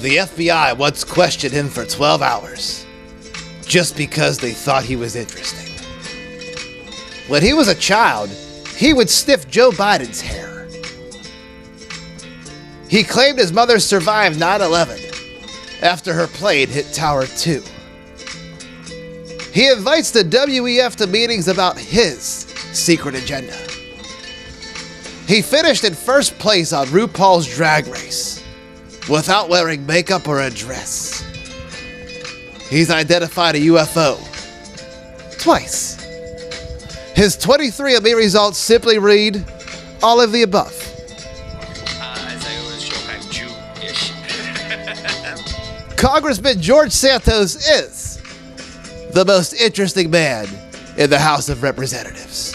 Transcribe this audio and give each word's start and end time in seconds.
The 0.00 0.18
FBI 0.18 0.78
once 0.78 1.02
questioned 1.02 1.52
him 1.52 1.68
for 1.68 1.84
12 1.84 2.22
hours 2.22 2.86
just 3.62 3.96
because 3.96 4.38
they 4.38 4.52
thought 4.52 4.84
he 4.84 4.94
was 4.94 5.16
interesting. 5.16 5.74
When 7.26 7.42
he 7.42 7.52
was 7.52 7.66
a 7.66 7.74
child, 7.74 8.30
he 8.76 8.92
would 8.92 9.10
sniff 9.10 9.48
Joe 9.48 9.70
Biden's 9.70 10.20
hair. 10.20 10.68
He 12.88 13.02
claimed 13.02 13.40
his 13.40 13.52
mother 13.52 13.80
survived 13.80 14.38
9 14.38 14.62
11 14.62 15.00
after 15.82 16.12
her 16.14 16.28
plane 16.28 16.68
hit 16.68 16.92
Tower 16.92 17.26
2. 17.26 17.60
He 19.52 19.68
invites 19.68 20.12
the 20.12 20.22
WEF 20.22 20.94
to 20.96 21.08
meetings 21.08 21.48
about 21.48 21.76
his 21.76 22.22
secret 22.72 23.16
agenda. 23.16 23.56
He 25.26 25.42
finished 25.42 25.82
in 25.82 25.94
first 25.94 26.38
place 26.38 26.72
on 26.72 26.86
RuPaul's 26.86 27.52
Drag 27.52 27.88
Race 27.88 28.37
without 29.08 29.48
wearing 29.48 29.84
makeup 29.86 30.28
or 30.28 30.40
a 30.40 30.50
dress. 30.50 31.24
He's 32.68 32.90
identified 32.90 33.54
a 33.56 33.60
UFO 33.60 34.18
twice. 35.38 35.96
His 37.14 37.36
23andMe 37.36 38.14
results 38.14 38.58
simply 38.58 38.98
read 38.98 39.44
all 40.02 40.20
of 40.20 40.32
the 40.32 40.42
above. 40.42 40.74
Congressman 45.96 46.60
George 46.60 46.92
Santos 46.92 47.56
is 47.68 48.20
the 49.12 49.24
most 49.26 49.52
interesting 49.54 50.10
man 50.10 50.46
in 50.96 51.10
the 51.10 51.18
House 51.18 51.48
of 51.48 51.64
Representatives. 51.64 52.47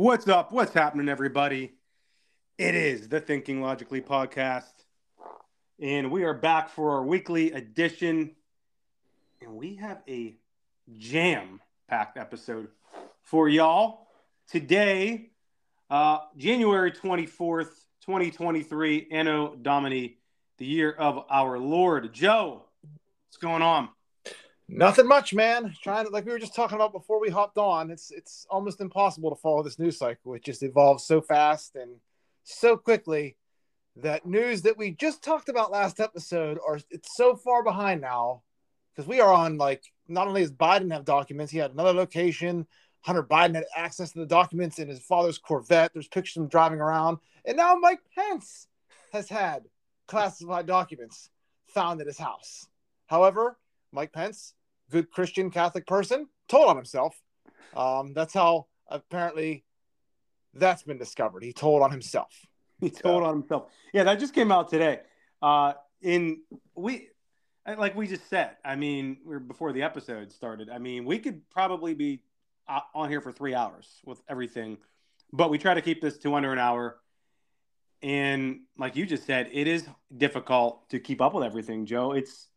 What's 0.00 0.26
up? 0.28 0.50
What's 0.50 0.72
happening, 0.72 1.10
everybody? 1.10 1.74
It 2.56 2.74
is 2.74 3.10
the 3.10 3.20
Thinking 3.20 3.60
Logically 3.60 4.00
podcast, 4.00 4.72
and 5.78 6.10
we 6.10 6.24
are 6.24 6.32
back 6.32 6.70
for 6.70 6.92
our 6.92 7.02
weekly 7.02 7.52
edition. 7.52 8.30
And 9.42 9.56
we 9.56 9.74
have 9.74 10.00
a 10.08 10.38
jam 10.96 11.60
packed 11.86 12.16
episode 12.16 12.68
for 13.24 13.50
y'all 13.50 14.06
today, 14.48 15.32
uh, 15.90 16.20
January 16.34 16.92
24th, 16.92 17.74
2023, 18.06 19.08
Anno 19.12 19.54
Domini, 19.54 20.16
the 20.56 20.64
year 20.64 20.92
of 20.92 21.26
our 21.28 21.58
Lord. 21.58 22.10
Joe, 22.14 22.64
what's 23.28 23.36
going 23.36 23.60
on? 23.60 23.90
Nothing 24.72 25.08
much, 25.08 25.34
man. 25.34 25.74
Trying 25.82 26.06
to 26.06 26.12
like 26.12 26.24
we 26.24 26.30
were 26.30 26.38
just 26.38 26.54
talking 26.54 26.76
about 26.76 26.92
before 26.92 27.20
we 27.20 27.28
hopped 27.28 27.58
on. 27.58 27.90
It's 27.90 28.12
it's 28.12 28.46
almost 28.48 28.80
impossible 28.80 29.30
to 29.30 29.40
follow 29.40 29.64
this 29.64 29.80
news 29.80 29.98
cycle. 29.98 30.34
It 30.34 30.44
just 30.44 30.62
evolves 30.62 31.04
so 31.04 31.20
fast 31.20 31.74
and 31.74 31.96
so 32.44 32.76
quickly 32.76 33.36
that 33.96 34.26
news 34.26 34.62
that 34.62 34.78
we 34.78 34.92
just 34.92 35.24
talked 35.24 35.48
about 35.48 35.72
last 35.72 35.98
episode 35.98 36.58
are 36.64 36.78
it's 36.88 37.16
so 37.16 37.34
far 37.34 37.64
behind 37.64 38.00
now 38.00 38.42
because 38.94 39.08
we 39.08 39.20
are 39.20 39.32
on 39.32 39.58
like 39.58 39.82
not 40.06 40.28
only 40.28 40.42
does 40.42 40.52
Biden 40.52 40.92
have 40.92 41.04
documents, 41.04 41.50
he 41.50 41.58
had 41.58 41.72
another 41.72 41.92
location. 41.92 42.66
Hunter 43.00 43.24
Biden 43.24 43.56
had 43.56 43.64
access 43.76 44.12
to 44.12 44.20
the 44.20 44.26
documents 44.26 44.78
in 44.78 44.88
his 44.88 45.00
father's 45.00 45.38
Corvette. 45.38 45.92
There's 45.92 46.06
pictures 46.06 46.36
of 46.36 46.44
him 46.44 46.48
driving 46.48 46.80
around, 46.80 47.18
and 47.44 47.56
now 47.56 47.74
Mike 47.74 48.00
Pence 48.14 48.68
has 49.12 49.28
had 49.28 49.64
classified 50.06 50.66
documents 50.66 51.28
found 51.66 52.00
at 52.00 52.06
his 52.06 52.18
house. 52.18 52.68
However, 53.06 53.58
Mike 53.92 54.12
Pence 54.12 54.54
good 54.90 55.10
Christian 55.10 55.50
Catholic 55.50 55.86
person 55.86 56.26
told 56.48 56.68
on 56.68 56.76
himself. 56.76 57.16
Um, 57.74 58.12
that's 58.12 58.34
how 58.34 58.66
apparently 58.88 59.64
that's 60.54 60.82
been 60.82 60.98
discovered. 60.98 61.42
He 61.42 61.52
told 61.52 61.82
on 61.82 61.90
himself. 61.90 62.34
He 62.80 62.90
told 62.90 63.22
on 63.22 63.34
himself. 63.34 63.70
Yeah, 63.92 64.04
that 64.04 64.18
just 64.18 64.34
came 64.34 64.50
out 64.50 64.68
today. 64.68 65.00
Uh, 65.40 65.74
in 66.02 66.40
we, 66.74 67.08
like 67.66 67.94
we 67.94 68.06
just 68.06 68.28
said. 68.28 68.56
I 68.64 68.76
mean, 68.76 69.18
we're 69.24 69.38
before 69.38 69.72
the 69.72 69.82
episode 69.82 70.32
started. 70.32 70.70
I 70.70 70.78
mean, 70.78 71.04
we 71.04 71.18
could 71.18 71.48
probably 71.50 71.94
be 71.94 72.22
uh, 72.68 72.80
on 72.94 73.08
here 73.08 73.20
for 73.20 73.32
three 73.32 73.54
hours 73.54 74.00
with 74.04 74.20
everything, 74.28 74.78
but 75.32 75.50
we 75.50 75.58
try 75.58 75.74
to 75.74 75.82
keep 75.82 76.00
this 76.00 76.18
to 76.18 76.34
under 76.34 76.52
an 76.52 76.58
hour. 76.58 76.96
And 78.02 78.60
like 78.78 78.96
you 78.96 79.04
just 79.04 79.26
said, 79.26 79.50
it 79.52 79.66
is 79.66 79.86
difficult 80.16 80.88
to 80.88 80.98
keep 80.98 81.20
up 81.20 81.34
with 81.34 81.44
everything, 81.44 81.84
Joe. 81.84 82.12
It's 82.12 82.48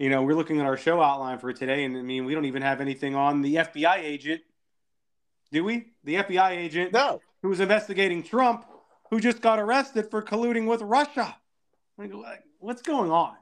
you 0.00 0.08
know, 0.08 0.22
we're 0.22 0.34
looking 0.34 0.58
at 0.60 0.66
our 0.66 0.78
show 0.78 1.02
outline 1.02 1.38
for 1.38 1.52
today, 1.52 1.84
and 1.84 1.94
I 1.94 2.00
mean, 2.00 2.24
we 2.24 2.34
don't 2.34 2.46
even 2.46 2.62
have 2.62 2.80
anything 2.80 3.14
on 3.14 3.42
the 3.42 3.56
FBI 3.56 3.98
agent, 3.98 4.40
do 5.52 5.62
we? 5.62 5.92
The 6.04 6.14
FBI 6.14 6.52
agent, 6.52 6.94
no, 6.94 7.20
who 7.42 7.50
was 7.50 7.60
investigating 7.60 8.22
Trump, 8.22 8.64
who 9.10 9.20
just 9.20 9.42
got 9.42 9.58
arrested 9.58 10.10
for 10.10 10.22
colluding 10.22 10.66
with 10.66 10.80
Russia. 10.80 11.36
Like, 11.98 12.12
what's 12.60 12.80
going 12.80 13.10
on? 13.10 13.34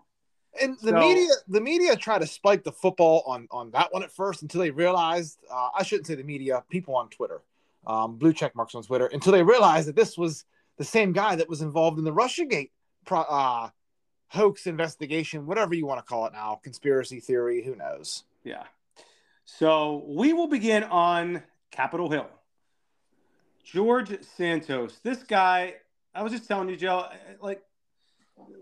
And 0.60 0.76
the 0.80 0.90
so, 0.90 0.98
media, 0.98 1.28
the 1.46 1.60
media 1.60 1.94
tried 1.94 2.22
to 2.22 2.26
spike 2.26 2.64
the 2.64 2.72
football 2.72 3.22
on 3.24 3.46
on 3.52 3.70
that 3.70 3.92
one 3.92 4.02
at 4.02 4.10
first 4.10 4.42
until 4.42 4.60
they 4.60 4.72
realized. 4.72 5.38
Uh, 5.48 5.68
I 5.78 5.84
shouldn't 5.84 6.08
say 6.08 6.16
the 6.16 6.24
media, 6.24 6.64
people 6.68 6.96
on 6.96 7.08
Twitter, 7.08 7.40
um, 7.86 8.16
blue 8.16 8.32
check 8.32 8.56
marks 8.56 8.74
on 8.74 8.82
Twitter, 8.82 9.06
until 9.06 9.30
they 9.30 9.44
realized 9.44 9.86
that 9.86 9.94
this 9.94 10.18
was 10.18 10.44
the 10.76 10.84
same 10.84 11.12
guy 11.12 11.36
that 11.36 11.48
was 11.48 11.62
involved 11.62 11.98
in 11.98 12.04
the 12.04 12.12
RussiaGate 12.12 12.70
pro, 13.04 13.20
uh, 13.20 13.68
hoax 14.28 14.66
investigation, 14.66 15.46
whatever 15.46 15.74
you 15.74 15.86
want 15.86 15.98
to 15.98 16.04
call 16.04 16.26
it 16.26 16.32
now, 16.32 16.60
conspiracy 16.62 17.20
theory, 17.20 17.62
who 17.62 17.74
knows? 17.74 18.24
Yeah. 18.44 18.64
So 19.44 20.04
we 20.06 20.32
will 20.32 20.48
begin 20.48 20.84
on 20.84 21.42
Capitol 21.70 22.10
Hill. 22.10 22.28
George 23.64 24.22
Santos, 24.36 24.98
this 25.02 25.22
guy, 25.22 25.74
I 26.14 26.22
was 26.22 26.32
just 26.32 26.46
telling 26.46 26.68
you, 26.68 26.76
Joe, 26.76 27.06
eh, 27.10 27.14
eh, 27.14 27.34
like, 27.40 27.62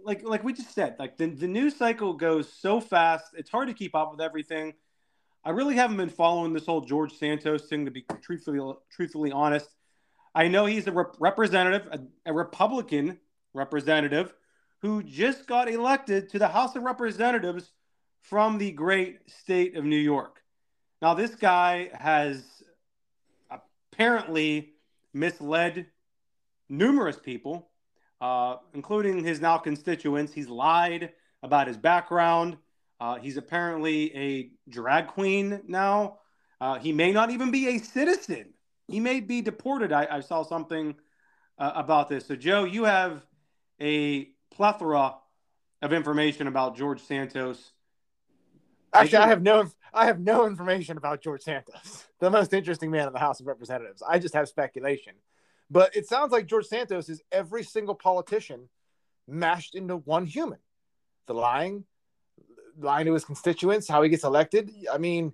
like, 0.03 0.23
like 0.25 0.43
we 0.43 0.53
just 0.53 0.75
said, 0.75 0.97
like 0.99 1.17
the, 1.17 1.27
the 1.27 1.47
news 1.47 1.77
cycle 1.77 2.15
goes 2.15 2.53
so 2.53 2.81
fast, 2.81 3.27
it's 3.37 3.51
hard 3.51 3.69
to 3.69 3.75
keep 3.75 3.95
up 3.95 4.11
with 4.11 4.21
everything. 4.21 4.75
I 5.45 5.51
really 5.51 5.77
haven't 5.77 5.97
been 5.97 6.09
following 6.09 6.53
this 6.53 6.67
whole 6.67 6.81
George 6.81 7.13
Santos 7.13 7.67
thing, 7.69 7.85
to 7.85 7.91
be 7.91 8.05
truthfully, 8.21 8.75
truthfully 8.91 9.31
honest. 9.31 9.69
I 10.35 10.49
know 10.49 10.67
he's 10.67 10.87
a 10.87 10.93
rep- 10.93 11.17
representative, 11.21 11.87
a, 11.93 12.01
a 12.31 12.33
Republican 12.33 13.19
representative 13.55 14.35
who 14.87 15.03
just 15.03 15.49
got 15.49 15.69
elected 15.69 16.29
to 16.29 16.39
the 16.39 16.47
House 16.47 16.77
of 16.77 16.85
Representatives 16.85 17.73
from 18.21 18.57
the 18.57 18.71
great 18.71 19.19
state 19.29 19.77
of 19.77 19.85
New 19.85 19.97
York. 19.97 20.41
Now, 21.03 21.13
this 21.13 21.35
guy 21.35 21.91
has 21.93 22.45
apparently 23.51 24.75
misled 25.13 25.87
numerous 26.69 27.19
people, 27.19 27.69
uh, 28.21 28.59
including 28.75 29.25
his 29.25 29.41
now 29.41 29.59
constituents. 29.59 30.33
He's 30.33 30.49
lied 30.49 31.11
about 31.43 31.67
his 31.67 31.77
background. 31.77 32.57
Uh, 33.01 33.17
he's 33.17 33.37
apparently 33.37 34.17
a 34.17 34.51
drag 34.69 35.09
queen 35.09 35.63
now. 35.67 36.19
Uh, 36.61 36.79
he 36.79 36.93
may 36.93 37.11
not 37.11 37.31
even 37.31 37.51
be 37.51 37.75
a 37.75 37.79
citizen. 37.79 38.55
He 38.87 39.01
may 39.01 39.19
be 39.19 39.43
deported. 39.43 39.91
I, 39.91 40.07
I 40.09 40.21
saw 40.21 40.45
something 40.45 40.95
uh, 41.59 41.73
about 41.75 42.09
this. 42.09 42.27
So, 42.27 42.37
Joe, 42.37 42.63
you 42.63 42.85
have 42.85 43.27
a 43.81 44.29
plethora 44.57 45.15
of 45.83 45.93
information 45.93 46.47
about 46.47 46.77
George 46.77 47.03
Santos. 47.03 47.73
Actually, 48.93 49.19
I 49.19 49.29
have 49.29 49.43
no 49.43 49.71
I 49.93 50.07
have 50.07 50.19
no 50.19 50.47
information 50.47 50.97
about 50.97 51.23
George 51.23 51.43
Santos, 51.43 52.07
the 52.21 52.31
most 52.31 52.55
interesting 52.55 52.91
man 52.91 53.07
in 53.07 53.13
the 53.13 53.19
House 53.19 53.41
of 53.41 53.47
Representatives. 53.47 54.03
I 54.07 54.19
just 54.19 54.35
have 54.35 54.49
speculation. 54.49 55.15
But 55.71 55.95
it 55.97 56.07
sounds 56.07 56.33
like 56.33 56.47
George 56.47 56.67
Santos 56.67 57.09
is 57.09 57.21
every 57.33 57.65
single 57.65 57.95
politician 57.95 58.69
mashed 59.27 59.75
into 59.75 59.97
one 59.97 60.25
human. 60.25 60.59
The 61.27 61.35
lying, 61.35 61.85
lying 62.79 63.07
to 63.07 63.15
his 63.15 63.25
constituents, 63.25 63.89
how 63.89 64.03
he 64.03 64.09
gets 64.09 64.23
elected. 64.23 64.71
I 64.91 64.99
mean, 64.99 65.33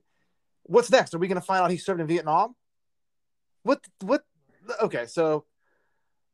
what's 0.63 0.91
next? 0.91 1.15
Are 1.15 1.19
we 1.19 1.29
going 1.29 1.41
to 1.41 1.47
find 1.47 1.63
out 1.63 1.71
he 1.71 1.77
served 1.77 2.01
in 2.01 2.07
Vietnam? 2.07 2.57
What 3.63 3.81
what 4.01 4.25
okay, 4.81 5.07
so 5.07 5.45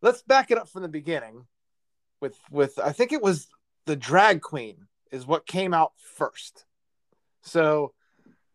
let's 0.00 0.22
back 0.22 0.50
it 0.50 0.58
up 0.58 0.68
from 0.68 0.82
the 0.82 0.88
beginning 0.88 1.46
with 2.20 2.36
with 2.50 2.78
I 2.78 2.92
think 2.92 3.12
it 3.12 3.22
was 3.22 3.48
the 3.86 3.96
drag 3.96 4.42
queen 4.42 4.86
is 5.10 5.26
what 5.26 5.46
came 5.46 5.74
out 5.74 5.92
first. 5.96 6.64
So 7.42 7.92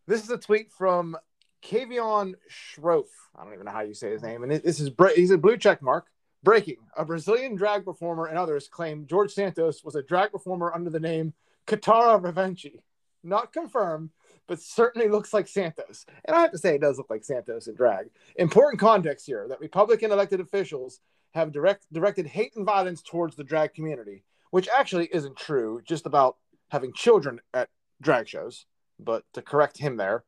this 0.07 0.23
is 0.23 0.29
a 0.29 0.37
tweet 0.37 0.71
from 0.71 1.17
Kaivan 1.63 2.35
Shroff. 2.49 3.07
I 3.35 3.43
don't 3.43 3.53
even 3.53 3.65
know 3.65 3.71
how 3.71 3.81
you 3.81 3.93
say 3.93 4.11
his 4.11 4.21
name. 4.21 4.43
And 4.43 4.51
this 4.51 4.79
is 4.79 4.91
he's 5.15 5.31
a 5.31 5.37
blue 5.37 5.57
check 5.57 5.81
mark. 5.81 6.07
Breaking: 6.43 6.77
A 6.97 7.05
Brazilian 7.05 7.55
drag 7.55 7.85
performer 7.85 8.25
and 8.25 8.37
others 8.37 8.67
claim 8.67 9.07
George 9.07 9.31
Santos 9.31 9.83
was 9.83 9.95
a 9.95 10.03
drag 10.03 10.31
performer 10.31 10.73
under 10.73 10.89
the 10.89 10.99
name 10.99 11.33
Kitara 11.67 12.21
Ravache. 12.21 12.81
Not 13.23 13.53
confirmed, 13.53 14.09
but 14.47 14.59
certainly 14.59 15.07
looks 15.07 15.33
like 15.33 15.47
Santos. 15.47 16.05
And 16.25 16.35
I 16.35 16.41
have 16.41 16.51
to 16.51 16.57
say, 16.57 16.75
it 16.75 16.81
does 16.81 16.97
look 16.97 17.09
like 17.09 17.23
Santos 17.23 17.67
in 17.67 17.75
drag. 17.75 18.07
Important 18.35 18.81
context 18.81 19.25
here 19.25 19.47
that 19.47 19.61
Republican 19.61 20.11
elected 20.11 20.41
officials 20.41 20.99
have 21.33 21.51
direct 21.51 21.85
directed 21.91 22.27
hate 22.27 22.55
and 22.55 22.65
violence 22.65 23.01
towards 23.01 23.35
the 23.35 23.43
drag 23.43 23.73
community, 23.73 24.23
which 24.51 24.69
actually 24.69 25.09
isn't 25.11 25.37
true, 25.37 25.81
just 25.85 26.05
about 26.05 26.37
having 26.69 26.93
children 26.93 27.39
at 27.53 27.69
drag 28.01 28.27
shows, 28.27 28.65
but 28.99 29.23
to 29.33 29.41
correct 29.41 29.77
him 29.77 29.97
there. 29.97 30.23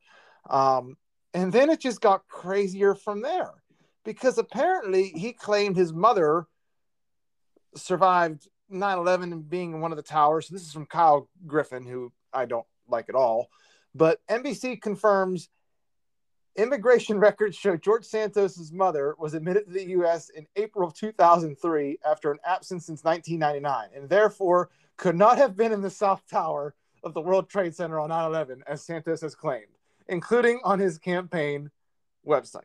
Um, 0.50 0.98
And 1.34 1.52
then 1.52 1.70
it 1.70 1.82
just 1.82 2.02
got 2.02 2.28
crazier 2.28 2.96
from 2.96 3.22
there 3.22 3.52
because 4.06 4.38
apparently 4.38 5.10
he 5.10 5.34
claimed 5.34 5.76
his 5.76 5.92
mother 5.92 6.48
survived 7.76 8.48
9 8.70 8.98
11 8.98 9.34
and 9.34 9.50
being 9.50 9.74
in 9.74 9.82
one 9.82 9.92
of 9.92 9.98
the 9.98 10.04
towers. 10.04 10.48
This 10.48 10.62
is 10.62 10.72
from 10.72 10.86
Kyle 10.86 11.28
Griffin, 11.46 11.86
who 11.86 12.12
I 12.32 12.46
don't 12.46 12.66
like 12.88 13.10
at 13.10 13.16
all. 13.16 13.50
But 13.94 14.20
NBC 14.30 14.82
confirms 14.82 15.50
immigration 16.56 17.20
records 17.20 17.56
show 17.56 17.76
George 17.76 18.06
Santos's 18.06 18.72
mother 18.72 19.16
was 19.18 19.34
admitted 19.34 19.66
to 19.66 19.72
the 19.72 19.90
U.S. 19.90 20.30
in 20.30 20.48
April 20.56 20.88
of 20.88 20.94
2003 20.94 22.00
after 22.06 22.32
an 22.32 22.40
absence 22.46 22.86
since 22.86 23.04
1999, 23.04 23.90
and 23.96 24.10
therefore 24.10 24.70
could 24.98 25.16
not 25.16 25.38
have 25.38 25.56
been 25.56 25.72
in 25.72 25.82
the 25.82 25.90
South 25.90 26.24
Tower 26.30 26.74
of 27.04 27.14
the 27.14 27.22
World 27.22 27.50
Trade 27.50 27.76
Center 27.76 28.00
on 28.00 28.10
9 28.10 28.26
11, 28.26 28.64
as 28.68 28.82
Santos 28.84 29.22
has 29.22 29.36
claimed, 29.36 29.66
including 30.08 30.60
on 30.64 30.80
his 30.80 30.98
campaign 30.98 31.70
website. 32.26 32.62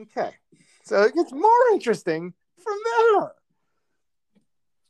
Okay, 0.00 0.30
so 0.84 1.02
it 1.02 1.14
gets 1.14 1.32
more 1.32 1.50
interesting 1.72 2.32
from 2.58 2.76
there. 2.84 3.32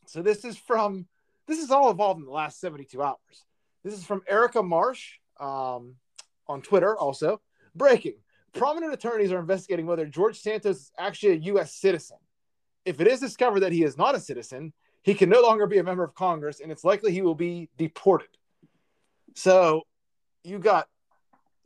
So 0.05 0.21
this 0.21 0.45
is 0.45 0.57
from 0.57 1.07
this 1.47 1.59
is 1.59 1.71
all 1.71 1.91
evolved 1.91 2.19
in 2.19 2.25
the 2.25 2.31
last 2.31 2.59
72 2.59 3.01
hours. 3.01 3.17
This 3.83 3.93
is 3.93 4.03
from 4.03 4.23
Erica 4.27 4.63
Marsh 4.63 5.19
um, 5.39 5.95
on 6.47 6.61
Twitter 6.61 6.97
also. 6.97 7.41
Breaking. 7.75 8.15
Prominent 8.53 8.93
attorneys 8.93 9.31
are 9.31 9.39
investigating 9.39 9.85
whether 9.85 10.05
George 10.05 10.39
Santos 10.39 10.77
is 10.77 10.91
actually 10.97 11.33
a 11.33 11.39
U.S. 11.53 11.73
citizen. 11.73 12.17
If 12.85 13.01
it 13.01 13.07
is 13.07 13.19
discovered 13.19 13.61
that 13.61 13.71
he 13.71 13.83
is 13.83 13.97
not 13.97 14.15
a 14.15 14.19
citizen, 14.19 14.71
he 15.03 15.13
can 15.13 15.29
no 15.29 15.41
longer 15.41 15.67
be 15.67 15.77
a 15.77 15.83
member 15.83 16.03
of 16.03 16.15
Congress, 16.15 16.61
and 16.61 16.71
it's 16.71 16.83
likely 16.83 17.11
he 17.11 17.21
will 17.21 17.35
be 17.35 17.69
deported. 17.77 18.29
So, 19.35 19.83
you 20.43 20.59
got 20.59 20.87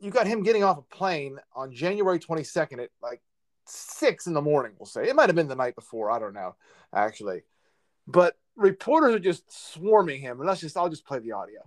you 0.00 0.10
got 0.10 0.26
him 0.26 0.42
getting 0.42 0.64
off 0.64 0.78
a 0.78 0.94
plane 0.94 1.38
on 1.54 1.72
January 1.72 2.18
22nd 2.18 2.82
at 2.82 2.90
like 3.02 3.20
six 3.66 4.26
in 4.26 4.34
the 4.34 4.40
morning. 4.40 4.72
We'll 4.78 4.86
say 4.86 5.08
it 5.08 5.14
might 5.14 5.28
have 5.28 5.36
been 5.36 5.48
the 5.48 5.54
night 5.54 5.74
before. 5.74 6.10
I 6.10 6.18
don't 6.18 6.34
know, 6.34 6.56
actually, 6.92 7.42
but 8.06 8.36
reporters 8.56 9.14
are 9.14 9.20
just 9.20 9.44
swarming 9.72 10.20
him. 10.20 10.40
And 10.40 10.48
let's 10.48 10.60
just 10.60 10.76
I'll 10.76 10.88
just 10.88 11.06
play 11.06 11.18
the 11.20 11.32
audio. 11.32 11.60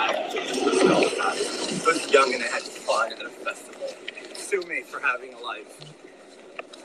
I 0.00 1.82
was 1.86 2.10
young 2.12 2.34
and 2.34 2.42
I 2.42 2.46
had 2.46 2.62
fun 2.62 3.12
at 3.12 3.22
a 3.22 3.28
festival. 3.28 3.88
Sue 4.34 4.62
me 4.62 4.82
for 4.82 5.00
having 5.00 5.34
a 5.34 5.38
life. 5.38 5.80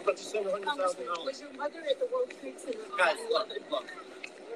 But 0.03 0.17
seven 0.17 0.51
hundred 0.51 0.77
thousand 0.77 1.05
dollars. 1.05 1.25
Was 1.25 1.41
your 1.41 1.53
mother 1.53 1.83
at 1.89 1.99
the 1.99 2.07
World 2.11 2.31
Trade 2.39 2.59
Center? 2.59 2.79
Guys, 2.97 3.17
look, 3.31 3.49
look. 3.69 3.85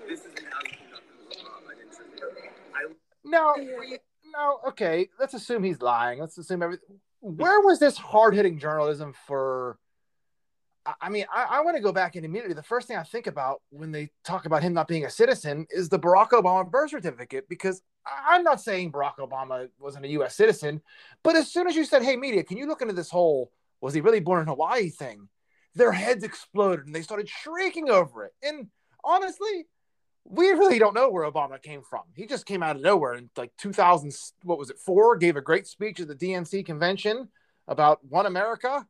This 0.08 0.22
isn't 0.22 0.48
how 0.52 0.60
you 0.64 0.78
conduct 0.82 1.04
a 1.32 1.38
an. 1.38 2.50
I... 2.74 2.88
No, 3.24 3.56
no. 4.34 4.60
Okay, 4.70 5.10
let's 5.20 5.34
assume 5.34 5.64
he's 5.64 5.82
lying. 5.82 6.20
Let's 6.20 6.38
assume 6.38 6.64
everything. 6.64 7.00
Where 7.22 7.62
was 7.62 7.80
this 7.80 7.98
hard-hitting 7.98 8.60
journalism 8.60 9.14
for? 9.28 9.78
I 11.02 11.10
mean, 11.10 11.26
I, 11.34 11.46
I 11.50 11.62
want 11.62 11.78
to 11.78 11.84
go 11.84 11.92
back 11.92 12.16
and 12.16 12.26
immediately 12.26 12.54
the 12.54 12.64
first 12.64 12.88
thing 12.88 12.98
I 12.98 13.04
think 13.04 13.28
about 13.28 13.62
when 13.70 13.92
they 13.92 14.12
talk 14.24 14.46
about 14.46 14.62
him 14.62 14.74
not 14.74 14.88
being 14.88 15.06
a 15.06 15.10
citizen 15.10 15.66
is 15.72 15.90
the 15.90 15.98
Barack 15.98 16.30
Obama 16.30 16.70
birth 16.70 16.92
certificate 16.92 17.50
because 17.50 17.82
I'm 18.06 18.44
not 18.44 18.62
saying 18.62 18.92
Barack 18.92 19.18
Obama 19.20 19.68
wasn't 19.80 20.06
a 20.06 20.10
U.S. 20.10 20.36
citizen, 20.36 20.82
but 21.24 21.36
as 21.36 21.52
soon 21.52 21.68
as 21.68 21.76
you 21.76 21.86
said, 21.86 22.04
"Hey, 22.04 22.16
media, 22.16 22.44
can 22.44 22.58
you 22.58 22.68
look 22.68 22.82
into 22.82 22.94
this 22.94 23.10
whole 23.10 23.52
was 23.82 23.94
he 23.94 24.02
really 24.02 24.20
born 24.20 24.42
in 24.42 24.48
Hawaii?" 24.48 24.90
thing, 24.90 25.28
their 25.74 25.92
heads 25.92 26.24
exploded 26.24 26.86
and 26.86 26.94
they 26.94 27.02
started 27.02 27.28
shrieking 27.28 27.90
over 27.90 28.26
it. 28.26 28.34
And 28.44 28.68
honestly, 29.04 29.66
we 30.24 30.50
really 30.50 30.80
don't 30.80 30.94
know 30.94 31.10
where 31.10 31.30
Obama 31.30 31.62
came 31.62 31.82
from. 31.82 32.02
He 32.16 32.28
just 32.28 32.46
came 32.46 32.62
out 32.62 32.76
of 32.76 32.82
nowhere 32.82 33.16
in 33.16 33.30
like 33.36 33.52
2000. 33.58 34.14
What 34.44 34.60
was 34.60 34.70
it? 34.70 34.78
Four 34.78 35.18
gave 35.18 35.36
a 35.36 35.42
great 35.42 35.66
speech 35.66 36.00
at 36.00 36.08
the 36.08 36.16
DNC 36.16 36.66
convention 36.66 37.30
about 37.68 38.06
one 38.08 38.28
America, 38.28 38.86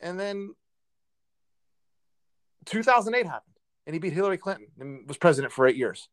and 0.00 0.18
then 0.18 0.54
2008 2.64 3.26
happened 3.26 3.54
and 3.86 3.94
he 3.94 4.00
beat 4.00 4.12
Hillary 4.12 4.38
Clinton 4.38 4.68
and 4.78 5.06
was 5.08 5.16
president 5.16 5.52
for 5.52 5.66
eight 5.66 5.76
years. 5.76 6.08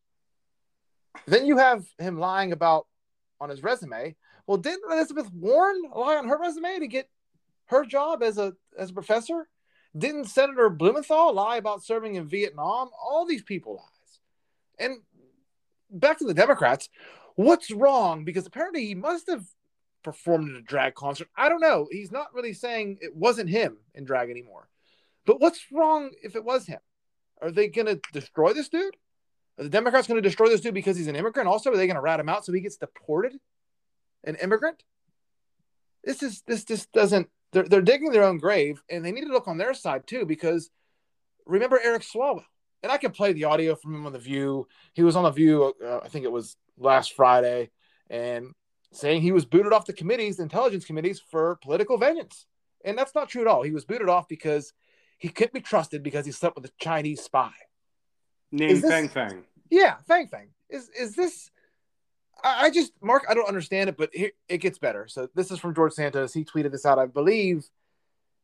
Then 1.26 1.46
you 1.46 1.58
have 1.58 1.84
him 1.98 2.18
lying 2.18 2.52
about 2.52 2.86
on 3.40 3.50
his 3.50 3.62
resume. 3.62 4.16
Well, 4.46 4.58
didn't 4.58 4.90
Elizabeth 4.90 5.30
Warren 5.32 5.82
lie 5.94 6.16
on 6.16 6.28
her 6.28 6.38
resume 6.38 6.78
to 6.80 6.86
get 6.86 7.08
her 7.66 7.84
job 7.84 8.22
as 8.22 8.38
a 8.38 8.54
as 8.78 8.90
a 8.90 8.94
professor? 8.94 9.48
Didn't 9.96 10.24
Senator 10.24 10.70
Blumenthal 10.70 11.34
lie 11.34 11.56
about 11.56 11.84
serving 11.84 12.14
in 12.14 12.26
Vietnam? 12.26 12.88
All 12.98 13.26
these 13.26 13.42
people 13.42 13.74
lies. 13.74 14.20
And 14.78 15.00
back 15.90 16.18
to 16.18 16.24
the 16.24 16.34
Democrats, 16.34 16.88
what's 17.36 17.70
wrong? 17.70 18.24
Because 18.24 18.46
apparently 18.46 18.86
he 18.86 18.94
must 18.94 19.28
have 19.28 19.44
performed 20.02 20.50
at 20.50 20.56
a 20.56 20.62
drag 20.62 20.94
concert. 20.94 21.28
I 21.36 21.48
don't 21.48 21.60
know. 21.60 21.88
He's 21.90 22.10
not 22.10 22.34
really 22.34 22.54
saying 22.54 22.98
it 23.00 23.14
wasn't 23.14 23.50
him 23.50 23.78
in 23.94 24.04
drag 24.04 24.30
anymore. 24.30 24.68
But 25.26 25.40
what's 25.40 25.66
wrong 25.72 26.10
if 26.22 26.36
it 26.36 26.44
was 26.44 26.66
him? 26.66 26.80
Are 27.40 27.50
they 27.50 27.68
going 27.68 27.86
to 27.86 28.00
destroy 28.12 28.52
this 28.52 28.68
dude? 28.68 28.96
Are 29.58 29.64
the 29.64 29.70
Democrats 29.70 30.06
going 30.06 30.20
to 30.20 30.28
destroy 30.28 30.48
this 30.48 30.60
dude 30.60 30.74
because 30.74 30.96
he's 30.96 31.08
an 31.08 31.16
immigrant? 31.16 31.48
Also, 31.48 31.70
are 31.70 31.76
they 31.76 31.86
going 31.86 31.96
to 31.96 32.02
rat 32.02 32.20
him 32.20 32.28
out 32.28 32.44
so 32.44 32.52
he 32.52 32.60
gets 32.60 32.76
deported? 32.76 33.34
An 34.24 34.36
immigrant? 34.36 34.82
This 36.04 36.22
is 36.22 36.42
this 36.46 36.64
just 36.64 36.90
doesn't. 36.92 37.28
They're 37.52 37.64
they're 37.64 37.82
digging 37.82 38.10
their 38.12 38.24
own 38.24 38.38
grave, 38.38 38.82
and 38.88 39.04
they 39.04 39.12
need 39.12 39.26
to 39.26 39.32
look 39.32 39.48
on 39.48 39.58
their 39.58 39.74
side 39.74 40.06
too 40.06 40.24
because 40.24 40.70
remember 41.46 41.78
Eric 41.82 42.02
Swalwell, 42.02 42.44
and 42.82 42.90
I 42.90 42.98
can 42.98 43.12
play 43.12 43.32
the 43.32 43.44
audio 43.44 43.74
from 43.74 43.94
him 43.94 44.06
on 44.06 44.12
the 44.12 44.18
View. 44.18 44.66
He 44.94 45.02
was 45.02 45.16
on 45.16 45.24
the 45.24 45.30
View, 45.30 45.74
uh, 45.84 46.00
I 46.02 46.08
think 46.08 46.24
it 46.24 46.32
was 46.32 46.56
last 46.78 47.12
Friday, 47.12 47.70
and 48.10 48.52
saying 48.92 49.22
he 49.22 49.32
was 49.32 49.44
booted 49.44 49.72
off 49.72 49.86
the 49.86 49.92
committees, 49.92 50.38
intelligence 50.38 50.84
committees, 50.84 51.20
for 51.30 51.58
political 51.62 51.98
vengeance, 51.98 52.46
and 52.84 52.96
that's 52.96 53.14
not 53.14 53.28
true 53.28 53.42
at 53.42 53.48
all. 53.48 53.62
He 53.62 53.72
was 53.72 53.84
booted 53.84 54.08
off 54.08 54.28
because 54.28 54.72
he 55.22 55.28
couldn't 55.28 55.54
be 55.54 55.60
trusted 55.60 56.02
because 56.02 56.26
he 56.26 56.32
slept 56.32 56.56
with 56.56 56.64
a 56.64 56.72
Chinese 56.80 57.22
spy. 57.22 57.52
Named 58.50 58.82
Fang 58.82 59.08
Fang. 59.08 59.44
Yeah, 59.70 59.94
Fang 60.08 60.26
Fang. 60.26 60.48
Is 60.68 60.88
is 60.88 61.14
this? 61.14 61.48
I, 62.42 62.64
I 62.64 62.70
just 62.70 62.92
Mark. 63.00 63.22
I 63.28 63.34
don't 63.34 63.46
understand 63.46 63.88
it, 63.88 63.96
but 63.96 64.10
here 64.12 64.32
it 64.48 64.58
gets 64.58 64.78
better. 64.78 65.06
So 65.06 65.28
this 65.32 65.52
is 65.52 65.60
from 65.60 65.76
George 65.76 65.92
Santos. 65.92 66.34
He 66.34 66.44
tweeted 66.44 66.72
this 66.72 66.84
out, 66.84 66.98
I 66.98 67.06
believe, 67.06 67.64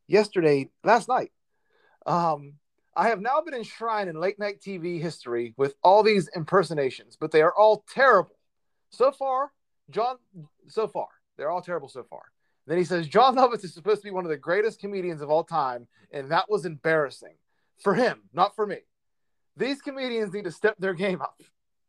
yesterday, 0.06 0.70
last 0.84 1.08
night. 1.08 1.32
Um, 2.06 2.54
I 2.94 3.08
have 3.08 3.20
now 3.20 3.40
been 3.40 3.54
enshrined 3.54 4.08
in 4.08 4.14
late 4.14 4.38
night 4.38 4.60
TV 4.60 5.00
history 5.00 5.54
with 5.56 5.74
all 5.82 6.04
these 6.04 6.28
impersonations, 6.28 7.16
but 7.20 7.32
they 7.32 7.42
are 7.42 7.52
all 7.52 7.84
terrible. 7.92 8.38
So 8.90 9.10
far, 9.10 9.50
John, 9.90 10.18
so 10.68 10.86
far, 10.86 11.08
they're 11.36 11.50
all 11.50 11.60
terrible 11.60 11.88
so 11.88 12.04
far. 12.04 12.22
Then 12.68 12.78
he 12.78 12.84
says, 12.84 13.08
Jon 13.08 13.34
Lovitz 13.34 13.64
is 13.64 13.72
supposed 13.72 14.02
to 14.02 14.04
be 14.04 14.10
one 14.10 14.24
of 14.24 14.30
the 14.30 14.36
greatest 14.36 14.78
comedians 14.78 15.22
of 15.22 15.30
all 15.30 15.42
time, 15.42 15.88
and 16.12 16.30
that 16.30 16.50
was 16.50 16.66
embarrassing 16.66 17.34
for 17.82 17.94
him, 17.94 18.24
not 18.32 18.54
for 18.54 18.66
me. 18.66 18.76
These 19.56 19.80
comedians 19.80 20.32
need 20.34 20.44
to 20.44 20.52
step 20.52 20.76
their 20.78 20.94
game 20.94 21.22
up. 21.22 21.40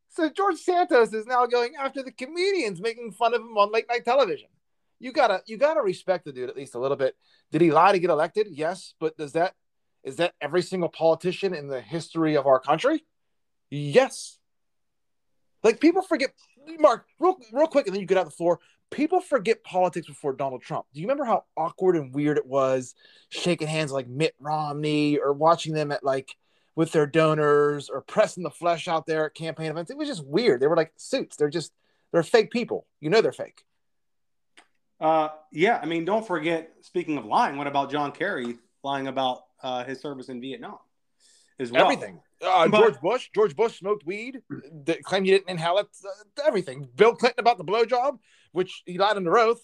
So 0.08 0.30
George 0.30 0.58
Santos 0.58 1.14
is 1.14 1.28
now 1.28 1.46
going 1.46 1.74
after 1.78 2.02
the 2.02 2.12
comedians, 2.12 2.82
making 2.82 3.12
fun 3.12 3.34
of 3.34 3.42
him 3.42 3.58
on 3.58 3.72
late 3.72 3.86
night 3.90 4.06
television. 4.06 4.48
You 5.00 5.12
gotta, 5.12 5.44
you 5.46 5.58
gotta 5.58 5.82
respect 5.82 6.26
the 6.26 6.32
dude 6.32 6.50
at 6.50 6.56
least 6.56 6.76
a 6.76 6.80
little 6.80 6.98
bit. 6.98 7.16
Did 7.52 7.62
he 7.62 7.72
lie 7.72 7.92
to 7.92 8.00
get 8.00 8.10
elected? 8.10 8.48
Yes, 8.50 8.94
but 9.00 9.18
does 9.18 9.34
that 9.34 9.54
is 10.04 10.16
that 10.16 10.34
every 10.40 10.62
single 10.62 10.90
politician 10.90 11.54
in 11.54 11.68
the 11.68 11.82
history 11.82 12.38
of 12.38 12.48
our 12.48 12.60
country? 12.60 13.06
Yes. 13.70 14.40
Like 15.62 15.82
people 15.82 16.02
forget, 16.02 16.32
Mark, 16.80 17.06
real, 17.20 17.38
real 17.52 17.68
quick, 17.68 17.88
and 17.88 17.96
then 17.96 18.02
you 18.02 18.08
get 18.08 18.18
out 18.18 18.26
the 18.26 18.32
floor 18.32 18.60
people 18.90 19.22
forget 19.22 19.64
politics 19.64 20.08
before 20.08 20.34
Donald 20.34 20.62
Trump. 20.62 20.86
Do 20.94 21.00
you 21.00 21.06
remember 21.06 21.26
how 21.26 21.46
awkward 21.56 21.96
and 21.96 22.14
weird 22.14 22.38
it 22.38 22.46
was 22.46 22.96
shaking 23.30 23.68
hands 23.68 23.92
like 23.92 24.08
Mitt 24.08 24.36
Romney 24.40 25.18
or 25.18 25.34
watching 25.34 25.74
them 25.74 25.92
at 25.92 26.04
like 26.04 26.36
with 26.76 26.92
their 26.92 27.06
donors 27.06 27.90
or 27.90 28.02
pressing 28.02 28.44
the 28.44 28.50
flesh 28.50 28.88
out 28.88 29.06
there 29.06 29.26
at 29.26 29.34
campaign 29.34 29.70
events? 29.70 29.92
It 29.92 29.98
was 29.98 30.08
just 30.08 30.26
weird. 30.26 30.60
They 30.60 30.68
were 30.68 30.76
like 30.76 30.94
suits. 30.98 31.36
They're 31.36 31.50
just 31.50 31.72
they're 32.12 32.24
fake 32.24 32.52
people. 32.52 32.88
You 33.00 33.10
know 33.10 33.22
they're 33.22 33.32
fake. 33.32 33.64
Uh, 35.00 35.30
yeah, 35.52 35.80
I 35.82 35.86
mean, 35.86 36.04
don't 36.04 36.28
forget. 36.28 36.74
Speaking 36.82 37.18
of 37.18 37.26
lying, 37.26 37.58
what 37.58 37.68
about 37.68 37.90
John 37.90 38.12
Kerry 38.12 38.58
lying 38.84 39.08
about 39.08 39.44
uh, 39.64 39.86
his 39.86 40.02
service 40.02 40.30
in 40.30 40.42
Vietnam? 40.42 40.78
As 41.58 41.72
well. 41.72 41.84
Everything. 41.84 42.22
Uh, 42.42 42.68
but, 42.68 42.80
George 42.80 43.02
Bush. 43.02 43.30
George 43.36 43.56
Bush 43.56 43.80
smoked 43.80 44.06
weed. 44.06 44.42
Claimed 45.04 45.26
he 45.26 45.32
didn't 45.32 45.50
inhale 45.50 45.78
it. 45.78 45.88
Uh, 46.06 46.44
everything. 46.48 46.88
Bill 46.96 47.16
Clinton 47.16 47.40
about 47.40 47.58
the 47.58 47.66
blowjob 47.66 48.18
which 48.52 48.84
he 48.86 48.98
lied 48.98 49.18
under 49.18 49.38
oath. 49.38 49.62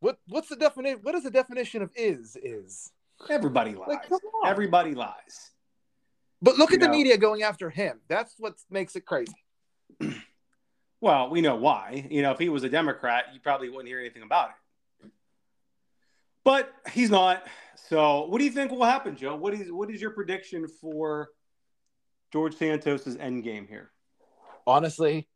What 0.00 0.18
what's 0.28 0.48
the 0.48 0.56
definition? 0.56 1.00
What 1.02 1.14
is 1.14 1.24
the 1.24 1.30
definition 1.30 1.82
of 1.82 1.90
is 1.94 2.36
is? 2.42 2.92
Everybody 3.30 3.74
lies. 3.74 3.88
Like, 3.88 4.20
Everybody 4.44 4.94
lies. 4.94 5.50
But 6.42 6.58
look 6.58 6.70
you 6.70 6.74
at 6.74 6.80
know. 6.80 6.86
the 6.86 6.92
media 6.92 7.16
going 7.16 7.42
after 7.42 7.70
him. 7.70 8.00
That's 8.08 8.34
what 8.38 8.54
makes 8.70 8.94
it 8.94 9.06
crazy. 9.06 9.32
well, 11.00 11.30
we 11.30 11.40
know 11.40 11.56
why. 11.56 12.06
You 12.10 12.20
know, 12.20 12.32
if 12.32 12.38
he 12.38 12.50
was 12.50 12.62
a 12.62 12.68
Democrat, 12.68 13.26
you 13.32 13.40
probably 13.40 13.70
wouldn't 13.70 13.88
hear 13.88 13.98
anything 13.98 14.22
about 14.22 14.50
it. 14.50 15.10
But 16.44 16.70
he's 16.92 17.10
not. 17.10 17.42
So, 17.88 18.26
what 18.26 18.38
do 18.38 18.44
you 18.44 18.50
think 18.50 18.70
will 18.70 18.84
happen, 18.84 19.16
Joe? 19.16 19.34
What 19.34 19.54
is 19.54 19.72
what 19.72 19.90
is 19.90 20.00
your 20.00 20.10
prediction 20.10 20.66
for 20.68 21.30
George 22.32 22.54
Santos's 22.54 23.16
end 23.16 23.44
game 23.44 23.66
here? 23.68 23.90
Honestly, 24.66 25.28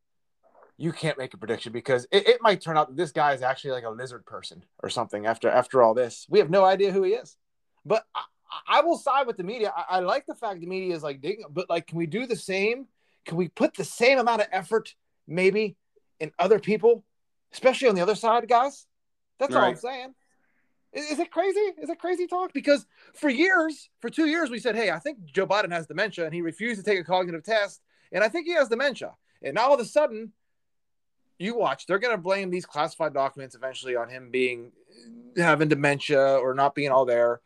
you 0.76 0.92
can't 0.92 1.18
make 1.18 1.34
a 1.34 1.36
prediction 1.36 1.72
because 1.72 2.06
it, 2.10 2.26
it 2.26 2.42
might 2.42 2.60
turn 2.60 2.76
out 2.76 2.88
that 2.88 2.96
this 2.96 3.12
guy 3.12 3.34
is 3.34 3.42
actually 3.42 3.72
like 3.72 3.84
a 3.84 3.90
lizard 3.90 4.24
person 4.24 4.64
or 4.82 4.88
something 4.88 5.26
after 5.26 5.48
after 5.48 5.82
all 5.82 5.94
this. 5.94 6.26
We 6.28 6.38
have 6.38 6.50
no 6.50 6.64
idea 6.64 6.90
who 6.90 7.02
he 7.02 7.12
is. 7.12 7.36
But 7.84 8.04
I, 8.14 8.22
I 8.66 8.80
will 8.82 8.98
side 8.98 9.26
with 9.26 9.36
the 9.36 9.44
media. 9.44 9.72
I, 9.76 9.96
I, 9.96 10.00
like 10.00 10.26
the 10.26 10.34
fact 10.34 10.60
the 10.60 10.66
media 10.66 10.94
is 10.94 11.02
like 11.02 11.20
digging, 11.20 11.44
but 11.50 11.68
like, 11.68 11.86
can 11.86 11.98
we 11.98 12.06
do 12.06 12.26
the 12.26 12.36
same? 12.36 12.86
Can 13.24 13.36
we 13.36 13.48
put 13.48 13.74
the 13.74 13.84
same 13.84 14.18
amount 14.18 14.40
of 14.40 14.48
effort 14.50 14.94
maybe 15.28 15.76
in 16.18 16.32
other 16.38 16.58
people, 16.58 17.04
especially 17.52 17.88
on 17.88 17.94
the 17.94 18.02
other 18.02 18.14
side, 18.14 18.48
guys? 18.48 18.86
That's 19.38 19.54
right. 19.54 19.62
all 19.62 19.68
I'm 19.68 19.76
saying. 19.76 20.14
Is, 20.92 21.18
it 21.18 21.30
crazy? 21.30 21.60
Is 21.80 21.88
it 21.88 21.98
crazy 21.98 22.26
talk? 22.26 22.52
Because 22.52 22.84
for 23.14 23.28
years, 23.28 23.88
for 24.00 24.10
two 24.10 24.26
years, 24.26 24.50
we 24.50 24.58
said, 24.58 24.74
hey, 24.74 24.90
I 24.90 24.98
think 24.98 25.24
Joe 25.24 25.46
Biden 25.46 25.70
has 25.70 25.86
dementia, 25.86 26.24
and 26.24 26.34
he 26.34 26.42
refused 26.42 26.84
to 26.84 26.88
take 26.88 26.98
a 26.98 27.04
cognitive 27.04 27.44
test, 27.44 27.80
and 28.10 28.24
I 28.24 28.28
think 28.28 28.46
he 28.46 28.54
has 28.54 28.68
dementia. 28.68 29.14
And 29.42 29.54
now 29.54 29.68
all 29.68 29.74
of 29.74 29.80
a 29.80 29.84
sudden, 29.84 30.32
you 31.38 31.56
watch, 31.56 31.86
they're 31.86 31.98
going 31.98 32.14
to 32.14 32.20
blame 32.20 32.50
these 32.50 32.66
classified 32.66 33.14
documents 33.14 33.54
eventually 33.54 33.96
on 33.96 34.08
him 34.08 34.30
being 34.30 34.72
having 35.36 35.68
dementia 35.68 36.36
or 36.36 36.54
not 36.54 36.74
being 36.74 36.90
all 36.90 37.04
there. 37.04 37.40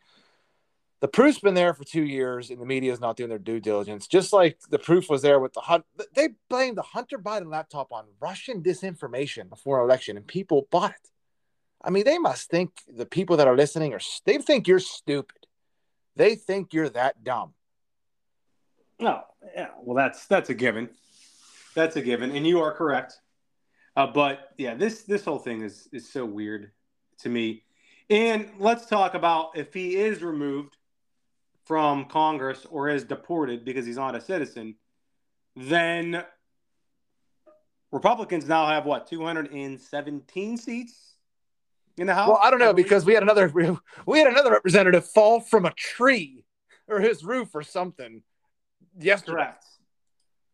The 1.01 1.07
proof's 1.07 1.39
been 1.39 1.53
there 1.53 1.73
for 1.73 1.83
two 1.83 2.03
years, 2.03 2.49
and 2.49 2.59
the 2.59 2.65
media 2.65 2.91
is 2.91 2.99
not 2.99 3.15
doing 3.15 3.29
their 3.29 3.37
due 3.37 3.59
diligence. 3.59 4.07
Just 4.07 4.33
like 4.33 4.59
the 4.69 4.79
proof 4.79 5.07
was 5.09 5.21
there 5.21 5.39
with 5.39 5.53
the 5.53 5.61
hunt, 5.61 5.85
they 6.15 6.29
blamed 6.49 6.77
the 6.77 6.81
Hunter 6.81 7.19
Biden 7.19 7.51
laptop 7.51 7.91
on 7.91 8.05
Russian 8.19 8.63
disinformation 8.63 9.49
before 9.49 9.81
election, 9.81 10.17
and 10.17 10.25
people 10.25 10.67
bought 10.71 10.91
it. 10.91 11.11
I 11.85 11.91
mean, 11.91 12.03
they 12.03 12.17
must 12.17 12.49
think 12.49 12.71
the 12.87 13.05
people 13.05 13.37
that 13.37 13.47
are 13.47 13.55
listening 13.55 13.93
are 13.93 13.99
they 14.25 14.39
think 14.39 14.67
you're 14.67 14.79
stupid. 14.79 15.45
They 16.15 16.35
think 16.35 16.73
you're 16.73 16.89
that 16.89 17.23
dumb. 17.23 17.53
No, 18.99 19.21
yeah, 19.53 19.67
well, 19.79 19.95
that's 19.95 20.25
that's 20.25 20.49
a 20.49 20.55
given. 20.55 20.89
That's 21.75 21.95
a 21.95 22.01
given, 22.01 22.31
and 22.31 22.47
you 22.47 22.61
are 22.61 22.71
correct. 22.71 23.19
Uh, 23.95 24.07
but 24.07 24.51
yeah, 24.57 24.73
this 24.73 25.03
this 25.03 25.23
whole 25.23 25.37
thing 25.37 25.61
is 25.61 25.87
is 25.91 26.09
so 26.11 26.25
weird 26.25 26.71
to 27.19 27.29
me. 27.29 27.63
And 28.09 28.49
let's 28.59 28.87
talk 28.87 29.13
about 29.13 29.51
if 29.55 29.73
he 29.73 29.95
is 29.95 30.23
removed 30.23 30.77
from 31.65 32.05
Congress 32.05 32.65
or 32.69 32.89
is 32.89 33.03
deported 33.03 33.63
because 33.63 33.85
he's 33.85 33.97
not 33.97 34.15
a 34.15 34.21
citizen, 34.21 34.75
then 35.55 36.23
Republicans 37.91 38.47
now 38.47 38.67
have 38.67 38.85
what 38.85 39.07
217 39.07 40.57
seats 40.57 41.14
in 41.97 42.07
the 42.07 42.13
House. 42.13 42.29
Well, 42.29 42.39
I 42.41 42.49
don't 42.49 42.59
know 42.59 42.73
because 42.73 43.05
we 43.05 43.13
had 43.13 43.23
another 43.23 43.47
we 44.05 44.19
had 44.19 44.27
another 44.27 44.51
representative 44.51 45.07
fall 45.07 45.39
from 45.39 45.65
a 45.65 45.71
tree 45.71 46.43
or 46.87 46.99
his 46.99 47.23
roof 47.23 47.49
or 47.53 47.63
something 47.63 48.21
yesterday. 48.97 49.37
Correct. 49.37 49.65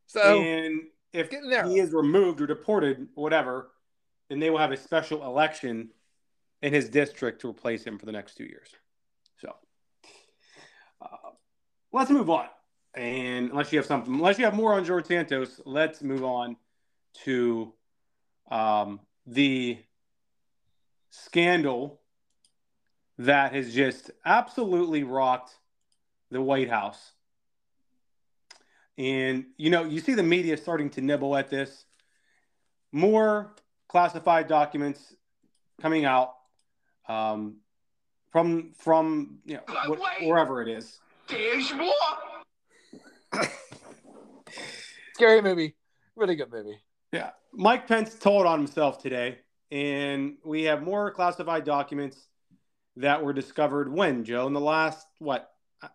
So 0.08 0.42
and 0.42 0.82
if 1.14 1.30
he 1.30 1.80
is 1.80 1.92
removed 1.92 2.42
or 2.42 2.48
deported, 2.48 3.08
whatever, 3.16 3.72
then 4.30 4.40
they 4.40 4.50
will 4.50 4.60
have 4.60 4.72
a 4.72 4.78
special 4.78 5.24
election 5.26 5.90
in 6.62 6.74
his 6.74 6.90
district 6.90 7.42
to 7.42 7.50
replace 7.50 7.84
him 7.84 7.98
for 7.98 8.06
the 8.06 8.12
next 8.12 8.36
two 8.36 8.46
years. 8.46 8.70
So 9.40 9.54
uh, 11.02 11.32
let's 11.92 12.12
move 12.12 12.30
on. 12.30 12.48
And 12.94 13.50
unless 13.52 13.72
you 13.72 13.80
have 13.80 13.86
something, 13.86 14.14
unless 14.14 14.38
you 14.38 14.46
have 14.46 14.54
more 14.54 14.74
on 14.74 14.86
George 14.86 15.06
Santos, 15.06 15.62
let's 15.66 16.02
move 16.02 16.24
on 16.24 16.58
to 17.24 17.74
um, 18.50 19.00
the 19.26 19.78
scandal 21.12 22.02
that 23.20 23.54
has 23.54 23.74
just 23.74 24.10
absolutely 24.26 25.04
rocked 25.04 25.52
the 26.32 26.42
White 26.42 26.70
House 26.70 27.12
and, 29.02 29.46
you 29.58 29.72
know, 29.72 29.84
you 29.84 30.00
see 30.00 30.14
the 30.14 30.22
media 30.22 30.56
starting 30.58 30.90
to 30.92 31.02
nibble 31.02 31.36
at 31.36 31.50
this. 31.50 31.86
More 32.92 33.56
classified 33.88 34.48
documents 34.48 35.16
coming 35.82 36.06
out 36.06 36.36
um, 37.08 37.58
from, 38.32 38.74
from 38.78 39.40
you 39.46 39.56
know, 39.56 39.96
wh- 39.96 40.24
wherever 40.24 40.62
it 40.62 40.68
is. 40.68 41.00
There's 41.28 41.74
more. 41.74 43.42
Scary 45.14 45.42
movie. 45.42 45.76
Really 46.16 46.36
good 46.36 46.52
movie. 46.52 46.78
Yeah. 47.12 47.32
Mike 47.54 47.88
Pence 47.88 48.14
told 48.16 48.46
on 48.46 48.60
himself 48.60 49.02
today, 49.02 49.40
and 49.72 50.38
we 50.44 50.64
have 50.64 50.84
more 50.84 51.12
classified 51.12 51.64
documents 51.64 52.18
that 52.98 53.24
were 53.24 53.34
discovered 53.34 53.92
when, 53.92 54.26
Joe? 54.26 54.48
In 54.48 54.54
the 54.54 54.60
last, 54.60 55.08
what? 55.20 55.52
Uh, 55.82 55.88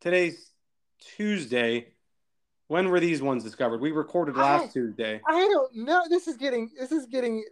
today's 0.00 0.50
Tuesday. 1.16 1.88
When 2.68 2.88
were 2.88 3.00
these 3.00 3.22
ones 3.22 3.44
discovered? 3.44 3.80
We 3.80 3.92
recorded 3.92 4.36
last 4.36 4.70
I, 4.70 4.72
Tuesday. 4.72 5.20
I 5.26 5.40
don't 5.40 5.74
know. 5.76 6.02
This 6.08 6.26
is 6.26 6.36
getting 6.36 6.70
this 6.78 6.90
is 6.90 7.06
getting 7.06 7.44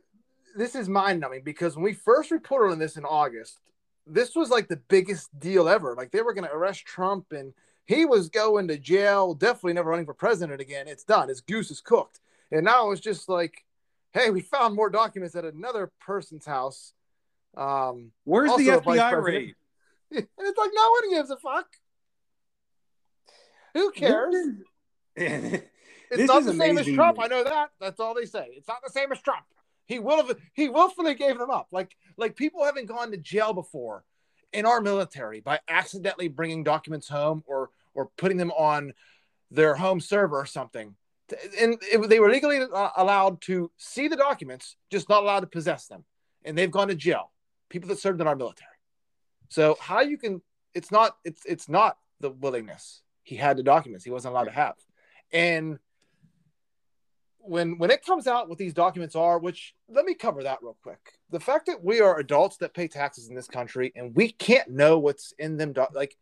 this 0.57 0.75
is 0.75 0.89
mind 0.89 1.21
numbing 1.21 1.43
because 1.45 1.77
when 1.77 1.85
we 1.85 1.93
first 1.93 2.31
reported 2.31 2.73
on 2.73 2.79
this 2.79 2.97
in 2.97 3.05
August, 3.05 3.61
this 4.07 4.35
was 4.35 4.51
like 4.51 4.69
the 4.69 4.81
biggest 4.89 5.37
deal 5.39 5.69
ever. 5.69 5.95
Like 5.95 6.11
they 6.11 6.23
were 6.23 6.35
going 6.35 6.49
to 6.49 6.53
arrest 6.53 6.85
Trump 6.85 7.33
and 7.33 7.53
he 7.87 8.07
was 8.07 8.29
going 8.29 8.69
to 8.69 8.79
jail, 8.79 9.35
definitely 9.35 9.75
never 9.75 9.91
running 9.91 10.07
for 10.07 10.15
president 10.15 10.61
again. 10.61 10.89
It's 10.89 11.05
done. 11.05 11.29
His 11.29 11.41
goose 11.41 11.71
is 11.71 11.81
cooked. 11.81 12.21
And 12.51 12.65
now 12.65 12.91
it's 12.91 13.01
just 13.01 13.29
like, 13.29 13.65
hey, 14.15 14.31
we 14.31 14.41
found 14.41 14.75
more 14.75 14.89
documents 14.89 15.35
at 15.35 15.45
another 15.45 15.91
person's 16.01 16.47
house. 16.47 16.93
Um, 17.57 18.13
Where's 18.25 18.57
the 18.57 18.69
FBI 18.69 19.23
raid? 19.23 19.55
And 20.17 20.29
it's 20.39 20.59
like 20.59 20.71
no 20.73 20.91
one 20.91 21.11
gives 21.11 21.31
a 21.31 21.37
fuck. 21.37 21.67
Who 23.75 23.91
cares? 23.91 24.37
it's 25.17 26.29
not 26.29 26.45
the 26.45 26.55
same 26.55 26.79
as 26.79 26.87
Trump. 26.87 27.19
I 27.21 27.27
know 27.27 27.43
that. 27.43 27.71
That's 27.81 27.99
all 27.99 28.15
they 28.15 28.27
say. 28.27 28.47
It's 28.53 28.69
not 28.69 28.79
the 28.85 28.93
same 28.93 29.11
as 29.11 29.21
Trump. 29.21 29.45
He 29.87 29.99
will 29.99 30.25
have 30.25 30.37
he 30.53 30.69
willfully 30.69 31.15
gave 31.15 31.37
them 31.37 31.51
up. 31.51 31.69
Like 31.73 31.97
like 32.17 32.37
people 32.37 32.65
haven't 32.65 32.87
gone 32.87 33.11
to 33.11 33.17
jail 33.17 33.53
before 33.53 34.05
in 34.53 34.67
our 34.67 34.81
military 34.81 35.41
by 35.41 35.59
accidentally 35.69 36.29
bringing 36.29 36.63
documents 36.63 37.09
home 37.09 37.43
or 37.47 37.71
or 37.95 38.11
putting 38.17 38.37
them 38.37 38.53
on 38.53 38.93
their 39.51 39.75
home 39.75 40.01
server 40.01 40.39
or 40.39 40.47
something. 40.47 40.95
And 41.59 41.79
it, 41.83 42.09
they 42.09 42.21
were 42.21 42.31
legally 42.31 42.61
uh, 42.61 42.91
allowed 42.97 43.41
to 43.43 43.71
see 43.79 44.09
the 44.09 44.17
documents, 44.17 44.77
just 44.91 45.09
not 45.09 45.23
allowed 45.23 45.41
to 45.41 45.47
possess 45.47 45.87
them. 45.87 46.05
And 46.45 46.57
they've 46.57 46.71
gone 46.71 46.89
to 46.89 46.95
jail. 46.95 47.31
People 47.71 47.89
that 47.89 47.99
served 47.99 48.21
in 48.21 48.27
our 48.27 48.37
military. 48.37 48.69
So 49.49 49.77
how 49.81 50.01
you 50.01 50.19
can? 50.19 50.43
It's 50.75 50.91
not. 50.91 51.17
It's 51.25 51.43
it's 51.47 51.69
not 51.69 51.97
the 52.21 52.31
willingness. 52.31 53.03
He 53.23 53.37
had 53.37 53.57
the 53.57 53.63
documents. 53.63 54.05
He 54.05 54.11
wasn't 54.11 54.33
allowed 54.33 54.45
to 54.45 54.51
have. 54.51 54.75
And 55.33 55.79
when 57.39 57.79
when 57.79 57.91
it 57.91 58.05
comes 58.05 58.27
out 58.27 58.49
what 58.49 58.59
these 58.59 58.75
documents 58.75 59.15
are, 59.15 59.39
which 59.39 59.75
let 59.89 60.05
me 60.05 60.15
cover 60.15 60.43
that 60.43 60.59
real 60.63 60.77
quick. 60.83 60.99
The 61.31 61.41
fact 61.41 61.67
that 61.67 61.85
we 61.85 62.01
are 62.01 62.19
adults 62.19 62.57
that 62.59 62.75
pay 62.75 62.89
taxes 62.89 63.29
in 63.29 63.35
this 63.35 63.49
country 63.49 63.93
and 63.95 64.15
we 64.15 64.31
can't 64.31 64.71
know 64.71 64.99
what's 64.99 65.33
in 65.39 65.57
them, 65.57 65.75
like 65.93 66.17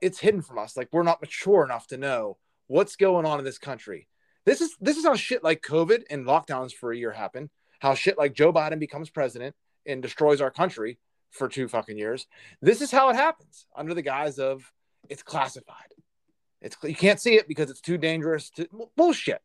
it's 0.00 0.18
hidden 0.18 0.42
from 0.42 0.58
us. 0.58 0.76
Like 0.76 0.88
we're 0.92 1.02
not 1.02 1.20
mature 1.20 1.64
enough 1.64 1.86
to 1.88 1.96
know 1.96 2.38
what's 2.66 2.96
going 2.96 3.26
on 3.26 3.38
in 3.38 3.44
this 3.44 3.58
country. 3.58 4.08
This 4.44 4.60
is 4.60 4.76
this 4.80 4.96
is 4.96 5.04
how 5.04 5.14
shit 5.14 5.44
like 5.44 5.62
COVID 5.62 6.04
and 6.10 6.26
lockdowns 6.26 6.72
for 6.72 6.92
a 6.92 6.96
year 6.96 7.12
happen. 7.12 7.50
How 7.80 7.94
shit 7.94 8.18
like 8.18 8.34
Joe 8.34 8.52
Biden 8.52 8.78
becomes 8.78 9.10
president 9.10 9.54
and 9.86 10.02
destroys 10.02 10.40
our 10.40 10.50
country 10.50 10.98
for 11.30 11.48
two 11.48 11.68
fucking 11.68 11.98
years. 11.98 12.26
This 12.60 12.80
is 12.80 12.90
how 12.90 13.10
it 13.10 13.16
happens 13.16 13.66
under 13.74 13.94
the 13.94 14.02
guise 14.02 14.38
of 14.38 14.72
it's 15.08 15.22
classified. 15.22 15.94
It's 16.60 16.76
you 16.84 16.94
can't 16.94 17.20
see 17.20 17.34
it 17.34 17.48
because 17.48 17.70
it's 17.70 17.80
too 17.80 17.98
dangerous 17.98 18.50
to 18.50 18.68
bullshit. 18.96 19.42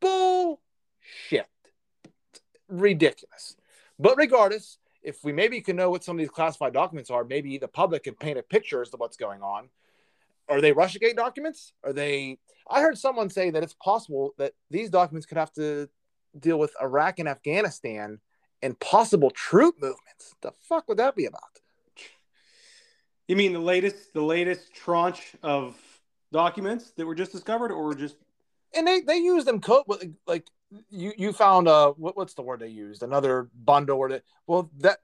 Bullshit. 0.00 1.46
ridiculous. 2.68 3.56
But 3.98 4.16
regardless, 4.16 4.78
if 5.02 5.22
we 5.22 5.32
maybe 5.32 5.60
can 5.60 5.76
know 5.76 5.90
what 5.90 6.02
some 6.02 6.16
of 6.16 6.18
these 6.18 6.30
classified 6.30 6.72
documents 6.72 7.10
are, 7.10 7.24
maybe 7.24 7.58
the 7.58 7.68
public 7.68 8.04
can 8.04 8.14
paint 8.14 8.38
a 8.38 8.42
picture 8.42 8.82
as 8.82 8.90
to 8.90 8.96
what's 8.96 9.16
going 9.16 9.42
on. 9.42 9.68
Are 10.48 10.60
they 10.60 10.72
Russiagate 10.72 11.16
documents? 11.16 11.72
Are 11.82 11.92
they? 11.92 12.38
I 12.70 12.80
heard 12.80 12.98
someone 12.98 13.30
say 13.30 13.50
that 13.50 13.62
it's 13.62 13.74
possible 13.74 14.34
that 14.38 14.52
these 14.70 14.90
documents 14.90 15.26
could 15.26 15.38
have 15.38 15.52
to 15.52 15.88
deal 16.38 16.58
with 16.58 16.72
Iraq 16.80 17.18
and 17.18 17.28
Afghanistan 17.28 18.20
and 18.62 18.78
possible 18.80 19.30
troop 19.30 19.76
movements. 19.80 20.34
The 20.42 20.52
fuck 20.68 20.88
would 20.88 20.98
that 20.98 21.16
be 21.16 21.26
about? 21.26 21.42
You 23.28 23.36
mean 23.36 23.52
the 23.52 23.58
latest, 23.58 24.14
the 24.14 24.22
latest 24.22 24.72
tranche 24.72 25.34
of 25.42 25.76
documents 26.32 26.92
that 26.92 27.06
were 27.06 27.14
just 27.14 27.32
discovered, 27.32 27.72
or 27.72 27.94
just 27.94 28.16
and 28.74 28.86
they 28.86 29.00
they 29.00 29.16
use 29.16 29.44
them 29.44 29.60
co- 29.60 29.84
like 30.26 30.46
you 30.90 31.12
you 31.16 31.32
found 31.32 31.68
uh 31.68 31.92
what, 31.92 32.16
what's 32.16 32.34
the 32.34 32.42
word 32.42 32.60
they 32.60 32.68
used 32.68 33.02
another 33.02 33.48
bundle 33.64 33.98
or 33.98 34.08
that 34.08 34.22
well 34.46 34.70
that 34.78 34.98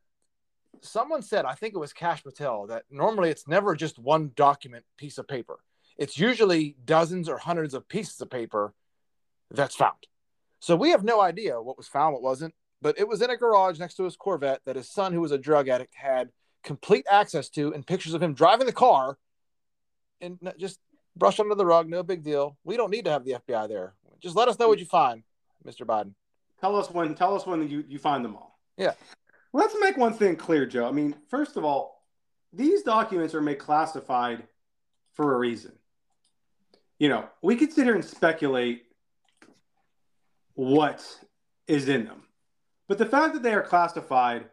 someone 0.83 1.23
said 1.23 1.45
I 1.45 1.55
think 1.55 1.75
it 1.75 1.79
was 1.79 1.93
Kash 1.93 2.23
Patel 2.23 2.67
that 2.67 2.85
normally 2.91 3.31
it's 3.31 3.49
never 3.49 3.75
just 3.75 3.99
one 3.99 4.33
document 4.35 4.85
piece 4.97 5.19
of 5.19 5.29
paper. 5.29 5.59
It's 5.97 6.19
usually 6.19 6.77
dozens 6.85 7.29
or 7.29 7.39
hundreds 7.39 7.75
of 7.75 7.89
pieces 7.89 8.21
of 8.21 8.31
paper 8.31 8.75
that's 9.51 9.77
found. 9.77 9.97
So 10.61 10.77
we 10.77 10.91
have 10.91 11.05
no 11.05 11.21
idea 11.21 11.61
what 11.61 11.77
was 11.77 11.89
found, 11.89 12.15
what 12.15 12.23
wasn't, 12.23 12.55
but 12.81 12.99
it 12.99 13.07
was 13.07 13.23
in 13.23 13.31
a 13.31 13.37
garage 13.37 13.79
next 13.79 13.95
to 13.97 14.05
his 14.05 14.17
Corvette 14.17 14.61
that 14.65 14.77
his 14.77 14.89
son, 14.89 15.13
who 15.13 15.21
was 15.21 15.33
a 15.33 15.39
drug 15.39 15.69
addict, 15.69 15.95
had 15.95 16.31
complete 16.63 17.07
access 17.11 17.49
to 17.51 17.73
and 17.75 17.87
pictures 17.87 18.15
of 18.15 18.23
him 18.23 18.35
driving 18.35 18.67
the 18.67 18.73
car 18.73 19.19
and 20.21 20.39
just 20.59 20.79
brush 21.17 21.41
under 21.41 21.55
the 21.55 21.67
rug, 21.67 21.89
no 21.89 22.03
big 22.03 22.23
deal. 22.23 22.57
We 22.65 22.77
don't 22.77 22.91
need 22.91 23.05
to 23.05 23.11
have 23.11 23.25
the 23.25 23.33
FBI 23.33 23.69
there. 23.69 23.95
Just 24.21 24.37
let 24.37 24.49
us 24.49 24.59
know 24.59 24.69
what 24.69 24.79
you 24.79 24.87
find, 24.87 25.25
Mr. 25.67 25.85
Biden. 25.85 26.15
Tell 26.61 26.77
us 26.77 26.91
when. 26.91 27.15
Tell 27.15 27.35
us 27.35 27.45
when 27.45 27.69
you, 27.69 27.85
you 27.89 27.99
find 27.99 28.25
them 28.25 28.37
all. 28.37 28.59
Yeah. 28.77 28.93
Let's 29.53 29.75
make 29.81 29.97
one 29.97 30.15
thing 30.15 30.37
clear, 30.37 30.67
Joe. 30.67 30.89
I 30.89 30.93
mean, 30.93 31.15
first 31.29 31.57
of 31.57 31.65
all, 31.65 32.03
these 32.53 32.83
documents 32.83 33.35
are 33.35 33.41
made 33.41 33.59
classified 33.59 34.45
for 35.15 35.35
a 35.35 35.39
reason. 35.39 35.73
You 36.99 37.09
know, 37.09 37.29
we 37.43 37.57
could 37.57 37.73
sit 37.73 37.85
here 37.85 37.95
and 37.95 38.05
speculate 38.05 38.85
what 40.55 41.05
is 41.67 41.89
in 41.89 42.05
them, 42.05 42.23
but 42.89 42.99
the 42.99 43.07
fact 43.07 43.35
that 43.35 43.43
they 43.43 43.55
are 43.55 43.63
classified 43.63 44.45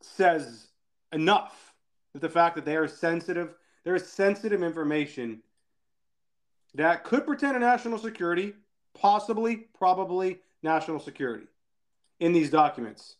says 0.00 0.68
enough. 1.12 1.72
That 2.12 2.20
the 2.20 2.28
fact 2.28 2.56
that 2.56 2.64
they 2.64 2.76
are 2.76 2.88
sensitive, 2.88 3.54
there 3.84 3.94
is 3.94 4.06
sensitive 4.06 4.62
information 4.62 5.42
that 6.74 7.04
could 7.04 7.26
pretend 7.26 7.54
to 7.54 7.60
national 7.60 7.98
security, 7.98 8.54
possibly, 8.94 9.68
probably 9.78 10.40
national 10.62 11.00
security 11.00 11.46
in 12.20 12.32
these 12.32 12.50
documents. 12.50 13.16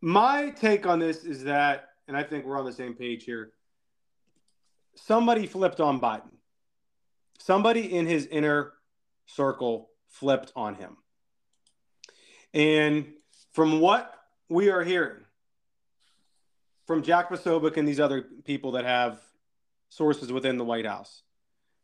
My 0.00 0.50
take 0.50 0.86
on 0.86 0.98
this 0.98 1.24
is 1.24 1.44
that, 1.44 1.88
and 2.06 2.16
I 2.16 2.22
think 2.22 2.44
we're 2.44 2.58
on 2.58 2.64
the 2.64 2.72
same 2.72 2.94
page 2.94 3.24
here, 3.24 3.52
somebody 4.94 5.46
flipped 5.46 5.80
on 5.80 6.00
Biden. 6.00 6.30
Somebody 7.38 7.92
in 7.92 8.06
his 8.06 8.26
inner 8.26 8.72
circle 9.26 9.90
flipped 10.08 10.52
on 10.54 10.74
him. 10.74 10.96
And 12.54 13.06
from 13.52 13.80
what 13.80 14.12
we 14.48 14.70
are 14.70 14.82
hearing 14.82 15.24
from 16.86 17.02
Jack 17.02 17.30
Posobiec 17.30 17.76
and 17.76 17.86
these 17.86 18.00
other 18.00 18.22
people 18.44 18.72
that 18.72 18.84
have 18.84 19.20
sources 19.88 20.32
within 20.32 20.58
the 20.58 20.64
White 20.64 20.86
House, 20.86 21.22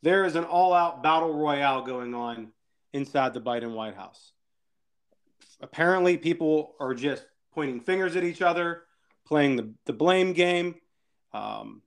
there 0.03 0.25
is 0.25 0.37
an 0.37 0.45
all 0.45 0.73
out 0.73 1.03
battle 1.03 1.33
royale 1.33 1.83
going 1.83 2.15
on 2.15 2.53
inside 2.93 3.35
the 3.35 3.41
Biden 3.41 3.75
White 3.75 3.97
House. 3.97 4.33
Apparently, 5.61 6.17
people 6.17 6.75
are 6.79 6.95
just 6.95 7.25
pointing 7.55 7.81
fingers 7.81 8.17
at 8.17 8.25
each 8.25 8.43
other, 8.43 8.83
playing 9.27 9.57
the, 9.57 9.71
the 9.87 9.93
blame 9.93 10.33
game. 10.33 10.77
Um, 11.33 11.83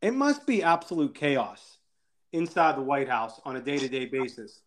it 0.00 0.14
must 0.14 0.46
be 0.46 0.62
absolute 0.62 1.14
chaos 1.14 1.78
inside 2.32 2.76
the 2.76 2.82
White 2.82 3.08
House 3.08 3.40
on 3.44 3.56
a 3.56 3.60
day 3.60 3.78
to 3.78 3.88
day 3.88 4.06
basis. 4.06 4.60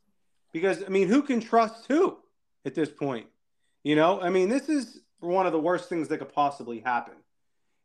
Because, 0.51 0.83
I 0.83 0.89
mean, 0.89 1.07
who 1.07 1.21
can 1.21 1.39
trust 1.39 1.85
who 1.87 2.17
at 2.65 2.75
this 2.75 2.89
point? 2.89 3.27
You 3.83 3.95
know, 3.95 4.21
I 4.21 4.29
mean, 4.29 4.49
this 4.49 4.69
is 4.69 5.01
one 5.19 5.45
of 5.45 5.53
the 5.53 5.59
worst 5.59 5.89
things 5.89 6.07
that 6.09 6.17
could 6.17 6.33
possibly 6.33 6.79
happen. 6.79 7.13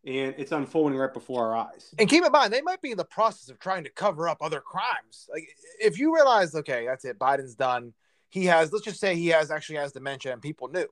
And 0.05 0.35
it's 0.39 0.53
unfolding 0.53 0.97
right 0.97 1.13
before 1.13 1.47
our 1.47 1.67
eyes. 1.67 1.93
And 1.99 2.09
keep 2.09 2.25
in 2.25 2.31
mind, 2.31 2.53
they 2.53 2.63
might 2.63 2.81
be 2.81 2.93
in 2.93 2.97
the 2.97 3.05
process 3.05 3.49
of 3.49 3.59
trying 3.59 3.85
to 3.85 3.91
cover 3.91 4.29
up 4.29 4.39
other 4.41 4.61
crimes. 4.61 5.29
Like, 5.33 5.49
if 5.81 5.99
you 5.99 6.15
realize, 6.15 6.55
okay, 6.55 6.87
that's 6.87 7.05
it, 7.05 7.19
Biden's 7.19 7.57
done. 7.57 7.93
He 8.29 8.45
has, 8.47 8.73
let's 8.73 8.85
just 8.85 9.01
say 9.01 9.17
he 9.17 9.29
has 9.29 9.51
actually 9.51 9.77
has 9.77 9.93
dementia 9.93 10.33
and 10.33 10.43
people 10.43 10.69
knew. 10.69 10.87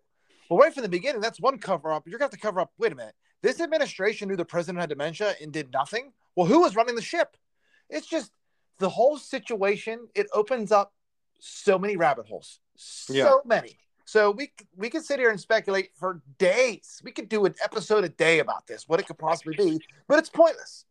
Well, 0.48 0.58
right 0.58 0.72
from 0.72 0.82
the 0.82 0.88
beginning, 0.88 1.20
that's 1.20 1.40
one 1.40 1.58
cover 1.58 1.92
up. 1.92 2.06
You're 2.06 2.18
going 2.18 2.30
to 2.30 2.34
have 2.34 2.40
to 2.40 2.46
cover 2.46 2.60
up. 2.60 2.72
Wait 2.78 2.92
a 2.92 2.94
minute. 2.94 3.14
This 3.42 3.60
administration 3.60 4.28
knew 4.28 4.36
the 4.36 4.44
president 4.44 4.80
had 4.80 4.88
dementia 4.88 5.34
and 5.40 5.52
did 5.52 5.72
nothing. 5.72 6.12
Well, 6.36 6.46
who 6.46 6.60
was 6.60 6.76
running 6.76 6.96
the 6.96 7.02
ship? 7.02 7.36
It's 7.90 8.06
just 8.06 8.32
the 8.78 8.88
whole 8.88 9.18
situation. 9.18 10.08
It 10.14 10.26
opens 10.32 10.72
up 10.72 10.92
so 11.38 11.78
many 11.78 11.96
rabbit 11.96 12.26
holes. 12.26 12.60
So 12.76 13.12
Yeah. 13.14 13.34
many. 13.44 13.78
So 14.06 14.30
we 14.30 14.52
we 14.76 14.90
could 14.90 15.04
sit 15.04 15.18
here 15.18 15.30
and 15.30 15.40
speculate 15.40 15.90
for 15.96 16.20
days. 16.38 17.00
We 17.02 17.10
could 17.10 17.28
do 17.28 17.46
an 17.46 17.54
episode 17.62 18.04
a 18.04 18.08
day 18.08 18.38
about 18.40 18.66
this, 18.66 18.86
what 18.86 19.00
it 19.00 19.06
could 19.06 19.18
possibly 19.18 19.54
be, 19.56 19.80
but 20.08 20.18
it's 20.18 20.28
pointless. 20.28 20.84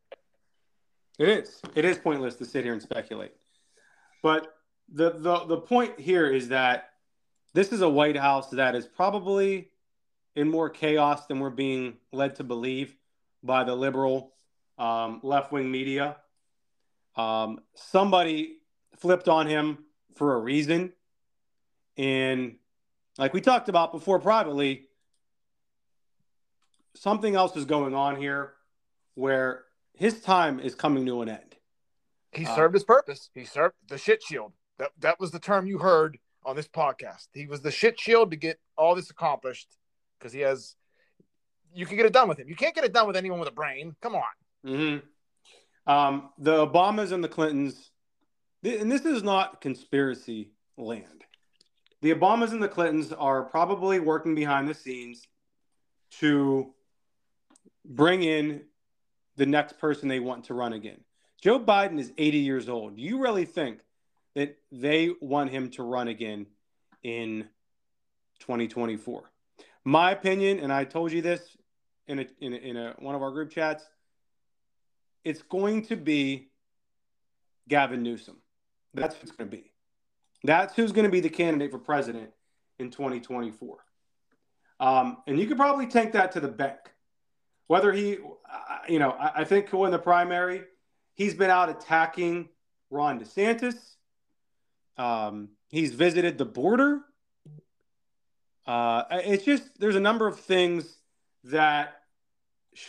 It 1.20 1.30
is. 1.30 1.62
It 1.76 1.86
is 1.86 2.00
pointless 2.00 2.36
to 2.38 2.46
sit 2.46 2.64
here 2.64 2.74
and 2.74 2.82
speculate. 2.82 3.34
But 4.24 4.56
the 4.92 5.12
the 5.12 5.46
the 5.46 5.58
point 5.58 6.00
here 6.00 6.28
is 6.28 6.48
that 6.50 6.93
this 7.54 7.72
is 7.72 7.82
a 7.82 7.90
White 7.90 8.18
House 8.18 8.50
that 8.52 8.76
is 8.76 8.88
probably 8.88 9.70
in 10.36 10.50
more 10.50 10.70
chaos 10.70 11.28
than 11.28 11.40
we're 11.40 11.50
being 11.52 11.98
led 12.12 12.36
to 12.38 12.44
believe 12.44 12.96
by 13.44 13.64
the 13.64 13.76
liberal 13.76 14.34
um, 14.78 15.20
left 15.24 15.52
wing 15.52 15.70
media. 15.70 16.18
Um, 17.16 17.60
somebody 17.76 18.58
flipped 18.98 19.28
on 19.28 19.48
him 19.48 19.78
for 20.16 20.36
a 20.36 20.40
reason, 20.40 20.94
and 21.98 22.56
like 23.18 23.34
we 23.34 23.42
talked 23.42 23.70
about 23.70 23.92
before 23.92 24.20
privately, 24.20 24.88
something 26.96 27.36
else 27.36 27.56
is 27.56 27.66
going 27.66 27.94
on 27.94 28.16
here 28.16 28.54
where 29.14 29.66
his 29.94 30.22
time 30.22 30.60
is 30.60 30.74
coming 30.74 31.06
to 31.06 31.22
an 31.22 31.30
end. 31.30 31.56
He 32.32 32.48
Uh, 32.48 32.56
served 32.56 32.74
his 32.74 32.84
purpose. 32.84 33.30
He 33.36 33.46
served 33.46 33.76
the 33.88 34.00
shit 34.00 34.24
shield. 34.24 34.54
That 34.80 34.92
that 35.00 35.20
was 35.20 35.30
the 35.30 35.40
term 35.40 35.68
you 35.68 35.78
heard 35.78 36.18
on 36.46 36.56
this 36.56 36.68
podcast. 36.68 37.28
He 37.34 37.46
was 37.46 37.62
the 37.62 37.72
shit 37.72 38.00
shield 38.00 38.32
to 38.32 38.38
get 38.38 38.60
all 38.78 38.96
this 38.96 39.10
accomplished 39.10 39.68
because 40.18 40.34
he 40.34 40.42
has. 40.42 40.76
You 41.76 41.86
can 41.86 41.98
get 41.98 42.06
it 42.06 42.14
done 42.14 42.28
with 42.28 42.40
him. 42.40 42.48
You 42.48 42.56
can't 42.56 42.76
get 42.76 42.84
it 42.84 42.94
done 42.94 43.08
with 43.08 43.16
anyone 43.16 43.40
with 43.40 43.50
a 43.50 43.54
brain. 43.54 43.96
Come 44.02 44.16
on. 44.16 44.22
Mm-hmm. 44.66 45.92
Um, 45.92 46.30
the 46.38 46.66
Obamas 46.66 47.12
and 47.12 47.24
the 47.24 47.28
Clintons, 47.28 47.92
and 48.64 48.92
this 48.92 49.06
is 49.06 49.24
not 49.24 49.60
conspiracy 49.60 50.52
land. 50.78 51.24
The 52.02 52.14
Obamas 52.14 52.52
and 52.52 52.62
the 52.62 52.68
Clintons 52.68 53.12
are 53.12 53.44
probably 53.44 54.00
working 54.00 54.36
behind 54.36 54.68
the 54.68 54.74
scenes 54.74 55.28
to 56.20 56.74
bring 57.86 58.24
in 58.24 58.62
the 59.36 59.46
next 59.46 59.80
person 59.80 60.08
they 60.08 60.20
want 60.20 60.46
to 60.46 60.54
run 60.54 60.74
again. 60.74 61.00
Joe 61.42 61.60
Biden 61.60 62.00
is 62.00 62.12
80 62.18 62.38
years 62.38 62.70
old. 62.70 62.96
Do 62.96 63.02
you 63.02 63.22
really 63.22 63.46
think 63.46 63.80
that 64.36 64.58
they 64.72 65.12
want 65.22 65.50
him 65.50 65.70
to 65.72 65.84
run 65.84 66.08
again 66.08 66.48
in 67.04 67.48
2024? 68.40 69.32
My 69.86 70.12
opinion, 70.12 70.60
and 70.60 70.72
I 70.72 70.86
told 70.86 71.12
you 71.12 71.22
this 71.22 71.42
in 72.08 72.20
a, 72.20 72.28
in, 72.40 72.54
a, 72.54 72.58
in 72.58 72.78
a, 72.78 72.96
one 73.00 73.16
of 73.16 73.22
our 73.22 73.32
group 73.32 73.52
chats, 73.52 73.84
it's 75.24 75.42
going 75.42 75.86
to 75.86 75.96
be 75.96 76.50
Gavin 77.68 78.04
Newsom. 78.04 78.38
That's 78.94 79.16
who 79.16 79.22
it's 79.24 79.32
going 79.32 79.50
to 79.50 79.56
be. 79.56 79.72
That's 80.44 80.76
who's 80.76 80.92
going 80.92 81.06
to 81.06 81.12
be 81.12 81.22
the 81.22 81.30
candidate 81.30 81.72
for 81.72 81.80
president 81.80 82.30
in 82.80 82.92
2024. 82.92 83.78
Um, 84.80 85.18
and 85.28 85.40
you 85.40 85.48
could 85.48 85.58
probably 85.58 85.88
take 85.88 86.12
that 86.14 86.34
to 86.34 86.40
the 86.40 86.48
bank. 86.48 86.80
Whether 87.68 87.94
he, 87.94 88.18
uh, 88.18 88.78
you 88.90 89.00
know, 89.00 89.12
I, 89.12 89.42
I 89.42 89.44
think 89.46 89.72
win 89.72 89.92
the 89.92 90.00
primary. 90.00 90.64
He's 91.16 91.34
been 91.34 91.50
out 91.50 91.70
attacking 91.70 92.50
Ron 92.90 93.20
DeSantis. 93.20 93.76
Um, 94.98 95.50
he's 95.70 95.94
visited 95.94 96.38
the 96.38 96.46
border. 96.46 97.02
Uh, 98.66 99.04
it's 99.12 99.44
just 99.44 99.80
there's 99.80 99.96
a 99.96 100.00
number 100.00 100.28
of 100.28 100.40
things 100.40 100.98
that 101.46 102.02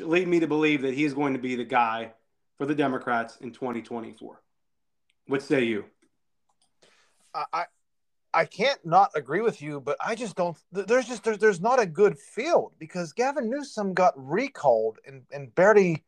lead 0.00 0.28
me 0.28 0.40
to 0.40 0.46
believe 0.46 0.82
that 0.82 0.94
he 0.94 1.04
is 1.04 1.14
going 1.14 1.32
to 1.32 1.38
be 1.38 1.56
the 1.56 1.64
guy 1.64 2.12
for 2.56 2.66
the 2.66 2.74
Democrats 2.74 3.36
in 3.40 3.50
2024. 3.50 4.40
What 5.26 5.42
say 5.42 5.64
you? 5.64 5.86
I, 7.34 7.64
I 8.32 8.44
can't 8.44 8.84
not 8.84 9.10
agree 9.14 9.40
with 9.40 9.62
you, 9.62 9.80
but 9.80 9.96
I 10.04 10.14
just 10.14 10.36
don't. 10.36 10.56
There's 10.72 11.06
just 11.06 11.24
there's, 11.24 11.38
there's 11.38 11.60
not 11.60 11.80
a 11.80 11.86
good 11.86 12.18
field 12.18 12.72
because 12.78 13.12
Gavin 13.12 13.48
Newsom 13.48 13.94
got 13.94 14.12
recalled 14.16 14.98
and 15.06 15.22
and 15.32 15.54
barely. 15.54 16.04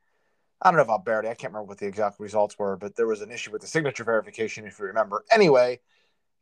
I 0.63 0.71
don't 0.71 0.77
know 0.77 0.83
about 0.83 1.05
Barry. 1.05 1.29
I 1.29 1.35
can't 1.35 1.53
remember 1.53 1.69
what 1.69 1.79
the 1.79 1.87
exact 1.87 2.19
results 2.19 2.59
were, 2.59 2.77
but 2.77 2.97
there 2.97 3.07
was 3.07 3.21
an 3.21 3.31
issue 3.31 3.51
with 3.51 3.61
the 3.61 3.67
signature 3.67 4.05
verification, 4.05 4.67
if 4.67 4.79
you 4.79 4.87
remember. 4.87 5.25
Anyway, 5.31 5.81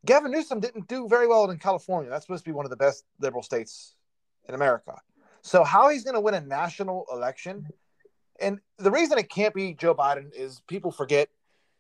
Gavin 0.07 0.31
Newsom 0.31 0.61
didn't 0.61 0.87
do 0.87 1.09
very 1.09 1.27
well 1.27 1.51
in 1.51 1.59
California. 1.59 2.11
That's 2.11 2.25
supposed 2.25 2.45
to 2.45 2.51
be 2.51 2.55
one 2.55 2.65
of 2.65 2.71
the 2.71 2.77
best 2.77 3.05
liberal 3.19 3.43
states 3.43 3.97
in 4.49 4.55
America. 4.55 5.01
So 5.43 5.65
how 5.65 5.89
he's 5.89 6.05
going 6.05 6.15
to 6.15 6.21
win 6.21 6.35
a 6.35 6.41
national 6.41 7.07
election, 7.13 7.67
and 8.41 8.61
the 8.79 8.91
reason 8.91 9.19
it 9.19 9.29
can't 9.29 9.55
be 9.55 9.75
Joe 9.75 9.95
Biden 9.95 10.33
is 10.33 10.63
people 10.69 10.93
forget 10.93 11.29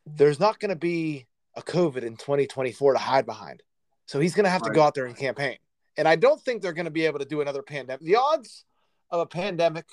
there's 0.05 0.41
not 0.41 0.59
going 0.59 0.71
to 0.71 0.77
be 0.77 1.27
a 1.55 1.63
COVID 1.63 2.03
in 2.03 2.17
2024 2.17 2.95
to 2.95 2.99
hide 2.99 3.27
behind. 3.27 3.63
So 4.07 4.21
he's 4.21 4.35
going 4.35 4.45
to 4.45 4.51
have 4.51 4.63
to 4.63 4.71
go 4.71 4.83
out 4.83 4.95
there 4.95 5.07
and 5.07 5.17
campaign. 5.17 5.57
And 5.97 6.07
I 6.09 6.17
don't 6.17 6.41
think 6.41 6.61
they're 6.61 6.73
going 6.73 6.85
to 6.85 6.91
be 6.91 7.07
able 7.07 7.21
to 7.21 7.25
do 7.25 7.41
another 7.41 7.63
pandemic. 7.63 8.05
The 8.05 8.17
odds 8.17 8.65
of 9.11 9.21
a 9.21 9.27
pandemic 9.27 9.87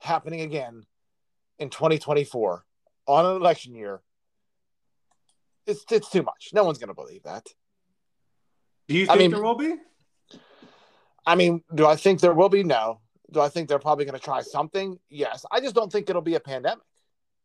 happening 0.00 0.40
again 0.40 0.84
in 1.58 1.70
2024 1.70 2.64
on 3.06 3.26
an 3.26 3.36
election 3.36 3.74
year, 3.74 4.02
it's 5.66 5.84
it's 5.90 6.10
too 6.10 6.22
much. 6.22 6.50
No 6.52 6.64
one's 6.64 6.78
going 6.78 6.88
to 6.88 6.94
believe 6.94 7.24
that. 7.24 7.46
Do 8.88 8.94
you 8.94 9.04
I 9.04 9.16
think 9.16 9.18
mean- 9.18 9.30
there 9.32 9.42
will 9.42 9.56
be? 9.56 9.74
I 11.26 11.34
mean, 11.34 11.62
do 11.74 11.86
I 11.86 11.96
think 11.96 12.20
there 12.20 12.32
will 12.34 12.48
be? 12.48 12.62
No. 12.62 13.00
Do 13.32 13.40
I 13.40 13.48
think 13.48 13.68
they're 13.68 13.80
probably 13.80 14.04
going 14.04 14.16
to 14.16 14.24
try 14.24 14.42
something? 14.42 14.96
Yes. 15.10 15.44
I 15.50 15.58
just 15.60 15.74
don't 15.74 15.90
think 15.90 16.08
it'll 16.08 16.22
be 16.22 16.36
a 16.36 16.40
pandemic. 16.40 16.84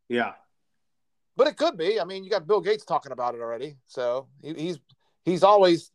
Yeah. 0.07 0.33
But 1.35 1.47
it 1.47 1.57
could 1.57 1.77
be. 1.77 1.99
I 1.99 2.03
mean, 2.03 2.23
you 2.23 2.29
got 2.29 2.45
Bill 2.45 2.61
Gates 2.61 2.85
talking 2.85 3.11
about 3.11 3.33
it 3.33 3.41
already, 3.41 3.77
so 3.87 4.27
he, 4.43 4.53
he's 4.53 4.79
he's 5.25 5.41
always 5.43 5.91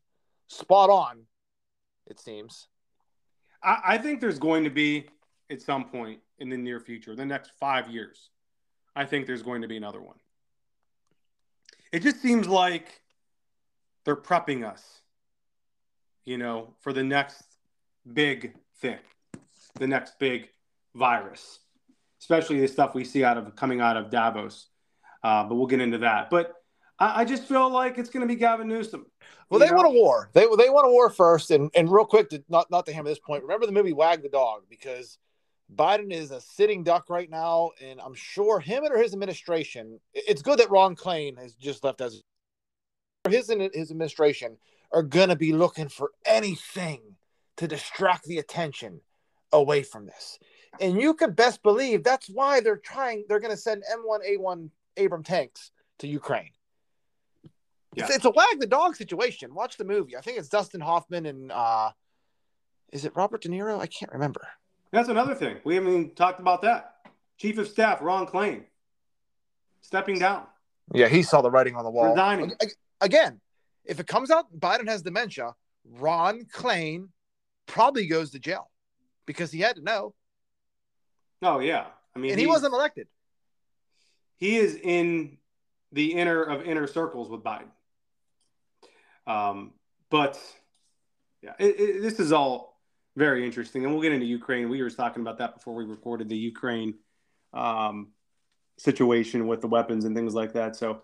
spot 0.48 0.90
on. 0.90 1.26
It 2.08 2.18
seems. 2.18 2.66
I, 3.62 3.78
I 3.84 3.98
think 3.98 4.20
there's 4.20 4.38
going 4.40 4.64
to 4.64 4.70
be 4.70 5.06
at 5.50 5.62
some 5.62 5.84
point 5.84 6.20
in 6.38 6.48
the 6.48 6.56
near 6.56 6.80
future, 6.80 7.14
the 7.14 7.24
next 7.24 7.52
five 7.58 7.88
years. 7.88 8.30
I 8.94 9.04
think 9.04 9.26
there's 9.26 9.42
going 9.42 9.62
to 9.62 9.68
be 9.68 9.76
another 9.76 10.00
one. 10.00 10.16
It 11.92 12.00
just 12.00 12.20
seems 12.20 12.48
like 12.48 13.00
they're 14.04 14.16
prepping 14.16 14.64
us 14.64 15.00
you 16.26 16.36
know, 16.36 16.74
for 16.80 16.92
the 16.92 17.04
next 17.04 17.42
big 18.12 18.54
thing, 18.80 18.98
the 19.78 19.86
next 19.86 20.18
big 20.18 20.50
virus, 20.94 21.60
especially 22.20 22.60
the 22.60 22.68
stuff 22.68 22.94
we 22.94 23.04
see 23.04 23.24
out 23.24 23.38
of 23.38 23.56
coming 23.56 23.80
out 23.80 23.96
of 23.96 24.10
Davos. 24.10 24.66
Uh, 25.22 25.44
but 25.44 25.54
we'll 25.54 25.66
get 25.66 25.80
into 25.80 25.98
that. 25.98 26.28
But 26.28 26.54
I, 26.98 27.22
I 27.22 27.24
just 27.24 27.44
feel 27.44 27.70
like 27.70 27.96
it's 27.96 28.10
going 28.10 28.20
to 28.20 28.26
be 28.26 28.38
Gavin 28.38 28.68
Newsom. 28.68 29.06
Well, 29.48 29.60
they 29.60 29.68
know? 29.68 29.76
want 29.76 29.86
a 29.86 29.90
war. 29.90 30.30
They 30.34 30.42
they 30.58 30.68
want 30.68 30.86
a 30.86 30.90
war 30.90 31.08
first. 31.08 31.50
And 31.52 31.70
and 31.74 31.90
real 31.90 32.04
quick 32.04 32.28
to 32.30 32.44
not 32.48 32.70
not 32.70 32.86
to 32.86 32.92
hammer 32.92 33.08
this 33.08 33.18
point. 33.18 33.42
Remember 33.42 33.64
the 33.64 33.72
movie 33.72 33.92
Wag 33.92 34.22
the 34.22 34.28
Dog 34.28 34.64
because 34.68 35.18
Biden 35.74 36.12
is 36.12 36.30
a 36.30 36.40
sitting 36.40 36.84
duck 36.84 37.10
right 37.10 37.28
now, 37.28 37.70
and 37.82 38.00
I'm 38.00 38.14
sure 38.14 38.60
him 38.60 38.84
or 38.84 38.98
his 38.98 39.12
administration. 39.12 39.98
It's 40.14 40.42
good 40.42 40.60
that 40.60 40.70
Ron 40.70 40.94
Klain 40.94 41.38
has 41.38 41.54
just 41.54 41.82
left 41.82 42.00
as 42.00 42.22
his 43.28 43.50
and 43.50 43.70
his 43.74 43.90
administration 43.90 44.56
are 44.92 45.02
going 45.02 45.28
to 45.28 45.36
be 45.36 45.52
looking 45.52 45.88
for 45.88 46.12
anything 46.24 47.00
to 47.56 47.66
distract 47.66 48.24
the 48.24 48.38
attention 48.38 49.00
away 49.52 49.82
from 49.82 50.06
this. 50.06 50.38
And 50.80 51.00
you 51.00 51.14
could 51.14 51.34
best 51.34 51.62
believe 51.62 52.04
that's 52.04 52.28
why 52.28 52.60
they're 52.60 52.76
trying. 52.76 53.24
They're 53.28 53.40
going 53.40 53.50
to 53.50 53.56
send 53.56 53.82
M1A1 53.92 54.70
Abram 54.98 55.22
tanks 55.22 55.70
to 55.98 56.06
Ukraine. 56.06 56.50
Yeah. 57.94 58.04
It's, 58.04 58.16
it's, 58.16 58.24
a 58.26 58.30
wag 58.30 58.60
the 58.60 58.66
dog 58.66 58.94
situation. 58.94 59.54
Watch 59.54 59.78
the 59.78 59.84
movie. 59.84 60.16
I 60.16 60.20
think 60.20 60.38
it's 60.38 60.50
Dustin 60.50 60.82
Hoffman 60.82 61.26
and 61.26 61.50
uh, 61.50 61.90
is 62.92 63.06
it 63.06 63.16
Robert 63.16 63.42
De 63.42 63.48
Niro? 63.48 63.80
I 63.80 63.86
can't 63.86 64.12
remember. 64.12 64.46
That's 64.90 65.08
another 65.08 65.34
thing. 65.34 65.58
We 65.64 65.74
haven't 65.74 65.90
even 65.90 66.10
talked 66.14 66.40
about 66.40 66.62
that. 66.62 66.94
Chief 67.38 67.58
of 67.58 67.68
Staff 67.68 68.00
Ron 68.00 68.26
Klain 68.26 68.64
stepping 69.80 70.18
down. 70.18 70.44
Yeah, 70.94 71.08
he 71.08 71.22
saw 71.22 71.42
the 71.42 71.50
writing 71.50 71.74
on 71.74 71.84
the 71.84 71.90
wall. 71.90 72.10
Resigning. 72.10 72.52
Again, 73.00 73.40
if 73.84 74.00
it 74.00 74.06
comes 74.06 74.30
out 74.30 74.46
Biden 74.58 74.88
has 74.88 75.02
dementia, 75.02 75.54
Ron 75.84 76.44
Klain 76.52 77.08
probably 77.66 78.06
goes 78.06 78.30
to 78.30 78.38
jail 78.38 78.70
because 79.26 79.50
he 79.50 79.60
had 79.60 79.76
to 79.76 79.82
know. 79.82 80.14
Oh 81.42 81.58
yeah, 81.58 81.86
I 82.14 82.18
mean, 82.18 82.30
and 82.30 82.40
he 82.40 82.46
wasn't 82.46 82.72
elected. 82.72 83.08
He 84.38 84.56
is 84.56 84.76
in 84.76 85.38
the 85.92 86.12
inner 86.12 86.42
of 86.42 86.64
inner 86.64 86.86
circles 86.86 87.28
with 87.28 87.42
Biden. 87.42 87.68
Um, 89.26 89.72
but 90.10 90.40
yeah, 91.42 91.52
it, 91.58 91.80
it, 91.80 92.02
this 92.02 92.20
is 92.20 92.32
all 92.32 92.75
very 93.16 93.44
interesting, 93.44 93.84
and 93.84 93.92
we'll 93.92 94.02
get 94.02 94.12
into 94.12 94.26
Ukraine. 94.26 94.68
We 94.68 94.82
were 94.82 94.90
talking 94.90 95.22
about 95.22 95.38
that 95.38 95.54
before 95.54 95.74
we 95.74 95.84
recorded 95.84 96.28
the 96.28 96.36
Ukraine 96.36 96.94
um, 97.52 98.08
situation 98.78 99.46
with 99.46 99.62
the 99.62 99.68
weapons 99.68 100.04
and 100.04 100.14
things 100.14 100.34
like 100.34 100.52
that. 100.52 100.76
So, 100.76 101.02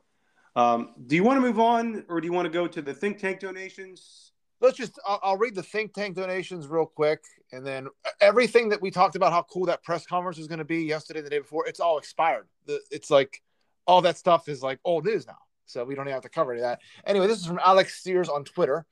um, 0.55 0.94
do 1.07 1.16
you 1.16 1.25
want 1.25 1.38
to 1.38 1.40
move 1.40 1.59
on, 1.59 2.05
or 2.09 2.20
do 2.20 2.27
you 2.27 2.33
want 2.33 2.46
to 2.46 2.53
go 2.53 2.66
to 2.68 2.83
the 2.83 2.92
think 2.92 3.18
tank 3.18 3.40
donations? 3.40 4.33
Let's 4.61 4.77
just. 4.77 4.98
I'll, 5.07 5.20
I'll 5.22 5.38
read 5.38 5.55
the 5.55 5.62
think 5.62 5.94
tank 5.94 6.14
donations 6.14 6.68
real 6.68 6.87
quick, 6.87 7.25
and 7.51 7.66
then 7.66 7.88
everything 8.20 8.68
that 8.68 8.83
we 8.83 8.90
talked 8.90 9.16
about, 9.16 9.33
how 9.33 9.42
cool 9.42 9.64
that 9.66 9.83
press 9.83 10.05
conference 10.05 10.37
was 10.37 10.46
going 10.46 10.59
to 10.59 10.64
be 10.64 10.85
yesterday, 10.85 11.22
the 11.22 11.31
day 11.31 11.38
before, 11.38 11.66
it's 11.66 11.81
all 11.81 11.96
expired. 11.96 12.46
The, 12.66 12.81
it's 12.90 13.11
like 13.11 13.42
all 13.87 14.03
that 14.03 14.18
stuff 14.18 14.48
is 14.48 14.62
like 14.62 14.79
old 14.85 15.07
news 15.07 15.27
now, 15.27 15.38
so 15.64 15.83
we 15.83 15.94
don't 15.94 16.07
even 16.07 16.12
have 16.12 16.22
to 16.25 16.29
cover 16.29 16.61
that. 16.61 16.81
Anyway, 17.07 17.27
this 17.27 17.40
is 17.40 17.46
from 17.46 17.59
Alex 17.64 18.03
Sears 18.03 18.29
on 18.29 18.44
Twitter. 18.44 18.85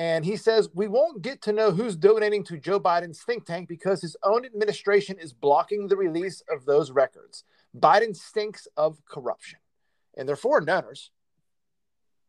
And 0.00 0.24
he 0.24 0.36
says, 0.36 0.70
We 0.72 0.88
won't 0.88 1.20
get 1.20 1.42
to 1.42 1.52
know 1.52 1.72
who's 1.72 1.94
donating 1.94 2.42
to 2.44 2.56
Joe 2.56 2.80
Biden's 2.80 3.22
think 3.22 3.44
tank 3.44 3.68
because 3.68 4.00
his 4.00 4.16
own 4.22 4.46
administration 4.46 5.18
is 5.18 5.34
blocking 5.34 5.88
the 5.88 5.96
release 5.96 6.42
of 6.50 6.64
those 6.64 6.90
records. 6.90 7.44
Biden 7.78 8.16
stinks 8.16 8.66
of 8.78 9.04
corruption. 9.04 9.58
And 10.16 10.26
they're 10.26 10.36
foreign 10.36 10.64
donors. 10.64 11.10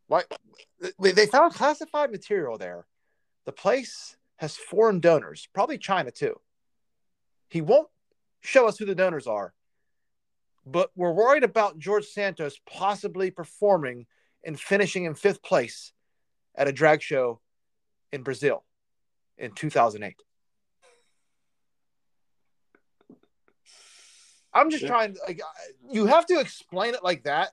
Why? 0.08 0.24
They 1.00 1.26
found 1.28 1.54
classified 1.54 2.12
material 2.12 2.58
there. 2.58 2.88
The 3.46 3.54
place 3.54 4.18
has 4.36 4.58
foreign 4.58 5.00
donors, 5.00 5.48
probably 5.54 5.78
China 5.78 6.12
too. 6.12 6.42
He 7.48 7.62
won't 7.62 7.88
show 8.42 8.68
us 8.68 8.78
who 8.78 8.86
the 8.86 8.96
donors 8.96 9.28
are, 9.28 9.54
but 10.66 10.92
we're 10.98 11.14
worried 11.14 11.46
about 11.46 11.80
George 11.80 12.08
Santos 12.08 12.60
possibly 12.70 13.32
performing 13.32 14.08
and 14.44 14.60
finishing 14.60 15.06
in 15.06 15.16
fifth 15.16 15.42
place 15.42 15.94
at 16.54 16.68
a 16.68 16.74
drag 16.74 17.02
show 17.02 17.40
in 18.12 18.24
Brazil 18.24 18.64
in 19.38 19.52
2008. 19.52 20.16
I'm 24.54 24.70
just 24.70 24.84
yeah. 24.84 24.90
trying. 24.90 25.18
Like, 25.26 25.42
you 25.90 26.06
have 26.08 26.26
to 26.28 26.40
explain 26.40 26.94
it 26.94 27.04
like 27.04 27.24
that. 27.24 27.52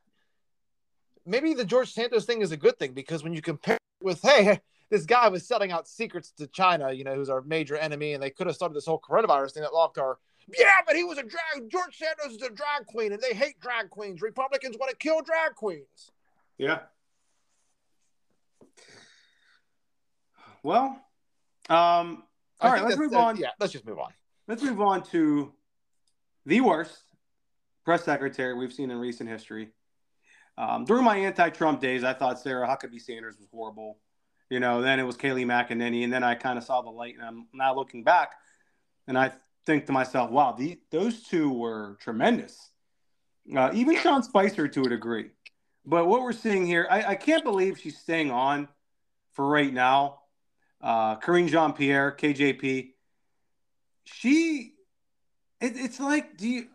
Maybe 1.25 1.55
the 1.55 1.65
George 1.65 1.93
Santos 1.93 2.25
thing 2.25 2.43
is 2.43 2.53
a 2.53 2.57
good 2.57 2.79
thing 2.79 2.93
because 2.93 3.23
when 3.23 3.35
you 3.35 3.43
compare 3.43 3.79
with, 4.03 4.21
hey, 4.23 4.61
this 4.91 5.05
guy 5.05 5.29
was 5.29 5.47
selling 5.47 5.71
out 5.71 5.87
secrets 5.87 6.33
to 6.39 6.47
China, 6.49 6.93
you 6.93 7.05
know, 7.05 7.15
who's 7.15 7.29
our 7.29 7.43
major 7.43 7.77
enemy, 7.77 8.15
and 8.15 8.23
they 8.23 8.31
could 8.31 8.47
have 8.47 8.57
started 8.57 8.75
this 8.75 8.87
whole 8.87 9.01
coronavirus 9.01 9.55
thing 9.55 9.63
that 9.63 9.75
locked 9.75 9.99
our. 9.99 10.19
Yeah, 10.59 10.79
but 10.87 10.97
he 10.97 11.05
was 11.05 11.19
a 11.19 11.23
drag. 11.23 11.71
George 11.71 11.97
Santos 11.97 12.37
is 12.37 12.43
a 12.43 12.51
drag 12.51 12.87
queen, 12.87 13.13
and 13.13 13.21
they 13.21 13.35
hate 13.35 13.61
drag 13.61 13.91
queens. 13.91 14.23
Republicans 14.23 14.77
want 14.79 14.91
to 14.91 14.97
kill 14.97 15.21
drag 15.21 15.55
queens. 15.55 16.11
Yeah. 16.57 16.81
Well, 20.63 21.01
um, 21.69 22.23
all 22.61 22.73
right, 22.73 22.83
let's 22.83 22.97
move 22.97 23.13
uh, 23.13 23.21
on. 23.21 23.37
Yeah, 23.37 23.51
let's 23.61 23.73
just 23.73 23.87
move 23.87 23.99
on. 23.99 24.11
Let's 24.47 24.63
move 24.63 24.81
on 24.81 25.03
to 25.11 25.53
the 26.47 26.61
worst 26.61 26.99
press 27.85 28.05
secretary 28.05 28.55
we've 28.55 28.73
seen 28.73 28.91
in 28.91 28.99
recent 28.99 29.29
history. 29.29 29.71
Um, 30.57 30.85
during 30.85 31.05
my 31.05 31.17
anti-Trump 31.17 31.81
days, 31.81 32.03
I 32.03 32.13
thought 32.15 32.41
Sarah 32.41 32.67
Huckabee 32.67 33.01
Sanders 33.01 33.37
was 33.39 33.49
horrible. 33.53 33.99
You 34.51 34.59
know, 34.61 34.81
then 34.81 34.99
it 34.99 35.05
was 35.05 35.17
Kayleigh 35.17 35.47
McEnany, 35.47 36.03
and 36.05 36.13
then 36.13 36.25
I 36.25 36.35
kind 36.35 36.59
of 36.59 36.65
saw 36.65 36.83
the 36.83 36.91
light. 36.91 37.15
And 37.17 37.25
I'm 37.25 37.47
now 37.53 37.75
looking 37.75 38.03
back, 38.03 38.33
and 39.07 39.17
I 39.17 39.33
think 39.67 39.87
to 39.87 39.93
myself, 39.93 40.31
"Wow, 40.31 40.53
the, 40.53 40.81
those 40.91 41.23
two 41.23 41.53
were 41.53 41.97
tremendous." 42.01 42.71
Uh, 43.55 43.71
even 43.73 43.97
Sean 43.97 44.23
Spicer 44.23 44.67
to 44.69 44.83
a 44.83 44.89
degree. 44.89 45.31
But 45.85 46.07
what 46.07 46.23
we're 46.23 46.33
seeing 46.33 46.67
here, 46.67 46.87
I, 46.91 47.03
I 47.03 47.15
can't 47.15 47.45
believe 47.45 47.79
she's 47.79 47.99
staying 47.99 48.31
on 48.31 48.69
for 49.33 49.49
right 49.49 49.73
now 49.73 50.21
uh, 50.81 51.17
Karine 51.17 51.49
Jean 51.49 51.73
Pierre, 51.73 52.13
KJP. 52.13 52.91
She, 54.05 54.73
it, 55.61 55.73
it's 55.77 56.01
like, 56.01 56.37
do 56.37 56.49
you, 56.49 56.67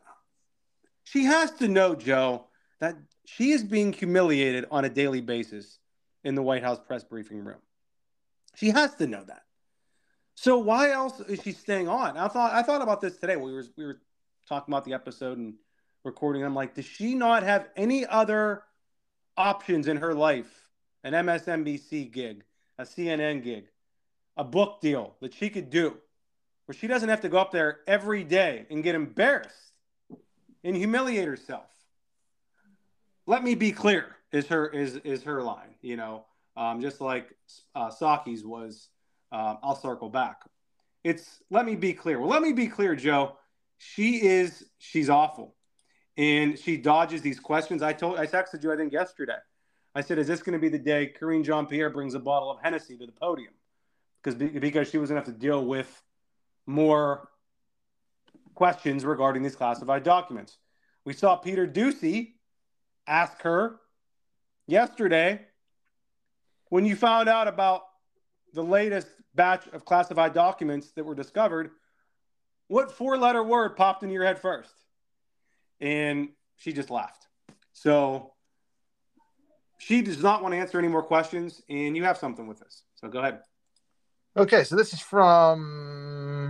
she 1.03 1.25
has 1.25 1.51
to 1.51 1.67
know, 1.67 1.95
Joe, 1.95 2.47
that 2.79 2.95
she 3.25 3.51
is 3.51 3.63
being 3.63 3.93
humiliated 3.93 4.65
on 4.71 4.85
a 4.85 4.89
daily 4.89 5.21
basis 5.21 5.79
in 6.23 6.35
the 6.35 6.41
White 6.41 6.63
House 6.63 6.79
press 6.79 7.03
briefing 7.03 7.43
room. 7.43 7.59
She 8.55 8.69
has 8.69 8.95
to 8.95 9.07
know 9.07 9.23
that. 9.23 9.43
So 10.35 10.57
why 10.57 10.91
else 10.91 11.19
is 11.21 11.41
she 11.41 11.51
staying 11.51 11.87
on? 11.87 12.17
I 12.17 12.27
thought 12.27 12.53
I 12.53 12.63
thought 12.63 12.81
about 12.81 13.01
this 13.01 13.17
today. 13.17 13.35
We 13.35 13.53
were 13.53 13.65
we 13.77 13.85
were 13.85 14.01
talking 14.47 14.73
about 14.73 14.85
the 14.85 14.93
episode 14.93 15.37
and 15.37 15.55
recording. 16.03 16.43
I'm 16.43 16.55
like, 16.55 16.75
does 16.75 16.85
she 16.85 17.15
not 17.15 17.43
have 17.43 17.69
any 17.75 18.05
other 18.05 18.63
options 19.37 19.87
in 19.87 19.97
her 19.97 20.13
life? 20.13 20.69
An 21.03 21.13
MSNBC 21.13 22.11
gig, 22.11 22.43
a 22.77 22.83
CNN 22.83 23.43
gig, 23.43 23.65
a 24.37 24.43
book 24.43 24.81
deal 24.81 25.15
that 25.21 25.33
she 25.33 25.49
could 25.49 25.69
do 25.69 25.97
where 26.65 26.75
she 26.75 26.87
doesn't 26.87 27.09
have 27.09 27.21
to 27.21 27.29
go 27.29 27.37
up 27.37 27.51
there 27.51 27.79
every 27.87 28.23
day 28.23 28.65
and 28.69 28.83
get 28.83 28.95
embarrassed 28.95 29.73
and 30.63 30.75
humiliate 30.75 31.27
herself. 31.27 31.65
Let 33.25 33.43
me 33.43 33.55
be 33.55 33.71
clear 33.71 34.15
is 34.31 34.47
her 34.47 34.67
is 34.67 34.97
is 34.97 35.23
her 35.23 35.41
line, 35.41 35.75
you 35.81 35.95
know, 35.95 36.25
um, 36.57 36.81
just 36.81 37.01
like 37.01 37.35
uh, 37.75 37.89
Psaki's 37.89 38.45
was. 38.45 38.89
Uh, 39.31 39.55
I'll 39.63 39.75
circle 39.75 40.09
back. 40.09 40.41
It's 41.03 41.41
let 41.49 41.65
me 41.65 41.75
be 41.75 41.93
clear. 41.93 42.19
Well, 42.19 42.29
let 42.29 42.41
me 42.41 42.53
be 42.53 42.67
clear, 42.67 42.95
Joe. 42.95 43.37
She 43.77 44.25
is 44.25 44.65
she's 44.77 45.09
awful, 45.09 45.55
and 46.17 46.57
she 46.57 46.77
dodges 46.77 47.21
these 47.21 47.39
questions. 47.39 47.81
I 47.81 47.93
told 47.93 48.19
I 48.19 48.27
texted 48.27 48.63
you 48.63 48.71
I 48.71 48.77
think 48.77 48.93
yesterday. 48.93 49.37
I 49.95 50.01
said, 50.01 50.17
"Is 50.17 50.27
this 50.27 50.43
going 50.43 50.53
to 50.53 50.59
be 50.59 50.69
the 50.69 50.79
day 50.79 51.11
Karine 51.19 51.43
Jean 51.43 51.65
Pierre 51.65 51.89
brings 51.89 52.13
a 52.13 52.19
bottle 52.19 52.51
of 52.51 52.59
Hennessy 52.61 52.97
to 52.97 53.05
the 53.05 53.11
podium?" 53.11 53.53
Because 54.23 54.36
because 54.36 54.89
she 54.89 54.97
was 54.97 55.09
going 55.09 55.21
to 55.21 55.25
have 55.27 55.36
to 55.36 55.39
deal 55.39 55.65
with 55.65 56.01
more 56.65 57.29
questions 58.53 59.03
regarding 59.03 59.43
these 59.43 59.55
classified 59.55 60.03
documents. 60.03 60.57
We 61.05 61.13
saw 61.13 61.36
Peter 61.36 61.67
Doocy 61.67 62.33
ask 63.07 63.41
her 63.41 63.79
yesterday 64.67 65.41
when 66.69 66.86
you 66.86 66.95
found 66.95 67.29
out 67.29 67.47
about 67.47 67.83
the 68.53 68.63
latest 68.63 69.07
batch 69.36 69.67
of 69.73 69.86
classified 69.86 70.33
documents 70.33 70.91
that 70.91 71.03
were 71.03 71.15
discovered, 71.15 71.71
what 72.67 72.91
four 72.91 73.17
letter 73.17 73.43
word 73.43 73.75
popped 73.75 74.03
into 74.03 74.13
your 74.13 74.25
head 74.25 74.39
first? 74.39 74.73
And 75.81 76.29
she 76.55 76.71
just 76.71 76.89
laughed. 76.89 77.27
So 77.73 78.33
she 79.79 80.01
does 80.01 80.21
not 80.21 80.41
want 80.41 80.53
to 80.53 80.59
answer 80.59 80.79
any 80.79 80.88
more 80.88 81.03
questions, 81.03 81.62
and 81.69 81.97
you 81.97 82.03
have 82.03 82.17
something 82.17 82.47
with 82.47 82.59
this. 82.59 82.83
So 82.95 83.09
go 83.09 83.19
ahead. 83.19 83.41
Okay, 84.35 84.63
so 84.63 84.75
this 84.75 84.93
is 84.93 84.99
from. 84.99 86.41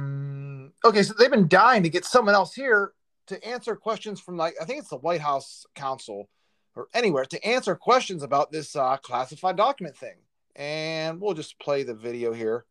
Okay, 0.86 1.04
so 1.04 1.14
they've 1.18 1.30
been 1.30 1.50
dying 1.50 1.84
to 1.84 1.90
get 1.90 2.06
someone 2.06 2.34
else 2.34 2.54
here 2.54 2.94
to 3.28 3.46
answer 3.46 3.76
questions 3.76 4.22
from 4.22 4.38
like 4.38 4.56
I 4.62 4.66
think 4.66 4.80
it's 4.80 4.90
the 4.90 4.98
White 4.98 5.20
House 5.20 5.66
counsel 5.76 6.30
or 6.76 6.88
anywhere 6.94 7.26
to 7.26 7.46
answer 7.46 7.76
questions 7.76 8.24
about 8.24 8.52
this 8.52 8.76
uh, 8.76 8.98
classified 8.98 9.58
document 9.58 9.98
thing. 9.98 10.16
And 10.56 11.20
we'll 11.20 11.34
just 11.34 11.60
play 11.60 11.84
the 11.84 11.94
video 11.94 12.32
here. 12.32 12.66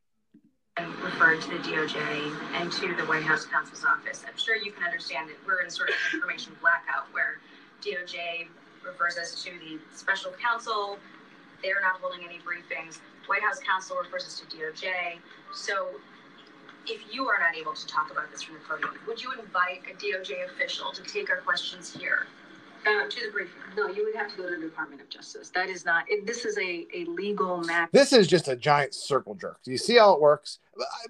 Referred 0.79 1.43
to 1.43 1.51
the 1.51 1.59
DOJ 1.59 2.35
and 2.55 2.73
to 2.73 2.95
the 2.95 3.03
White 3.05 3.23
House 3.23 3.45
counsel's 3.45 3.85
office. 3.85 4.25
I'm 4.27 4.39
sure 4.39 4.57
you 4.57 4.73
can 4.73 4.83
understand 4.83 5.29
that 5.29 5.37
we're 5.47 5.61
in 5.61 5.69
sort 5.69 5.91
of 5.91 5.95
an 5.95 6.17
information 6.17 6.57
blackout 6.61 7.13
where 7.13 7.41
DOJ 7.83 8.49
refers 8.85 9.19
us 9.19 9.45
to 9.45 9.51
the 9.59 9.79
special 9.95 10.33
counsel. 10.41 10.99
They're 11.63 11.83
not 11.83 12.01
holding 12.01 12.25
any 12.25 12.39
briefings. 12.39 13.01
White 13.27 13.43
House 13.43 13.59
counsel 13.61 13.97
refers 13.97 14.25
us 14.25 14.41
to 14.41 14.57
DOJ. 14.57 15.19
So 15.55 15.91
if 16.87 17.03
you 17.13 17.29
are 17.29 17.39
not 17.39 17.57
able 17.57 17.75
to 17.75 17.87
talk 17.87 18.11
about 18.11 18.31
this 18.31 18.43
from 18.43 18.55
the 18.55 18.61
podium, 18.61 18.95
would 19.07 19.23
you 19.23 19.33
invite 19.33 19.83
a 19.91 19.95
DOJ 19.95 20.47
official 20.47 20.93
to 20.93 21.03
take 21.03 21.31
our 21.31 21.39
questions 21.39 21.93
here? 21.93 22.27
Uh, 22.85 23.09
to 23.09 23.27
the 23.27 23.31
briefing. 23.31 23.55
No, 23.77 23.87
you 23.87 24.05
would 24.05 24.17
have 24.17 24.29
to 24.33 24.37
go 24.37 24.43
to 24.49 24.57
the 24.57 24.63
Department 24.63 25.01
of 25.01 25.09
Justice. 25.09 25.51
That 25.51 25.69
is 25.69 25.85
not, 25.85 26.05
it, 26.09 26.27
this 26.27 26.45
is 26.45 26.59
a, 26.59 26.87
a 26.93 27.05
legal 27.05 27.59
matter. 27.59 27.89
This 27.93 28.13
is 28.13 28.27
just 28.27 28.49
a 28.49 28.57
giant 28.57 28.93
circle 28.93 29.37
jerk. 29.37 29.61
Do 29.63 29.71
you 29.71 29.79
see 29.79 29.99
how 29.99 30.15
it 30.15 30.21
works? 30.21 30.59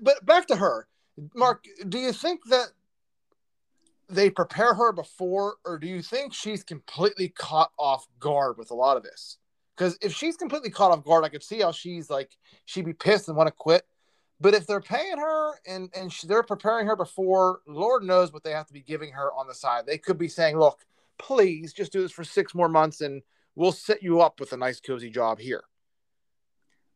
But 0.03 0.25
back 0.27 0.46
to 0.48 0.57
her. 0.57 0.87
Mark, 1.35 1.64
do 1.88 1.98
you 1.98 2.12
think 2.12 2.40
that 2.51 2.72
they 4.11 4.29
prepare 4.29 4.75
her 4.75 4.92
before, 4.92 5.55
or 5.64 5.79
do 5.79 5.87
you 5.87 6.03
think 6.03 6.35
she's 6.35 6.62
completely 6.62 7.31
caught 7.31 7.72
off 7.79 8.07
guard 8.20 8.59
with 8.59 8.70
a 8.70 8.75
lot 8.75 8.98
of 8.98 9.03
this? 9.03 9.38
Because 9.76 9.96
if 10.02 10.12
she's 10.12 10.37
completely 10.37 10.70
caught 10.70 10.92
off 10.92 11.04
guard, 11.04 11.24
I 11.24 11.28
could 11.28 11.42
see 11.42 11.61
how 11.61 11.72
she's 11.72 12.11
like 12.11 12.37
she'd 12.64 12.85
be 12.85 12.92
pissed 12.92 13.28
and 13.28 13.37
want 13.37 13.48
to 13.48 13.52
quit. 13.52 13.82
But 14.40 14.54
if 14.54 14.66
they're 14.66 14.80
paying 14.80 15.18
her 15.18 15.52
and 15.66 15.90
and 15.94 16.12
she, 16.12 16.26
they're 16.26 16.42
preparing 16.42 16.87
her 16.87 16.96
before, 16.96 17.61
Lord 17.66 18.02
knows 18.02 18.32
what 18.32 18.42
they 18.42 18.52
have 18.52 18.66
to 18.66 18.72
be 18.72 18.82
giving 18.82 19.12
her 19.12 19.32
on 19.32 19.46
the 19.46 19.54
side. 19.54 19.87
They 19.87 19.98
could 19.98 20.18
be 20.18 20.28
saying, 20.28 20.58
"Look, 20.58 20.80
please 21.18 21.72
just 21.72 21.92
do 21.92 22.02
this 22.02 22.12
for 22.12 22.24
six 22.24 22.54
more 22.54 22.68
months, 22.68 23.00
and 23.00 23.22
we'll 23.54 23.72
set 23.72 24.02
you 24.02 24.20
up 24.20 24.40
with 24.40 24.52
a 24.52 24.56
nice 24.56 24.80
cozy 24.80 25.11
job 25.11 25.38
here." 25.38 25.62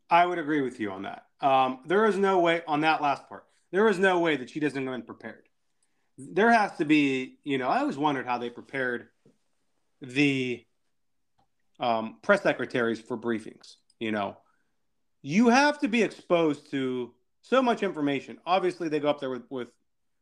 I 0.08 0.24
would 0.24 0.38
agree 0.38 0.60
with 0.60 0.78
you 0.78 0.92
on 0.92 1.02
that. 1.02 1.24
Um, 1.40 1.80
there 1.86 2.06
is 2.06 2.16
no 2.16 2.38
way 2.38 2.62
on 2.68 2.82
that 2.82 3.02
last 3.02 3.28
part. 3.28 3.44
There 3.72 3.88
is 3.88 3.98
no 3.98 4.20
way 4.20 4.36
that 4.36 4.50
she 4.50 4.60
doesn't 4.60 4.84
go 4.84 4.92
in 4.92 5.02
prepared 5.02 5.46
there 6.18 6.50
has 6.50 6.76
to 6.78 6.84
be, 6.84 7.38
you 7.44 7.58
know, 7.58 7.68
I 7.68 7.80
always 7.80 7.98
wondered 7.98 8.26
how 8.26 8.38
they 8.38 8.50
prepared 8.50 9.08
the 10.00 10.64
um, 11.80 12.16
press 12.22 12.42
secretaries 12.42 13.00
for 13.00 13.16
briefings. 13.16 13.76
You 13.98 14.12
know, 14.12 14.36
you 15.22 15.48
have 15.48 15.78
to 15.80 15.88
be 15.88 16.02
exposed 16.02 16.70
to 16.70 17.12
so 17.42 17.62
much 17.62 17.82
information. 17.82 18.38
Obviously, 18.46 18.88
they 18.88 19.00
go 19.00 19.08
up 19.08 19.20
there 19.20 19.30
with, 19.30 19.44
with 19.50 19.68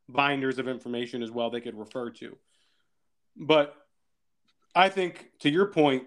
binders 0.08 0.58
of 0.58 0.68
information 0.68 1.22
as 1.22 1.30
well 1.30 1.50
they 1.50 1.60
could 1.60 1.76
refer 1.76 2.10
to. 2.10 2.36
But 3.36 3.74
I 4.74 4.88
think, 4.88 5.30
to 5.40 5.50
your 5.50 5.66
point, 5.66 6.04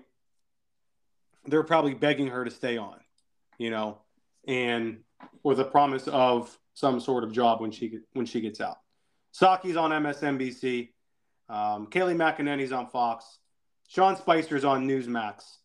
they're 1.45 1.63
probably 1.63 1.93
begging 1.93 2.27
her 2.27 2.43
to 2.45 2.51
stay 2.51 2.77
on, 2.77 2.99
you 3.57 3.69
know, 3.69 3.99
and 4.47 4.99
with 5.43 5.59
a 5.59 5.65
promise 5.65 6.07
of 6.07 6.57
some 6.73 6.99
sort 6.99 7.23
of 7.23 7.31
job 7.31 7.61
when 7.61 7.71
she 7.71 7.99
when 8.13 8.25
she 8.25 8.41
gets 8.41 8.61
out. 8.61 8.77
Psaki's 9.33 9.77
on 9.77 9.91
MSNBC. 9.91 10.89
Um, 11.49 11.87
Kayleigh 11.87 12.15
McEnany's 12.15 12.71
on 12.71 12.87
Fox. 12.87 13.39
Sean 13.87 14.15
Spicer's 14.17 14.65
on 14.65 14.87
Newsmax. 14.87 15.57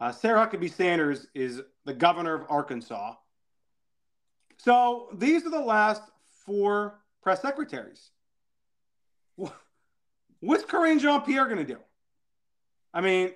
Uh, 0.00 0.12
Sarah 0.12 0.46
Huckabee 0.46 0.72
Sanders 0.72 1.26
is 1.34 1.60
the 1.84 1.92
governor 1.92 2.34
of 2.34 2.46
Arkansas. 2.48 3.14
So 4.58 5.08
these 5.14 5.44
are 5.44 5.50
the 5.50 5.60
last 5.60 6.02
four 6.46 7.00
press 7.22 7.42
secretaries. 7.42 8.10
What's 10.40 10.64
Karine 10.64 11.00
Jean 11.00 11.20
Pierre 11.22 11.46
going 11.46 11.58
to 11.58 11.64
do? 11.64 11.78
I 12.92 13.00
mean, 13.00 13.32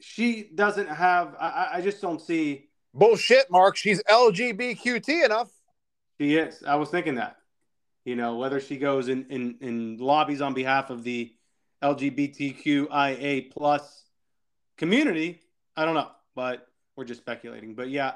she 0.00 0.50
doesn't 0.54 0.88
have, 0.88 1.34
I, 1.40 1.70
I 1.74 1.80
just 1.80 2.00
don't 2.02 2.20
see. 2.20 2.68
Bullshit, 2.92 3.50
Mark. 3.50 3.76
She's 3.76 4.02
LGBTQT 4.02 5.24
enough. 5.24 5.50
She 6.20 6.36
is. 6.36 6.62
I 6.66 6.76
was 6.76 6.90
thinking 6.90 7.14
that. 7.14 7.36
You 8.04 8.16
know, 8.16 8.36
whether 8.36 8.60
she 8.60 8.76
goes 8.76 9.08
in, 9.08 9.26
in, 9.30 9.56
in 9.60 9.96
lobbies 9.98 10.42
on 10.42 10.52
behalf 10.52 10.90
of 10.90 11.04
the 11.04 11.32
LGBTQIA 11.82 13.50
plus 13.50 14.04
community, 14.76 15.40
I 15.76 15.84
don't 15.84 15.94
know, 15.94 16.10
but 16.34 16.66
we're 16.96 17.04
just 17.04 17.20
speculating. 17.20 17.74
But 17.74 17.90
yeah, 17.90 18.14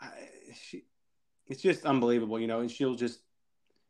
I, 0.00 0.08
she, 0.54 0.84
it's 1.46 1.62
just 1.62 1.84
unbelievable, 1.84 2.38
you 2.38 2.46
know, 2.46 2.60
and 2.60 2.70
she'll 2.70 2.94
just, 2.94 3.20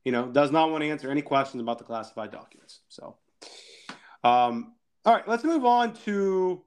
you 0.04 0.12
know, 0.12 0.26
does 0.26 0.50
not 0.50 0.70
want 0.70 0.82
to 0.82 0.90
answer 0.90 1.10
any 1.10 1.22
questions 1.22 1.60
about 1.60 1.78
the 1.78 1.84
classified 1.84 2.30
documents. 2.30 2.80
So, 2.88 3.16
um, 4.24 4.74
all 5.04 5.14
right, 5.14 5.26
let's 5.26 5.44
move 5.44 5.64
on 5.64 5.94
to 6.04 6.62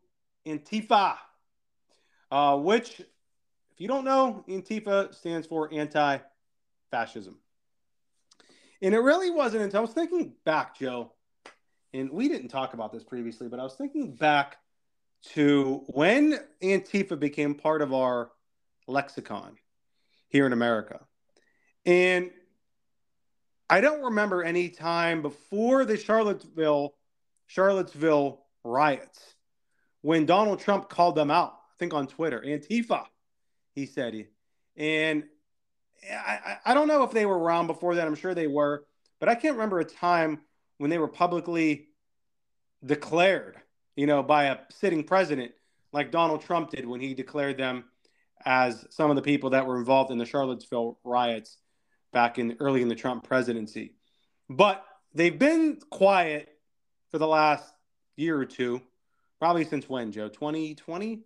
Antifa, 0.46 1.16
uh, 2.32 2.58
which, 2.58 3.00
if 3.00 3.80
you 3.80 3.88
don't 3.88 4.06
know, 4.06 4.44
Antifa 4.48 5.14
stands 5.14 5.48
for 5.48 5.74
anti 5.74 6.18
fascism. 6.92 7.38
And 8.82 8.96
it 8.96 9.00
really 9.00 9.30
wasn't 9.30 9.64
until 9.64 9.80
I 9.80 9.82
was 9.82 9.94
thinking 9.94 10.34
back, 10.44 10.78
Joe, 10.78 11.12
and 11.94 12.10
we 12.12 12.28
didn't 12.28 12.50
talk 12.50 12.74
about 12.74 12.92
this 12.92 13.04
previously, 13.04 13.48
but 13.48 13.60
I 13.60 13.64
was 13.64 13.76
thinking 13.76 14.16
back 14.16 14.58
to 15.34 15.84
when 15.88 16.40
Antifa 16.64 17.20
became 17.20 17.56
part 17.56 17.82
of 17.82 17.94
our 17.94 18.32
lexicon 18.88 19.56
here 20.30 20.46
in 20.46 20.54
America. 20.54 21.02
And 21.86 22.32
I 23.70 23.82
don't 23.82 24.04
remember 24.04 24.44
any 24.44 24.70
time 24.70 25.22
before 25.22 25.86
the 25.86 25.98
Charlottesville 25.98 26.96
Charlottesville 27.48 28.46
riots 28.64 29.36
when 30.02 30.26
Donald 30.26 30.60
Trump 30.60 30.90
called 30.90 31.16
them 31.16 31.30
out. 31.30 31.52
I 31.52 31.76
think 31.80 31.94
on 31.94 32.08
Twitter, 32.08 32.42
Antifa, 32.46 33.06
he 33.74 33.86
said. 33.86 34.28
And 34.78 35.24
I, 36.10 36.58
I 36.66 36.74
don't 36.74 36.88
know 36.88 37.04
if 37.04 37.12
they 37.12 37.26
were 37.26 37.38
around 37.38 37.68
before 37.68 37.96
that. 37.96 38.08
I'm 38.08 38.16
sure 38.16 38.34
they 38.34 38.48
were, 38.48 38.86
but 39.20 39.30
I 39.30 39.36
can't 39.36 39.56
remember 39.56 39.80
a 39.80 39.86
time 39.86 40.40
when 40.82 40.90
they 40.90 40.98
were 40.98 41.08
publicly 41.08 41.90
declared, 42.84 43.56
you 43.96 44.08
know, 44.08 44.24
by 44.24 44.46
a 44.46 44.58
sitting 44.72 45.04
president 45.04 45.52
like 45.94 46.10
Donald 46.10 46.42
Trump 46.42 46.72
did 46.72 46.88
when 46.88 47.00
he 47.00 47.14
declared 47.14 47.56
them 47.56 47.84
as 48.46 48.84
some 48.90 49.12
of 49.12 49.16
the 49.16 49.22
people 49.22 49.52
that 49.52 49.68
were 49.68 49.78
involved 49.78 50.10
in 50.10 50.18
the 50.18 50.26
Charlottesville 50.26 50.98
riots 51.04 51.58
back 52.12 52.40
in 52.40 52.58
early 52.60 52.82
in 52.82 52.88
the 52.88 52.96
Trump 52.96 53.24
presidency. 53.24 53.94
But 54.50 54.84
they've 55.14 55.38
been 55.38 55.78
quiet 55.92 56.50
for 57.12 57.20
the 57.20 57.28
last 57.28 57.72
year 58.16 58.36
or 58.40 58.46
two, 58.46 58.82
probably 59.38 59.66
since 59.66 59.88
when, 59.88 60.12
Joe? 60.12 60.30
2020? 60.30 61.18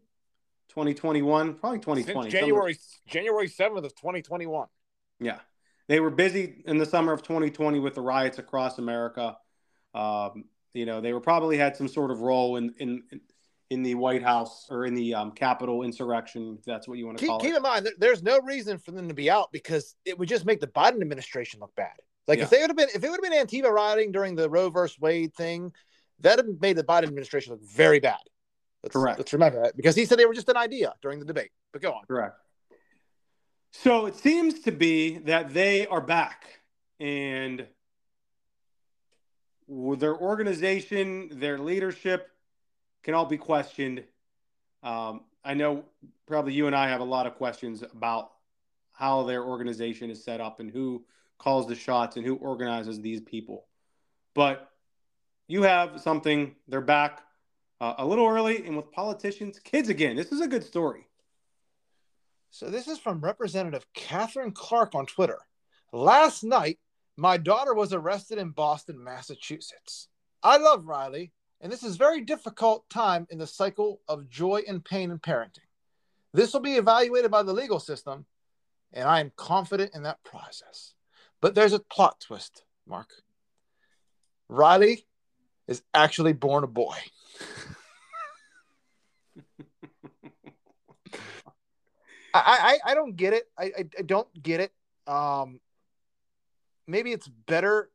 2021, 0.67 1.53
probably 1.53 1.79
2020. 1.79 2.29
Since 2.29 2.41
January 2.41 2.77
January 3.07 3.47
7th 3.47 3.85
of 3.85 3.95
2021. 3.95 4.67
Yeah. 5.21 5.39
They 5.87 6.01
were 6.01 6.09
busy 6.09 6.61
in 6.65 6.77
the 6.77 6.85
summer 6.85 7.13
of 7.13 7.21
2020 7.21 7.79
with 7.79 7.95
the 7.95 8.01
riots 8.01 8.37
across 8.37 8.79
America. 8.79 9.37
Um, 9.95 10.45
you 10.73 10.85
know, 10.85 11.01
they 11.01 11.13
were 11.13 11.21
probably 11.21 11.57
had 11.57 11.75
some 11.75 11.87
sort 11.87 12.11
of 12.11 12.21
role 12.21 12.57
in 12.57 12.73
in 12.79 13.03
in 13.71 13.81
the 13.81 13.95
White 13.95 14.21
House 14.21 14.67
or 14.69 14.85
in 14.85 14.93
the 14.93 15.15
um, 15.15 15.31
Capitol 15.31 15.83
insurrection, 15.83 16.57
if 16.59 16.65
that's 16.65 16.87
what 16.87 16.99
you 16.99 17.05
want 17.07 17.17
to 17.17 17.21
keep, 17.21 17.29
call 17.29 17.39
keep 17.39 17.47
it. 17.47 17.53
Keep 17.53 17.57
in 17.57 17.63
mind, 17.63 17.89
there's 17.97 18.21
no 18.21 18.39
reason 18.41 18.77
for 18.77 18.91
them 18.91 19.07
to 19.07 19.13
be 19.13 19.29
out 19.29 19.51
because 19.51 19.95
it 20.05 20.19
would 20.19 20.29
just 20.29 20.45
make 20.45 20.59
the 20.59 20.67
Biden 20.67 21.01
administration 21.01 21.59
look 21.59 21.73
bad. 21.75 21.93
Like 22.27 22.37
yeah. 22.37 22.43
if 22.43 22.49
they 22.51 22.61
would 22.61 22.69
have 22.69 22.77
been, 22.77 22.89
if 22.93 23.03
it 23.03 23.09
would 23.09 23.19
have 23.23 23.31
been 23.31 23.63
Antifa 23.63 23.71
rioting 23.71 24.11
during 24.11 24.35
the 24.35 24.49
Roe 24.49 24.69
versus 24.69 24.99
Wade 24.99 25.33
thing, 25.33 25.71
that 26.19 26.37
would 26.37 26.47
have 26.47 26.61
made 26.61 26.75
the 26.75 26.83
Biden 26.83 27.03
administration 27.03 27.53
look 27.53 27.63
very 27.63 27.99
bad. 27.99 28.19
Let's, 28.83 28.93
Correct. 28.93 29.17
Let's 29.17 29.33
remember 29.33 29.63
that 29.63 29.75
because 29.75 29.95
he 29.95 30.05
said 30.05 30.19
they 30.19 30.25
were 30.25 30.33
just 30.33 30.49
an 30.49 30.57
idea 30.57 30.93
during 31.01 31.19
the 31.19 31.25
debate. 31.25 31.51
But 31.73 31.81
go 31.81 31.93
on. 31.93 32.05
Correct. 32.07 32.35
So 33.71 34.05
it 34.05 34.15
seems 34.15 34.61
to 34.61 34.71
be 34.71 35.17
that 35.19 35.53
they 35.53 35.87
are 35.87 36.01
back 36.01 36.61
and 36.99 37.65
their 39.67 40.15
organization, 40.15 41.29
their 41.39 41.57
leadership 41.57 42.29
can 43.03 43.13
all 43.13 43.25
be 43.25 43.37
questioned. 43.37 44.03
Um, 44.83 45.21
I 45.43 45.53
know 45.53 45.85
probably 46.27 46.53
you 46.53 46.67
and 46.67 46.75
I 46.75 46.89
have 46.89 47.01
a 47.01 47.05
lot 47.05 47.27
of 47.27 47.35
questions 47.35 47.81
about 47.83 48.31
how 48.91 49.23
their 49.23 49.43
organization 49.43 50.09
is 50.09 50.23
set 50.23 50.39
up 50.41 50.59
and 50.59 50.71
who 50.71 51.03
calls 51.37 51.67
the 51.67 51.75
shots 51.75 52.15
and 52.15 52.25
who 52.25 52.35
organizes 52.35 53.01
these 53.01 53.21
people. 53.21 53.67
But 54.33 54.69
you 55.47 55.63
have 55.63 56.01
something, 56.01 56.55
they're 56.67 56.81
back 56.81 57.21
uh, 57.81 57.95
a 57.97 58.05
little 58.05 58.27
early 58.27 58.65
and 58.65 58.75
with 58.75 58.91
politicians, 58.91 59.59
kids 59.59 59.89
again. 59.89 60.15
This 60.15 60.31
is 60.31 60.41
a 60.41 60.47
good 60.47 60.63
story. 60.63 61.07
So 62.49 62.69
this 62.69 62.87
is 62.87 62.97
from 62.97 63.19
Representative 63.19 63.85
Katherine 63.93 64.51
Clark 64.51 64.95
on 64.95 65.05
Twitter. 65.05 65.39
Last 65.91 66.43
night, 66.43 66.79
my 67.17 67.37
daughter 67.37 67.73
was 67.73 67.93
arrested 67.93 68.37
in 68.37 68.49
Boston, 68.49 69.03
Massachusetts. 69.03 70.07
I 70.43 70.57
love 70.57 70.85
Riley, 70.85 71.31
and 71.61 71.71
this 71.71 71.83
is 71.83 71.95
a 71.95 71.99
very 71.99 72.21
difficult 72.21 72.89
time 72.89 73.25
in 73.29 73.37
the 73.37 73.47
cycle 73.47 74.01
of 74.07 74.29
joy 74.29 74.63
and 74.67 74.83
pain 74.83 75.11
in 75.11 75.19
parenting. 75.19 75.59
This 76.33 76.53
will 76.53 76.59
be 76.59 76.75
evaluated 76.75 77.31
by 77.31 77.43
the 77.43 77.53
legal 77.53 77.79
system, 77.79 78.25
and 78.91 79.07
I 79.07 79.21
am 79.21 79.31
confident 79.37 79.95
in 79.95 80.03
that 80.03 80.23
process. 80.23 80.93
But 81.41 81.55
there's 81.55 81.73
a 81.73 81.79
plot 81.79 82.19
twist, 82.19 82.63
Mark. 82.85 83.09
Riley 84.49 85.05
is 85.67 85.81
actually 85.93 86.33
born 86.33 86.63
a 86.63 86.67
boy. 86.67 86.95
I, 92.33 92.79
I, 92.85 92.91
I 92.91 92.95
don't 92.95 93.15
get 93.15 93.33
it. 93.33 93.45
I, 93.57 93.63
I, 93.63 93.85
I 93.99 94.01
don't 94.01 94.27
get 94.43 94.59
it. 94.59 94.73
Um, 95.07 95.61
maybe 96.87 97.11
it's 97.11 97.27
better 97.27 97.89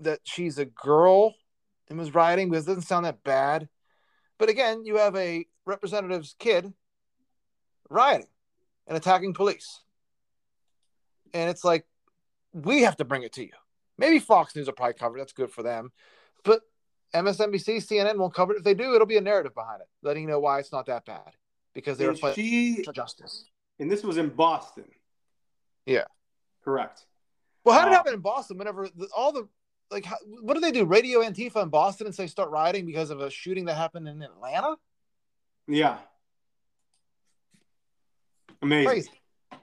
that 0.00 0.20
she's 0.24 0.58
a 0.58 0.64
girl 0.64 1.34
and 1.88 1.98
was 1.98 2.14
rioting 2.14 2.50
because 2.50 2.64
it 2.64 2.68
doesn't 2.68 2.82
sound 2.82 3.06
that 3.06 3.22
bad. 3.24 3.68
But 4.38 4.48
again, 4.48 4.84
you 4.84 4.96
have 4.98 5.14
a 5.16 5.46
representative's 5.66 6.34
kid 6.38 6.72
rioting 7.88 8.26
and 8.86 8.96
attacking 8.96 9.34
police. 9.34 9.80
And 11.34 11.48
it's 11.48 11.64
like, 11.64 11.86
we 12.52 12.82
have 12.82 12.96
to 12.96 13.04
bring 13.04 13.22
it 13.22 13.32
to 13.34 13.42
you. 13.42 13.52
Maybe 13.96 14.18
Fox 14.18 14.54
News 14.56 14.66
will 14.66 14.74
probably 14.74 14.94
cover 14.94 15.16
it. 15.16 15.20
That's 15.20 15.32
good 15.32 15.50
for 15.50 15.62
them. 15.62 15.92
But 16.44 16.62
MSNBC, 17.14 17.76
CNN 17.86 18.16
won't 18.16 18.34
cover 18.34 18.52
it. 18.54 18.58
If 18.58 18.64
they 18.64 18.74
do, 18.74 18.94
it'll 18.94 19.06
be 19.06 19.16
a 19.18 19.22
narrative 19.22 19.54
behind 19.54 19.80
it, 19.80 19.88
letting 20.02 20.22
you 20.24 20.28
know 20.28 20.40
why 20.40 20.58
it's 20.58 20.72
not 20.72 20.86
that 20.86 21.04
bad 21.06 21.36
because 21.74 21.98
they 21.98 22.06
And 22.06 22.20
were 22.20 22.32
she, 22.34 22.82
for 22.82 22.92
justice. 22.92 23.44
and 23.78 23.90
this 23.90 24.02
was 24.02 24.16
in 24.18 24.28
Boston. 24.30 24.84
Yeah. 25.86 26.04
Correct. 26.64 27.06
Well, 27.64 27.78
how 27.78 27.84
did 27.84 27.90
it 27.90 27.94
Uh, 27.94 27.96
happen 27.98 28.14
in 28.14 28.20
Boston? 28.20 28.58
Whenever 28.58 28.88
the, 28.88 29.08
all 29.16 29.32
the 29.32 29.48
like, 29.90 30.04
how, 30.04 30.16
what 30.40 30.54
do 30.54 30.60
they 30.60 30.72
do? 30.72 30.84
Radio 30.84 31.20
Antifa 31.20 31.62
in 31.62 31.68
Boston 31.68 32.06
and 32.06 32.14
say 32.14 32.26
start 32.26 32.50
rioting 32.50 32.86
because 32.86 33.10
of 33.10 33.20
a 33.20 33.30
shooting 33.30 33.66
that 33.66 33.74
happened 33.74 34.08
in 34.08 34.22
Atlanta? 34.22 34.76
Yeah. 35.68 35.98
Amazing. 38.62 38.86
Crazy, 38.86 39.10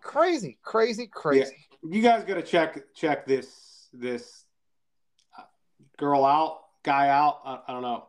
crazy, 0.02 0.60
crazy, 0.62 1.08
crazy. 1.08 1.56
You 1.90 2.02
guys 2.02 2.24
got 2.26 2.36
to 2.36 2.42
check 2.42 2.94
check 2.94 3.26
this 3.26 3.88
this 3.94 4.46
uh, 5.38 5.44
girl 5.98 6.26
out, 6.26 6.60
guy 6.84 7.10
out. 7.10 7.40
I, 7.46 7.60
I 7.68 7.74
don't 7.74 7.82
know, 7.82 8.08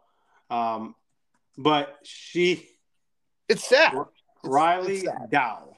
um, 0.51 0.95
but 1.57 1.97
she 2.03 2.69
It's 3.49 3.65
sad. 3.69 3.95
Riley 4.45 4.97
it's 4.97 5.05
sad. 5.05 5.31
Dow, 5.31 5.77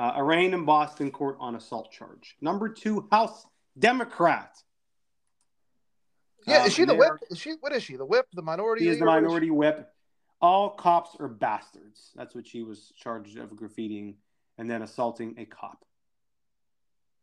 uh, 0.00 0.14
arraigned 0.16 0.54
in 0.54 0.64
Boston 0.64 1.10
court 1.10 1.36
on 1.40 1.54
assault 1.56 1.92
charge. 1.92 2.34
Number 2.40 2.70
two 2.70 3.06
House 3.12 3.46
Democrat. 3.78 4.56
Yeah, 6.46 6.62
Uh, 6.62 6.66
is 6.66 6.72
she 6.72 6.86
the 6.86 6.94
whip? 6.94 7.12
Is 7.30 7.38
she 7.38 7.52
what 7.60 7.72
is 7.74 7.82
she? 7.82 7.96
The 7.96 8.06
whip? 8.06 8.26
The 8.32 8.40
minority? 8.40 8.84
She 8.84 8.90
is 8.90 8.98
the 8.98 9.04
minority 9.04 9.50
whip. 9.50 9.92
All 10.40 10.70
cops 10.70 11.16
are 11.20 11.28
bastards. 11.28 12.12
That's 12.16 12.34
what 12.34 12.46
she 12.46 12.62
was 12.62 12.94
charged 12.96 13.36
of 13.36 13.50
graffitiing 13.50 14.14
and 14.56 14.70
then 14.70 14.80
assaulting 14.80 15.34
a 15.36 15.44
cop. 15.44 15.84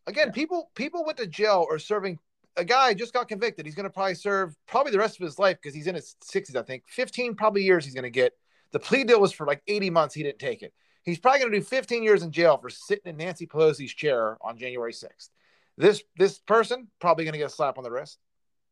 Again, 0.06 0.32
people 0.32 0.70
people 0.76 1.04
went 1.04 1.18
to 1.18 1.26
jail 1.26 1.66
or 1.68 1.80
serving. 1.80 2.20
A 2.58 2.66
guy 2.66 2.94
just 2.94 3.12
got 3.12 3.28
convicted. 3.28 3.66
He's 3.66 3.76
going 3.76 3.86
to 3.86 3.90
probably 3.90 4.14
serve 4.14 4.56
probably 4.68 4.92
the 4.92 5.00
rest 5.00 5.20
of 5.20 5.26
his 5.26 5.40
life 5.40 5.58
because 5.60 5.74
he's 5.74 5.88
in 5.88 5.96
his 5.96 6.16
sixties. 6.22 6.56
I 6.56 6.62
think 6.62 6.84
fifteen 6.86 7.34
probably 7.34 7.64
years 7.64 7.86
he's 7.86 7.96
going 7.96 8.04
to 8.04 8.12
get. 8.12 8.34
The 8.72 8.80
plea 8.80 9.04
deal 9.04 9.20
was 9.20 9.32
for 9.32 9.48
like 9.48 9.64
eighty 9.68 9.90
months. 9.90 10.14
He 10.14 10.22
didn't 10.22 10.38
take 10.38 10.62
it. 10.62 10.74
He's 11.08 11.18
probably 11.18 11.40
going 11.40 11.52
to 11.54 11.58
do 11.60 11.64
fifteen 11.64 12.04
years 12.04 12.22
in 12.22 12.32
jail 12.32 12.58
for 12.58 12.70
sitting 12.70 13.10
in 13.10 13.16
Nancy 13.18 13.48
Pelosi's 13.48 13.94
chair 13.94 14.38
on 14.42 14.58
January 14.58 14.92
sixth. 14.92 15.30
This 15.78 16.04
this 16.18 16.38
person 16.38 16.90
probably 17.00 17.24
going 17.24 17.32
to 17.32 17.38
get 17.40 17.48
a 17.48 17.50
slap 17.50 17.78
on 17.78 17.86
the 17.86 17.90
wrist. 17.92 18.20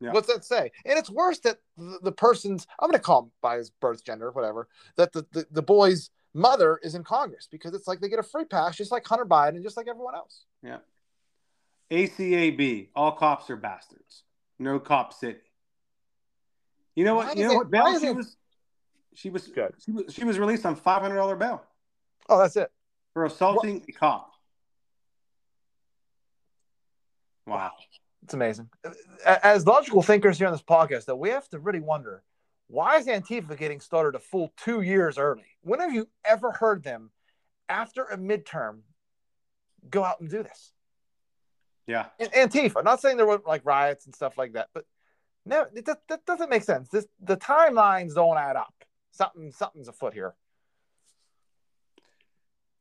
Yeah. 0.01 0.11
What's 0.11 0.27
that 0.27 0.43
say? 0.43 0.71
And 0.85 0.99
it's 0.99 1.09
worse 1.09 1.39
that 1.39 1.59
the, 1.77 1.97
the 2.03 2.11
person's 2.11 2.67
I'm 2.77 2.89
going 2.89 2.99
to 2.99 3.03
call 3.03 3.23
him 3.23 3.31
by 3.41 3.55
his 3.55 3.69
birth 3.69 4.03
gender, 4.03 4.31
whatever. 4.31 4.67
That 4.97 5.13
the, 5.13 5.25
the 5.31 5.47
the 5.49 5.61
boy's 5.61 6.09
mother 6.33 6.77
is 6.83 6.93
in 6.93 7.05
Congress 7.05 7.47
because 7.49 7.73
it's 7.73 7.87
like 7.87 8.01
they 8.01 8.09
get 8.09 8.19
a 8.19 8.23
free 8.23 8.43
pass, 8.43 8.75
just 8.75 8.91
like 8.91 9.07
Hunter 9.07 9.25
Biden, 9.25 9.55
and 9.55 9.63
just 9.63 9.77
like 9.77 9.87
everyone 9.87 10.15
else. 10.15 10.43
Yeah. 10.61 10.79
ACAB, 11.89 12.89
all 12.95 13.13
cops 13.13 13.49
are 13.49 13.55
bastards. 13.55 14.23
No 14.59 14.79
cop 14.79 15.13
city. 15.13 15.39
You 16.95 17.05
know 17.05 17.15
Why 17.15 17.27
what? 17.27 17.37
You 17.37 17.45
know 17.47 17.51
it- 17.53 17.55
what 17.55 17.71
why 17.71 17.91
bail 17.91 17.99
she 18.01 18.07
it- 18.07 18.15
was? 18.17 18.35
She 19.13 19.29
was 19.29 19.47
Good. 19.47 19.73
She 19.85 19.91
was 19.91 20.13
she 20.13 20.23
was 20.25 20.37
released 20.37 20.65
on 20.65 20.75
five 20.75 21.01
hundred 21.01 21.15
dollar 21.15 21.37
bail 21.37 21.63
Oh, 22.27 22.39
that's 22.39 22.55
it. 22.55 22.71
for 23.13 23.25
assaulting 23.25 23.83
a 23.87 23.91
cop. 23.91 24.31
Wow. 27.47 27.71
It's 28.23 28.33
amazing. 28.33 28.69
As 29.23 29.67
logical 29.67 30.01
thinkers 30.01 30.37
here 30.39 30.47
on 30.47 30.53
this 30.53 30.63
podcast, 30.63 31.05
though, 31.05 31.15
we 31.15 31.29
have 31.29 31.47
to 31.49 31.59
really 31.59 31.79
wonder 31.79 32.23
why 32.67 32.97
is 32.97 33.05
Antifa 33.05 33.55
getting 33.55 33.79
started 33.79 34.15
a 34.15 34.19
full 34.19 34.51
two 34.57 34.81
years 34.81 35.19
early? 35.19 35.45
When 35.61 35.79
have 35.79 35.93
you 35.93 36.07
ever 36.23 36.51
heard 36.51 36.83
them 36.83 37.11
after 37.69 38.03
a 38.05 38.17
midterm 38.17 38.79
go 39.87 40.03
out 40.03 40.19
and 40.19 40.29
do 40.29 40.41
this? 40.41 40.71
Yeah. 41.85 42.07
Antifa, 42.19 42.83
not 42.83 42.99
saying 42.99 43.17
there 43.17 43.27
weren't 43.27 43.45
like 43.45 43.61
riots 43.63 44.05
and 44.07 44.15
stuff 44.15 44.39
like 44.39 44.53
that, 44.53 44.69
but 44.73 44.85
no, 45.45 45.67
it, 45.75 45.85
that, 45.85 45.99
that 46.09 46.25
doesn't 46.25 46.49
make 46.49 46.63
sense. 46.63 46.89
This 46.89 47.05
the 47.21 47.37
timelines 47.37 48.15
don't 48.15 48.37
add 48.37 48.55
up. 48.55 48.73
Something 49.11 49.51
something's 49.51 49.87
afoot 49.87 50.15
here. 50.15 50.33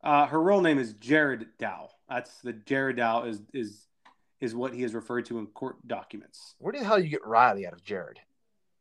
Uh, 0.05 0.27
her 0.27 0.41
real 0.41 0.61
name 0.61 0.79
is 0.79 0.93
Jared 0.95 1.47
Dow. 1.59 1.89
That's 2.09 2.39
the 2.43 2.53
Jared 2.53 2.97
Dow 2.97 3.25
is 3.25 3.41
is 3.53 3.87
is 4.41 4.55
what 4.55 4.75
he 4.75 4.83
is 4.83 4.95
referred 4.95 5.25
to 5.27 5.39
in 5.39 5.47
court 5.47 5.77
documents. 5.89 6.55
Where 6.59 6.73
the 6.73 6.85
hell 6.85 6.99
do 6.99 7.03
you 7.03 7.09
get 7.09 7.25
Riley 7.27 7.67
out 7.67 7.73
of 7.73 7.83
Jared? 7.83 8.21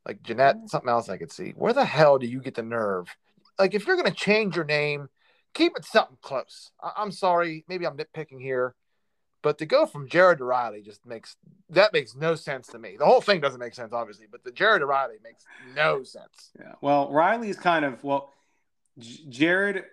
Like 0.06 0.22
Jeanette, 0.22 0.58
something 0.68 0.90
else 0.90 1.08
I 1.08 1.18
could 1.18 1.32
see. 1.32 1.52
Where 1.56 1.72
the 1.72 1.86
hell 1.86 2.20
do 2.20 2.28
you 2.28 2.42
get 2.42 2.56
the 2.56 2.62
nerve? 2.64 3.08
Like 3.58 3.74
if 3.74 3.88
you're 3.88 3.96
gonna 3.96 4.12
change 4.12 4.56
your 4.58 4.66
name, 4.66 5.08
keep 5.54 5.78
it 5.78 5.86
something 5.86 6.18
close. 6.22 6.72
I- 6.82 6.92
I'm 6.98 7.12
sorry, 7.12 7.64
maybe 7.70 7.88
I'm 7.88 7.96
nitpicking 7.96 8.42
here, 8.42 8.76
but 9.42 9.58
to 9.60 9.66
go 9.66 9.86
from 9.86 10.10
Jared 10.10 10.40
to 10.40 10.44
Riley 10.44 10.82
just 10.82 11.06
makes 11.06 11.38
that 11.70 11.94
makes 11.94 12.16
no 12.16 12.36
sense 12.36 12.68
to 12.68 12.80
me. 12.80 12.98
The 12.98 13.06
whole 13.06 13.22
thing 13.22 13.40
doesn't 13.40 13.60
make 13.62 13.76
sense, 13.76 13.94
obviously, 13.94 14.26
but 14.30 14.44
the 14.44 14.52
Jared 14.52 14.82
to 14.82 14.86
Riley 14.88 15.20
makes 15.24 15.46
no 15.74 16.04
sense. 16.04 16.52
Yeah. 16.60 16.74
Well, 16.82 17.10
Riley's 17.10 17.58
kind 17.58 17.86
of 17.86 18.04
well. 18.04 18.34
J- 19.00 19.24
Jared 19.30 19.86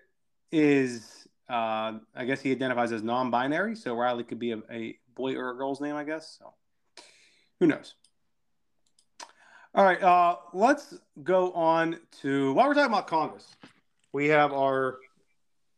is, 0.52 1.19
uh, 1.50 1.98
I 2.14 2.24
guess 2.24 2.40
he 2.40 2.52
identifies 2.52 2.92
as 2.92 3.02
non-binary, 3.02 3.74
so 3.74 3.94
Riley 3.94 4.24
could 4.24 4.38
be 4.38 4.52
a, 4.52 4.58
a 4.70 4.98
boy 5.14 5.34
or 5.34 5.50
a 5.50 5.56
girl's 5.56 5.80
name, 5.80 5.96
I 5.96 6.04
guess. 6.04 6.38
So, 6.38 6.54
who 7.58 7.66
knows? 7.66 7.94
All 9.74 9.84
right, 9.84 10.02
uh, 10.02 10.36
let's 10.52 10.94
go 11.22 11.52
on 11.52 11.98
to 12.22 12.52
while 12.54 12.68
we're 12.68 12.74
talking 12.74 12.92
about 12.92 13.06
Congress, 13.06 13.46
we 14.12 14.28
have 14.28 14.52
our 14.52 14.98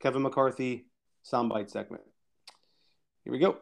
Kevin 0.00 0.22
McCarthy 0.22 0.86
soundbite 1.24 1.70
segment. 1.70 2.02
Here 3.24 3.32
we 3.32 3.38
go. 3.38 3.58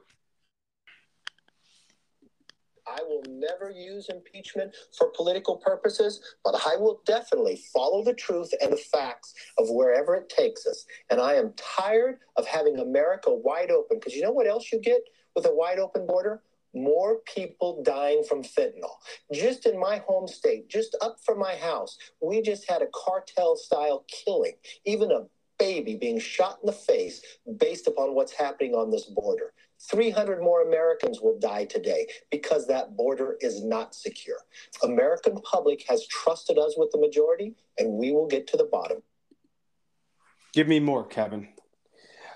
I 2.91 3.03
will 3.03 3.23
never 3.29 3.71
use 3.71 4.09
impeachment 4.09 4.75
for 4.97 5.13
political 5.17 5.57
purposes, 5.57 6.21
but 6.45 6.55
I 6.67 6.77
will 6.77 7.01
definitely 7.07 7.61
follow 7.73 8.03
the 8.03 8.15
truth 8.15 8.53
and 8.61 8.73
the 8.73 8.77
facts 8.77 9.35
of 9.59 9.71
wherever 9.71 10.17
it 10.17 10.29
takes 10.29 10.67
us. 10.67 10.85
And 11.11 11.21
I 11.21 11.35
am 11.35 11.53
tired 11.57 12.19
of 12.37 12.47
having 12.47 12.79
America 12.79 13.33
wide 13.33 13.71
open 13.71 13.99
because 13.99 14.15
you 14.15 14.23
know 14.23 14.33
what 14.33 14.47
else 14.47 14.73
you 14.73 14.81
get 14.81 15.03
with 15.37 15.47
a 15.47 15.55
wide 15.55 15.79
open 15.79 16.07
border? 16.07 16.43
More 16.75 17.21
people 17.35 17.83
dying 17.83 18.23
from 18.29 18.43
fentanyl. 18.43 18.95
Just 19.33 19.67
in 19.67 19.79
my 19.79 19.99
home 19.99 20.29
state, 20.29 20.69
just 20.69 20.97
up 21.01 21.19
from 21.25 21.39
my 21.39 21.57
house, 21.57 21.99
we 22.21 22.43
just 22.43 22.69
had 22.69 22.83
a 22.83 22.89
cartel 22.95 23.57
style 23.57 24.05
killing, 24.09 24.55
even 24.85 25.11
a 25.11 25.27
baby 25.59 25.95
being 25.95 26.19
shot 26.19 26.59
in 26.63 26.67
the 26.67 26.73
face 26.73 27.23
based 27.59 27.87
upon 27.87 28.15
what's 28.15 28.33
happening 28.33 28.75
on 28.75 28.91
this 28.91 29.05
border. 29.05 29.53
300 29.81 30.43
more 30.43 30.63
Americans 30.63 31.21
will 31.21 31.39
die 31.39 31.65
today 31.65 32.07
because 32.31 32.67
that 32.67 32.97
border 32.97 33.37
is 33.41 33.65
not 33.65 33.95
secure. 33.95 34.39
American 34.83 35.41
public 35.41 35.85
has 35.89 36.07
trusted 36.07 36.59
us 36.59 36.75
with 36.77 36.91
the 36.93 36.99
majority, 36.99 37.55
and 37.79 37.93
we 37.93 38.13
will 38.13 38.27
get 38.27 38.47
to 38.49 38.57
the 38.57 38.69
bottom. 38.71 39.03
Give 40.53 40.69
me 40.69 40.81
more, 40.81 41.07
Kevin. 41.07 41.49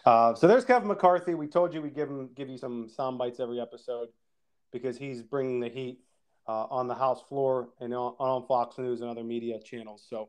Uh, 0.05 0.35
so 0.35 0.47
there's 0.47 0.65
Kevin 0.65 0.89
McCarthy. 0.89 1.35
We 1.35 1.47
told 1.47 1.75
you 1.75 1.83
we'd 1.83 1.95
give 1.95 2.09
him 2.09 2.31
give 2.35 2.49
you 2.49 2.59
some 2.59 2.89
sound 2.89 3.19
bites 3.19 3.41
every 3.41 3.61
episode 3.61 4.09
because 4.73 4.99
he's 4.99 5.23
bringing 5.23 5.61
the 5.61 5.69
heat 5.69 6.01
uh, 6.47 6.67
on 6.71 6.89
the 6.89 6.95
House 6.95 7.23
floor 7.29 7.71
and 7.81 7.95
on, 7.95 8.15
on 8.19 8.47
Fox 8.47 8.77
News 8.77 9.01
and 9.01 9.11
other 9.11 9.25
media 9.25 9.59
channels. 9.59 10.05
So 10.09 10.29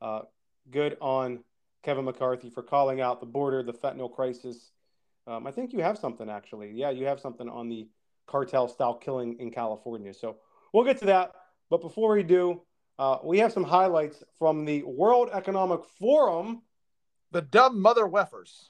uh, 0.00 0.22
good 0.70 0.96
on 1.00 1.44
Kevin 1.82 2.04
McCarthy 2.04 2.50
for 2.50 2.62
calling 2.62 3.00
out 3.00 3.20
the 3.20 3.26
border, 3.26 3.62
the 3.62 3.72
fentanyl 3.72 4.12
crisis. 4.12 4.71
Um, 5.26 5.46
I 5.46 5.50
think 5.50 5.72
you 5.72 5.80
have 5.80 5.98
something 5.98 6.28
actually. 6.28 6.72
Yeah, 6.72 6.90
you 6.90 7.06
have 7.06 7.20
something 7.20 7.48
on 7.48 7.68
the 7.68 7.88
cartel 8.26 8.68
style 8.68 8.94
killing 8.94 9.38
in 9.38 9.50
California. 9.50 10.12
So 10.14 10.36
we'll 10.72 10.84
get 10.84 10.98
to 10.98 11.06
that. 11.06 11.32
But 11.70 11.80
before 11.80 12.14
we 12.14 12.22
do, 12.22 12.62
uh, 12.98 13.18
we 13.24 13.38
have 13.38 13.52
some 13.52 13.64
highlights 13.64 14.22
from 14.38 14.64
the 14.64 14.82
World 14.82 15.30
Economic 15.32 15.80
Forum 15.98 16.62
The 17.30 17.42
dumb 17.42 17.80
mother 17.80 18.04
weffers. 18.06 18.68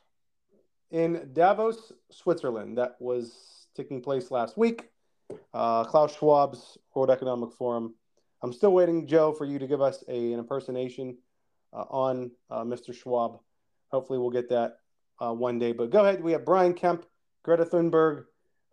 in 0.91 1.31
Davos, 1.33 1.93
Switzerland, 2.11 2.79
that 2.79 2.97
was 3.01 3.67
taking 3.75 4.01
place 4.03 4.31
last 4.31 4.57
week. 4.57 4.91
Uh, 5.55 5.85
Klaus 5.85 6.15
Schwab's 6.17 6.77
World 6.95 7.11
Economic 7.11 7.53
Forum. 7.53 7.95
I'm 8.43 8.53
still 8.53 8.73
waiting, 8.73 9.07
Joe, 9.07 9.33
for 9.33 9.45
you 9.47 9.59
to 9.59 9.67
give 9.67 9.81
us 9.81 10.05
a, 10.09 10.33
an 10.33 10.39
impersonation 10.39 11.17
uh, 11.73 11.85
on 11.89 12.31
uh, 12.51 12.63
Mr. 12.65 12.95
Schwab. 12.95 13.41
Hopefully, 13.91 14.19
we'll 14.19 14.31
get 14.31 14.49
that 14.51 14.77
uh, 15.23 15.33
one 15.33 15.59
day. 15.59 15.73
But 15.73 15.91
go 15.91 16.05
ahead. 16.05 16.23
We 16.23 16.33
have 16.33 16.45
Brian 16.45 16.75
Kemp, 16.75 17.07
Greta 17.43 17.65
Thunberg, 17.65 18.25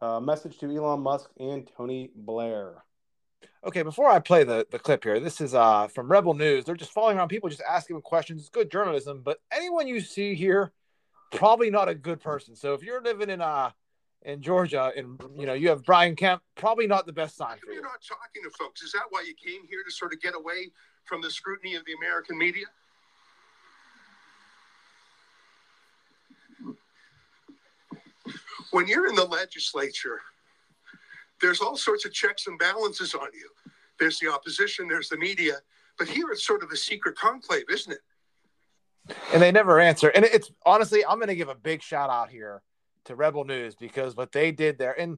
uh, 0.01 0.19
message 0.19 0.57
to 0.59 0.75
Elon 0.75 1.01
Musk, 1.01 1.29
and 1.39 1.69
Tony 1.77 2.11
Blair. 2.15 2.83
Okay, 3.63 3.83
before 3.83 4.09
I 4.09 4.19
play 4.19 4.43
the, 4.43 4.65
the 4.71 4.79
clip 4.79 5.03
here, 5.03 5.19
this 5.19 5.41
is 5.41 5.53
uh 5.53 5.87
from 5.87 6.09
Rebel 6.09 6.33
News. 6.33 6.63
They're 6.63 6.75
just 6.75 6.93
following 6.93 7.17
around 7.17 7.27
people, 7.27 7.49
just 7.49 7.61
asking 7.61 7.95
them 7.95 8.01
questions. 8.01 8.41
It's 8.41 8.49
good 8.49 8.71
journalism, 8.71 9.21
but 9.23 9.39
anyone 9.51 9.87
you 9.87 9.99
see 9.99 10.33
here, 10.33 10.71
probably 11.33 11.69
not 11.69 11.89
a 11.89 11.95
good 11.95 12.21
person. 12.21 12.55
So 12.55 12.73
if 12.73 12.83
you're 12.83 13.01
living 13.01 13.29
in 13.29 13.41
uh 13.41 13.71
in 14.21 14.41
Georgia 14.41 14.91
and 14.95 15.21
you 15.37 15.45
know 15.45 15.53
you 15.53 15.69
have 15.69 15.83
Brian 15.83 16.15
Kemp, 16.15 16.41
probably 16.55 16.87
not 16.87 17.05
the 17.05 17.13
best 17.13 17.35
sign 17.35 17.57
for 17.57 17.67
you. 17.67 17.75
You're 17.75 17.83
not 17.83 18.01
talking 18.01 18.43
to 18.43 18.49
folks. 18.57 18.81
Is 18.81 18.93
that 18.93 19.03
why 19.09 19.25
you 19.27 19.33
came 19.33 19.67
here 19.67 19.83
to 19.85 19.91
sort 19.91 20.13
of 20.13 20.21
get 20.21 20.35
away 20.35 20.71
from 21.03 21.21
the 21.21 21.29
scrutiny 21.29 21.75
of 21.75 21.83
the 21.85 21.93
American 21.93 22.37
media? 22.37 22.65
When 28.71 28.87
you're 28.87 29.07
in 29.07 29.15
the 29.15 29.25
legislature, 29.25 30.21
there's 31.41 31.61
all 31.61 31.77
sorts 31.77 32.05
of 32.05 32.13
checks 32.13 32.47
and 32.47 32.57
balances 32.59 33.13
on 33.13 33.27
you. 33.33 33.49
There's 33.99 34.19
the 34.19 34.31
opposition, 34.31 34.87
there's 34.87 35.09
the 35.09 35.17
media, 35.17 35.55
but 35.97 36.07
here 36.07 36.29
it's 36.31 36.45
sort 36.45 36.63
of 36.63 36.71
a 36.71 36.77
secret 36.77 37.15
conclave, 37.17 37.65
isn't 37.69 37.91
it? 37.91 39.15
And 39.33 39.41
they 39.41 39.51
never 39.51 39.79
answer. 39.79 40.09
And 40.09 40.23
it's 40.25 40.51
honestly, 40.65 41.05
I'm 41.05 41.17
going 41.17 41.27
to 41.27 41.35
give 41.35 41.49
a 41.49 41.55
big 41.55 41.81
shout 41.81 42.09
out 42.09 42.29
here 42.29 42.61
to 43.05 43.15
Rebel 43.15 43.43
News 43.43 43.75
because 43.75 44.15
what 44.15 44.31
they 44.31 44.51
did 44.51 44.77
there, 44.77 44.99
and 44.99 45.17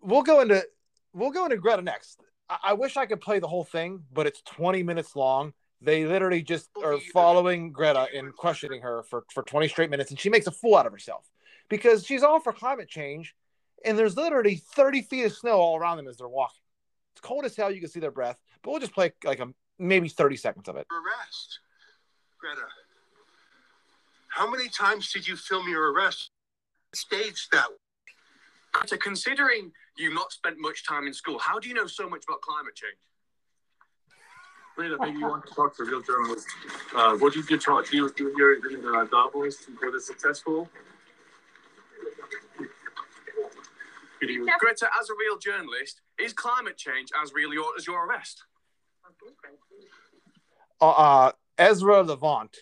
we'll 0.00 0.22
go 0.22 0.40
into 0.40 0.66
we'll 1.12 1.30
go 1.30 1.44
into 1.44 1.56
Greta 1.56 1.82
next. 1.82 2.22
I, 2.48 2.58
I 2.64 2.72
wish 2.72 2.96
I 2.96 3.06
could 3.06 3.20
play 3.20 3.38
the 3.38 3.48
whole 3.48 3.64
thing, 3.64 4.02
but 4.12 4.26
it's 4.26 4.42
20 4.42 4.82
minutes 4.82 5.14
long. 5.16 5.52
They 5.80 6.04
literally 6.04 6.42
just 6.42 6.68
are 6.82 6.98
following 7.12 7.72
Greta 7.72 8.06
and 8.14 8.34
questioning 8.34 8.82
her 8.82 9.02
for, 9.04 9.24
for 9.32 9.42
20 9.42 9.68
straight 9.68 9.88
minutes, 9.88 10.10
and 10.10 10.20
she 10.20 10.28
makes 10.28 10.46
a 10.46 10.50
fool 10.50 10.76
out 10.76 10.86
of 10.86 10.92
herself 10.92 11.30
because 11.70 12.04
she's 12.04 12.22
all 12.22 12.40
for 12.40 12.52
climate 12.52 12.88
change, 12.88 13.34
and 13.82 13.98
there's 13.98 14.16
literally 14.16 14.56
30 14.56 15.02
feet 15.02 15.24
of 15.24 15.32
snow 15.32 15.52
all 15.52 15.78
around 15.78 15.96
them 15.96 16.08
as 16.08 16.18
they're 16.18 16.28
walking. 16.28 16.60
It's 17.12 17.22
cold 17.22 17.46
as 17.46 17.56
hell. 17.56 17.70
You 17.70 17.80
can 17.80 17.88
see 17.88 18.00
their 18.00 18.10
breath, 18.10 18.38
but 18.62 18.72
we'll 18.72 18.80
just 18.80 18.92
play 18.92 19.12
like 19.24 19.40
a 19.40 19.48
maybe 19.78 20.08
30 20.08 20.36
seconds 20.36 20.68
of 20.68 20.76
it. 20.76 20.86
Arrest, 20.92 21.60
Greta. 22.38 22.66
How 24.28 24.50
many 24.50 24.68
times 24.68 25.10
did 25.12 25.26
you 25.26 25.36
film 25.36 25.68
your 25.68 25.92
arrest? 25.92 26.30
Staged 26.94 27.48
that. 27.52 27.66
So, 28.86 28.96
considering 28.96 29.72
you've 29.96 30.14
not 30.14 30.32
spent 30.32 30.56
much 30.58 30.86
time 30.86 31.06
in 31.06 31.14
school, 31.14 31.38
how 31.38 31.58
do 31.58 31.68
you 31.68 31.74
know 31.74 31.86
so 31.86 32.08
much 32.08 32.24
about 32.28 32.40
climate 32.40 32.74
change? 32.76 32.96
Greta, 34.76 34.96
maybe 35.00 35.18
you 35.18 35.26
want 35.26 35.46
to 35.46 35.54
talk 35.54 35.76
to 35.76 35.82
a 35.82 35.86
real 35.86 36.00
journalist. 36.00 36.46
Uh, 36.94 37.16
what 37.16 37.32
did 37.32 37.50
you 37.50 37.58
talk? 37.58 37.92
You 37.92 38.12
you're 38.16 38.54
in 38.54 38.94
uh, 38.94 39.04
Davos 39.04 39.56
for 39.78 39.90
the 39.90 40.00
successful. 40.00 40.68
Greta, 44.60 44.88
as 45.00 45.08
a 45.08 45.14
real 45.18 45.38
journalist, 45.38 46.02
is 46.18 46.32
climate 46.32 46.76
change 46.76 47.08
as 47.22 47.32
real 47.32 47.52
your, 47.52 47.72
as 47.76 47.86
your 47.86 48.06
arrest? 48.06 48.44
Uh, 50.80 50.90
uh, 50.90 51.32
Ezra 51.58 52.02
Levant 52.02 52.56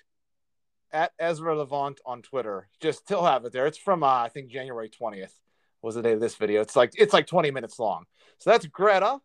at 0.93 1.13
Ezra 1.19 1.57
Levant 1.57 2.01
on 2.07 2.23
Twitter. 2.23 2.69
Just 2.81 3.01
still 3.01 3.25
have 3.25 3.45
it 3.45 3.53
there. 3.53 3.67
It's 3.67 3.79
from 3.79 4.03
uh, 4.03 4.07
I 4.07 4.29
think 4.29 4.49
January 4.49 4.89
twentieth 4.89 5.39
was 5.83 5.95
the 5.95 6.03
day 6.03 6.13
of 6.13 6.21
this 6.21 6.35
video. 6.35 6.61
It's 6.61 6.77
like 6.77 6.93
it's 6.97 7.13
like 7.13 7.27
twenty 7.27 7.51
minutes 7.51 7.79
long. 7.79 8.05
So 8.39 8.51
that's 8.51 8.67
Greta. 8.67 9.21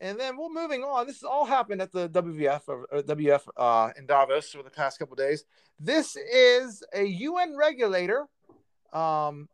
And 0.00 0.18
then 0.18 0.36
we're 0.36 0.50
moving 0.50 0.82
on. 0.82 1.06
This 1.06 1.22
all 1.22 1.46
happened 1.46 1.80
at 1.80 1.92
the 1.92 2.08
WEF 2.08 2.62
or, 2.66 2.86
or 2.90 3.00
WF 3.02 3.42
uh, 3.56 3.90
in 3.96 4.06
Davos 4.06 4.54
over 4.54 4.64
the 4.64 4.70
past 4.70 4.98
couple 4.98 5.14
days. 5.14 5.44
This 5.78 6.16
is 6.16 6.82
a 6.92 7.04
UN 7.04 7.56
regulator 7.56 8.26
um, 8.92 9.48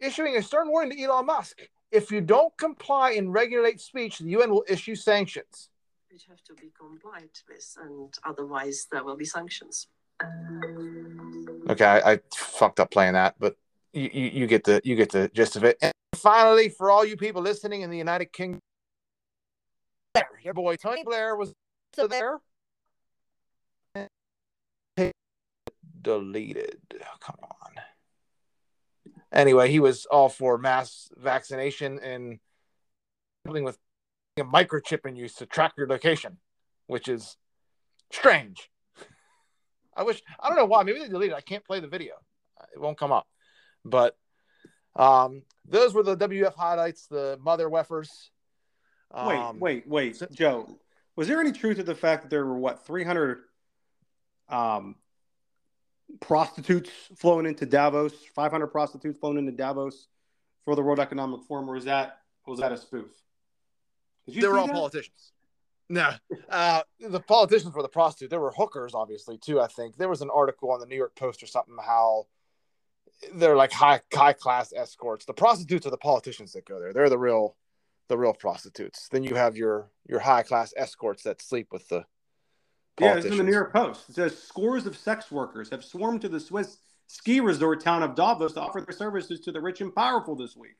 issuing 0.00 0.36
a 0.36 0.42
stern 0.42 0.68
warning 0.68 0.96
to 0.96 1.02
Elon 1.04 1.26
Musk. 1.26 1.60
If 1.90 2.10
you 2.10 2.20
don't 2.20 2.56
comply 2.56 3.12
and 3.12 3.32
regulate 3.32 3.80
speech, 3.80 4.18
the 4.18 4.28
UN 4.30 4.50
will 4.50 4.64
issue 4.68 4.94
sanctions. 4.94 5.68
Which 6.10 6.26
have 6.28 6.42
to 6.44 6.54
be 6.54 6.70
complied 6.78 7.30
with, 7.48 7.76
and 7.82 8.12
otherwise 8.24 8.86
there 8.90 9.04
will 9.04 9.16
be 9.16 9.24
sanctions. 9.24 9.88
Okay, 11.68 11.84
I, 11.84 12.12
I 12.12 12.20
fucked 12.34 12.80
up 12.80 12.90
playing 12.90 13.14
that, 13.14 13.36
but 13.38 13.56
you, 13.92 14.10
you, 14.12 14.30
you 14.40 14.46
get 14.46 14.64
the 14.64 14.80
you 14.84 14.96
get 14.96 15.10
the 15.10 15.30
gist 15.34 15.56
of 15.56 15.64
it. 15.64 15.78
And 15.80 15.92
finally, 16.14 16.68
for 16.68 16.90
all 16.90 17.04
you 17.04 17.16
people 17.16 17.42
listening 17.42 17.82
in 17.82 17.90
the 17.90 17.98
United 17.98 18.32
Kingdom, 18.32 18.60
your 20.42 20.54
boy 20.54 20.76
Tony 20.76 21.04
Blair 21.04 21.36
was 21.36 21.54
still 21.92 22.08
there. 22.08 22.38
Deleted. 26.02 26.80
Come 27.20 27.36
on. 27.42 27.70
Anyway, 29.32 29.70
he 29.70 29.78
was 29.78 30.06
all 30.06 30.28
for 30.28 30.58
mass 30.58 31.08
vaccination 31.16 31.98
and 32.00 32.40
something 33.46 33.64
with 33.64 33.78
a 34.36 34.42
microchip 34.42 35.06
in 35.06 35.16
use 35.16 35.34
to 35.34 35.46
track 35.46 35.74
your 35.76 35.86
location, 35.86 36.38
which 36.86 37.08
is 37.08 37.36
strange. 38.10 38.70
I 39.96 40.02
wish 40.02 40.22
I 40.38 40.48
don't 40.48 40.56
know 40.56 40.66
why. 40.66 40.82
Maybe 40.82 40.98
they 40.98 41.08
deleted. 41.08 41.32
it. 41.32 41.36
I 41.36 41.40
can't 41.40 41.64
play 41.64 41.80
the 41.80 41.88
video. 41.88 42.14
It 42.74 42.80
won't 42.80 42.98
come 42.98 43.12
up. 43.12 43.26
But 43.84 44.16
um, 44.96 45.42
those 45.66 45.94
were 45.94 46.02
the 46.02 46.16
WF 46.16 46.54
highlights. 46.54 47.06
The 47.06 47.38
mother 47.42 47.68
weffers. 47.68 48.08
Um, 49.12 49.60
wait, 49.60 49.84
wait, 49.86 50.20
wait, 50.20 50.32
Joe. 50.32 50.78
Was 51.16 51.28
there 51.28 51.40
any 51.40 51.52
truth 51.52 51.76
to 51.76 51.82
the 51.82 51.94
fact 51.94 52.22
that 52.22 52.30
there 52.30 52.46
were 52.46 52.58
what 52.58 52.86
300 52.86 53.40
um, 54.48 54.94
prostitutes 56.20 56.90
flown 57.16 57.46
into 57.46 57.66
Davos? 57.66 58.12
500 58.34 58.66
prostitutes 58.68 59.18
flown 59.18 59.38
into 59.38 59.52
Davos 59.52 60.08
for 60.64 60.74
the 60.74 60.82
World 60.82 61.00
Economic 61.00 61.42
Forum, 61.42 61.68
or 61.68 61.76
is 61.76 61.84
that 61.84 62.18
was 62.46 62.60
that 62.60 62.72
a 62.72 62.76
spoof? 62.76 63.10
They 64.26 64.46
were 64.46 64.58
all 64.58 64.66
that? 64.66 64.72
politicians. 64.72 65.32
No, 65.88 66.12
uh, 66.48 66.82
the 67.00 67.20
politicians 67.20 67.74
were 67.74 67.82
the 67.82 67.88
prostitute. 67.88 68.30
There 68.30 68.40
were 68.40 68.52
hookers, 68.52 68.94
obviously, 68.94 69.38
too. 69.38 69.60
I 69.60 69.66
think 69.66 69.96
there 69.96 70.08
was 70.08 70.22
an 70.22 70.30
article 70.32 70.70
on 70.70 70.78
the 70.78 70.86
New 70.86 70.96
York 70.96 71.16
Post 71.16 71.42
or 71.42 71.46
something 71.46 71.74
how 71.84 72.26
they're 73.34 73.56
like 73.56 73.72
high 73.72 74.00
high 74.14 74.32
class 74.32 74.72
escorts. 74.74 75.24
The 75.24 75.34
prostitutes 75.34 75.86
are 75.86 75.90
the 75.90 75.96
politicians 75.96 76.52
that 76.52 76.64
go 76.64 76.78
there. 76.80 76.92
They're 76.92 77.10
the 77.10 77.18
real 77.18 77.56
the 78.08 78.16
real 78.16 78.32
prostitutes. 78.34 79.08
Then 79.08 79.24
you 79.24 79.34
have 79.34 79.56
your 79.56 79.90
your 80.06 80.20
high 80.20 80.42
class 80.42 80.72
escorts 80.76 81.22
that 81.24 81.42
sleep 81.42 81.68
with 81.72 81.88
the. 81.88 82.04
Yeah, 83.00 83.16
it's 83.16 83.26
in 83.26 83.36
the 83.36 83.44
New 83.44 83.52
York 83.52 83.72
Post. 83.72 84.10
It 84.10 84.14
says 84.14 84.40
scores 84.40 84.86
of 84.86 84.96
sex 84.96 85.30
workers 85.30 85.70
have 85.70 85.84
swarmed 85.84 86.20
to 86.22 86.28
the 86.28 86.40
Swiss 86.40 86.78
ski 87.06 87.40
resort 87.40 87.80
town 87.80 88.02
of 88.02 88.14
Davos 88.14 88.52
to 88.52 88.60
offer 88.60 88.80
their 88.80 88.96
services 88.96 89.40
to 89.40 89.52
the 89.52 89.60
rich 89.60 89.80
and 89.80 89.94
powerful 89.94 90.36
this 90.36 90.56
week. 90.56 90.76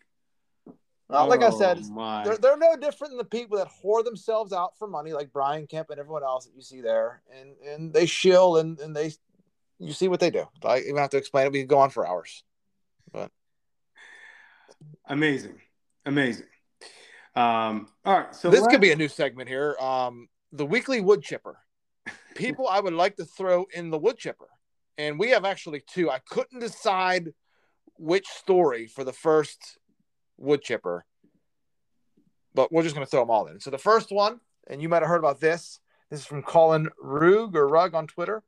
Well, 1.08 1.26
like 1.26 1.42
oh, 1.42 1.48
I 1.48 1.50
said, 1.50 1.82
they're, 2.24 2.36
they're 2.36 2.56
no 2.56 2.76
different 2.76 3.10
than 3.10 3.18
the 3.18 3.24
people 3.24 3.58
that 3.58 3.66
whore 3.82 4.04
themselves 4.04 4.52
out 4.52 4.78
for 4.78 4.86
money, 4.86 5.12
like 5.12 5.32
Brian 5.32 5.66
Kemp 5.66 5.90
and 5.90 5.98
everyone 5.98 6.22
else 6.22 6.46
that 6.46 6.54
you 6.54 6.62
see 6.62 6.80
there, 6.80 7.22
and 7.36 7.56
and 7.66 7.92
they 7.92 8.06
shill 8.06 8.58
and 8.58 8.78
and 8.78 8.94
they, 8.94 9.10
you 9.80 9.92
see 9.92 10.06
what 10.06 10.20
they 10.20 10.30
do. 10.30 10.46
I 10.64 10.78
even 10.80 10.98
have 10.98 11.10
to 11.10 11.16
explain 11.16 11.46
it. 11.46 11.52
We 11.52 11.62
could 11.62 11.68
go 11.68 11.80
on 11.80 11.90
for 11.90 12.06
hours, 12.06 12.44
but 13.12 13.32
amazing, 15.06 15.60
amazing. 16.06 16.46
Um, 17.34 17.88
all 18.04 18.18
right, 18.18 18.34
so 18.34 18.48
this 18.48 18.64
could 18.68 18.80
be 18.80 18.92
a 18.92 18.96
new 18.96 19.08
segment 19.08 19.48
here. 19.48 19.76
Um, 19.80 20.28
the 20.52 20.66
weekly 20.66 21.00
wood 21.00 21.22
chipper. 21.22 21.58
People 22.34 22.68
I 22.68 22.80
would 22.80 22.92
like 22.92 23.16
to 23.16 23.24
throw 23.24 23.66
in 23.74 23.90
the 23.90 23.98
wood 23.98 24.16
chipper, 24.16 24.48
and 24.98 25.18
we 25.18 25.30
have 25.30 25.44
actually 25.44 25.82
two. 25.86 26.10
I 26.10 26.18
couldn't 26.18 26.60
decide 26.60 27.32
which 27.96 28.26
story 28.26 28.86
for 28.86 29.04
the 29.04 29.12
first 29.12 29.78
wood 30.38 30.62
chipper. 30.62 31.04
But 32.54 32.72
we're 32.72 32.82
just 32.82 32.94
going 32.94 33.06
to 33.06 33.10
throw 33.10 33.20
them 33.20 33.30
all 33.30 33.46
in. 33.46 33.60
So 33.60 33.70
the 33.70 33.78
first 33.78 34.10
one, 34.10 34.40
and 34.66 34.82
you 34.82 34.88
might 34.88 35.02
have 35.02 35.08
heard 35.08 35.18
about 35.18 35.40
this. 35.40 35.78
This 36.10 36.20
is 36.20 36.26
from 36.26 36.42
Colin 36.42 36.88
Rugg 37.00 37.54
or 37.54 37.68
Rugg 37.68 37.94
on 37.94 38.08
Twitter. 38.08 38.42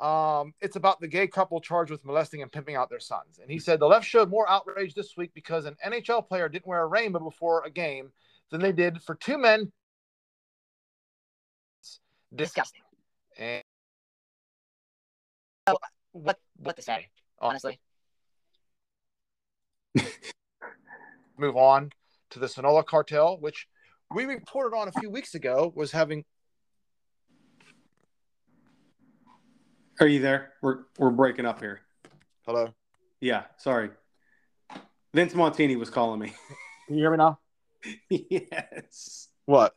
Um, 0.00 0.54
it's 0.60 0.76
about 0.76 1.00
the 1.00 1.08
gay 1.08 1.26
couple 1.26 1.60
charged 1.60 1.90
with 1.90 2.04
molesting 2.04 2.40
and 2.40 2.50
pimping 2.50 2.76
out 2.76 2.88
their 2.88 3.00
sons. 3.00 3.40
And 3.42 3.50
he 3.50 3.58
said 3.58 3.80
the 3.80 3.86
left 3.86 4.06
showed 4.06 4.30
more 4.30 4.48
outrage 4.48 4.94
this 4.94 5.16
week 5.16 5.32
because 5.34 5.66
an 5.66 5.76
NHL 5.84 6.26
player 6.26 6.48
didn't 6.48 6.66
wear 6.66 6.82
a 6.82 6.86
rainbow 6.86 7.18
before 7.18 7.64
a 7.64 7.70
game 7.70 8.12
than 8.50 8.60
they 8.60 8.72
did 8.72 9.02
for 9.02 9.16
two 9.16 9.36
men. 9.36 9.72
Disgusting. 12.34 12.82
And 15.68 15.76
what 16.12 16.38
what 16.56 16.76
to 16.76 16.82
say, 16.82 17.08
honestly. 17.38 17.78
move 21.38 21.56
on 21.56 21.90
to 22.30 22.38
the 22.38 22.48
Sinaloa 22.48 22.84
cartel, 22.84 23.38
which 23.40 23.66
we 24.14 24.24
reported 24.24 24.76
on 24.76 24.88
a 24.88 24.92
few 24.92 25.10
weeks 25.10 25.34
ago 25.34 25.72
was 25.74 25.92
having. 25.92 26.24
Are 30.00 30.06
you 30.06 30.20
there? 30.20 30.52
We're 30.62 30.84
we're 30.98 31.10
breaking 31.10 31.46
up 31.46 31.60
here. 31.60 31.80
Hello. 32.46 32.74
Yeah, 33.20 33.44
sorry. 33.56 33.90
Vince 35.12 35.34
Montini 35.34 35.76
was 35.76 35.90
calling 35.90 36.20
me. 36.20 36.28
Can 36.86 36.96
you 36.96 37.02
hear 37.02 37.10
me 37.10 37.16
now? 37.16 37.38
yes. 38.10 39.28
What? 39.46 39.74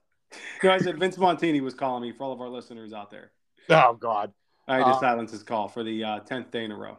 No, 0.64 0.72
I 0.72 0.78
said 0.78 1.00
Vince 1.00 1.18
Montini 1.18 1.62
was 1.62 1.74
calling 1.74 2.04
me 2.04 2.12
for 2.12 2.24
all 2.24 2.34
of 2.34 2.40
our 2.40 2.50
listeners 2.50 2.94
out 2.94 3.12
there. 3.12 3.32
Oh 3.70 3.94
God. 3.94 4.32
I 4.72 4.80
just 4.80 4.98
uh, 4.98 5.00
silenced 5.02 5.34
his 5.34 5.44
call 5.44 5.68
for 5.68 5.84
the 5.84 6.04
uh, 6.04 6.20
tenth 6.22 6.48
uh, 6.48 6.52
day 6.52 6.66
in 6.66 6.72
a 6.72 6.76
row 6.76 6.98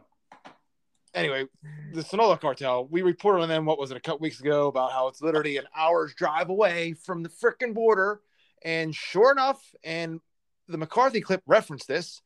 anyway, 1.13 1.45
the 1.93 2.03
Sinaloa 2.03 2.37
cartel, 2.37 2.87
we 2.87 3.01
reported 3.01 3.43
on 3.43 3.49
them, 3.49 3.65
what 3.65 3.77
was 3.77 3.91
it, 3.91 3.97
a 3.97 3.99
couple 3.99 4.19
weeks 4.19 4.39
ago 4.39 4.67
about 4.67 4.91
how 4.91 5.07
it's 5.07 5.21
literally 5.21 5.57
an 5.57 5.65
hour's 5.75 6.13
drive 6.15 6.49
away 6.49 6.93
from 6.93 7.23
the 7.23 7.29
freaking 7.29 7.73
border. 7.73 8.21
And 8.63 8.95
sure 8.95 9.31
enough, 9.31 9.61
and 9.83 10.19
the 10.67 10.77
McCarthy 10.77 11.21
clip 11.21 11.41
referenced 11.45 11.87
this. 11.87 12.21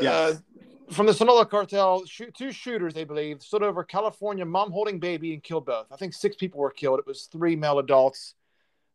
Yes. 0.00 0.36
Uh, 0.36 0.92
from 0.92 1.06
the 1.06 1.14
Sonora 1.14 1.46
cartel, 1.46 2.04
shoot, 2.04 2.34
two 2.34 2.52
shooters, 2.52 2.94
they 2.94 3.04
believe, 3.04 3.42
stood 3.42 3.62
over 3.62 3.82
California 3.84 4.44
mom 4.44 4.70
holding 4.70 5.00
baby 5.00 5.32
and 5.32 5.42
killed 5.42 5.66
both. 5.66 5.86
I 5.90 5.96
think 5.96 6.12
six 6.12 6.36
people 6.36 6.60
were 6.60 6.70
killed. 6.70 6.98
It 6.98 7.06
was 7.06 7.28
three 7.32 7.56
male 7.56 7.78
adults, 7.78 8.34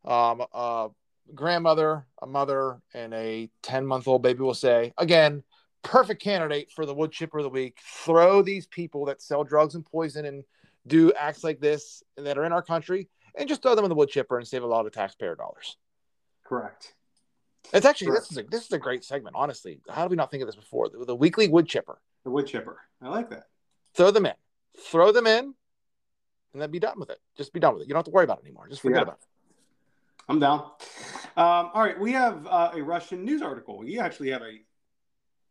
um, 0.05 0.43
a 0.53 0.89
grandmother, 1.35 2.05
a 2.21 2.27
mother, 2.27 2.81
and 2.93 3.13
a 3.13 3.49
10 3.63 3.85
month 3.85 4.07
old 4.07 4.21
baby, 4.21 4.41
we'll 4.41 4.53
say. 4.53 4.93
Again, 4.97 5.43
perfect 5.83 6.21
candidate 6.21 6.71
for 6.71 6.85
the 6.85 6.93
wood 6.93 7.11
chipper 7.11 7.39
of 7.39 7.43
the 7.43 7.49
week. 7.49 7.77
Throw 8.03 8.41
these 8.41 8.67
people 8.67 9.05
that 9.05 9.21
sell 9.21 9.43
drugs 9.43 9.75
and 9.75 9.85
poison 9.85 10.25
and 10.25 10.43
do 10.87 11.11
acts 11.13 11.43
like 11.43 11.59
this 11.59 12.03
that 12.17 12.37
are 12.37 12.45
in 12.45 12.51
our 12.51 12.61
country 12.63 13.07
and 13.35 13.47
just 13.47 13.61
throw 13.61 13.75
them 13.75 13.85
in 13.85 13.89
the 13.89 13.95
wood 13.95 14.09
chipper 14.09 14.37
and 14.37 14.47
save 14.47 14.63
a 14.63 14.67
lot 14.67 14.85
of 14.85 14.91
taxpayer 14.91 15.35
dollars. 15.35 15.77
Correct. 16.43 16.95
It's 17.73 17.85
actually 17.85 18.07
Correct. 18.07 18.23
this 18.23 18.31
is 18.31 18.37
a 18.37 18.43
this 18.49 18.65
is 18.65 18.71
a 18.71 18.79
great 18.79 19.03
segment. 19.03 19.35
Honestly, 19.37 19.79
how 19.89 20.03
did 20.03 20.09
we 20.11 20.15
not 20.15 20.31
think 20.31 20.41
of 20.41 20.47
this 20.47 20.55
before? 20.55 20.89
The, 20.89 21.05
the 21.05 21.15
weekly 21.15 21.47
wood 21.47 21.67
chipper. 21.67 22.01
The 22.23 22.31
wood 22.31 22.47
chipper. 22.47 22.77
I 23.01 23.09
like 23.09 23.29
that. 23.29 23.43
Throw 23.93 24.11
them 24.11 24.25
in, 24.25 24.33
throw 24.79 25.11
them 25.11 25.27
in, 25.27 25.53
and 26.53 26.61
then 26.61 26.71
be 26.71 26.79
done 26.79 26.99
with 26.99 27.09
it. 27.11 27.19
Just 27.37 27.53
be 27.53 27.59
done 27.59 27.73
with 27.73 27.83
it. 27.83 27.87
You 27.87 27.93
don't 27.93 27.99
have 27.99 28.05
to 28.05 28.11
worry 28.11 28.23
about 28.23 28.39
it 28.39 28.45
anymore. 28.45 28.67
Just 28.69 28.81
forget 28.81 28.99
Yeah. 28.99 29.03
about 29.03 29.17
it. 29.21 29.25
I'm 30.29 30.39
down. 30.39 30.59
Um, 31.35 31.71
all 31.73 31.81
right, 31.81 31.99
we 31.99 32.11
have 32.11 32.45
uh, 32.45 32.71
a 32.75 32.83
Russian 32.83 33.25
news 33.25 33.41
article. 33.41 33.83
You 33.83 33.99
actually 33.99 34.29
have 34.29 34.43
a 34.43 34.61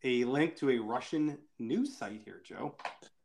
a 0.05 0.25
link 0.25 0.55
to 0.57 0.71
a 0.71 0.79
Russian 0.79 1.37
news 1.59 1.97
site 1.97 2.23
here, 2.25 2.41
Joe. 2.45 2.77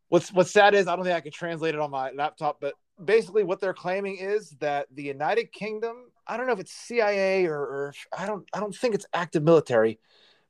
What's 0.09 0.33
what's 0.33 0.51
sad 0.51 0.73
is 0.73 0.87
I 0.87 0.95
don't 0.95 1.05
think 1.05 1.15
I 1.15 1.21
can 1.21 1.31
translate 1.31 1.75
it 1.75 1.79
on 1.79 1.91
my 1.91 2.09
laptop, 2.11 2.57
but 2.59 2.73
basically 3.03 3.43
what 3.43 3.61
they're 3.61 3.73
claiming 3.73 4.17
is 4.17 4.49
that 4.61 4.87
the 4.91 5.03
United 5.03 5.51
Kingdom, 5.51 6.09
I 6.25 6.37
don't 6.37 6.47
know 6.47 6.53
if 6.53 6.59
it's 6.59 6.71
CIA 6.73 7.45
or, 7.45 7.59
or 7.59 7.93
I 8.17 8.25
don't 8.25 8.47
I 8.51 8.59
don't 8.59 8.75
think 8.75 8.95
it's 8.95 9.05
active 9.13 9.43
military, 9.43 9.99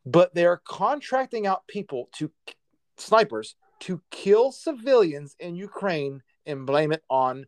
but 0.05 0.33
they're 0.33 0.61
contracting 0.65 1.45
out 1.45 1.67
people 1.67 2.07
to 2.15 2.31
snipers 2.97 3.55
to 3.81 4.01
kill 4.09 4.53
civilians 4.53 5.35
in 5.37 5.57
Ukraine 5.57 6.23
and 6.45 6.65
blame 6.65 6.93
it 6.93 7.03
on 7.09 7.45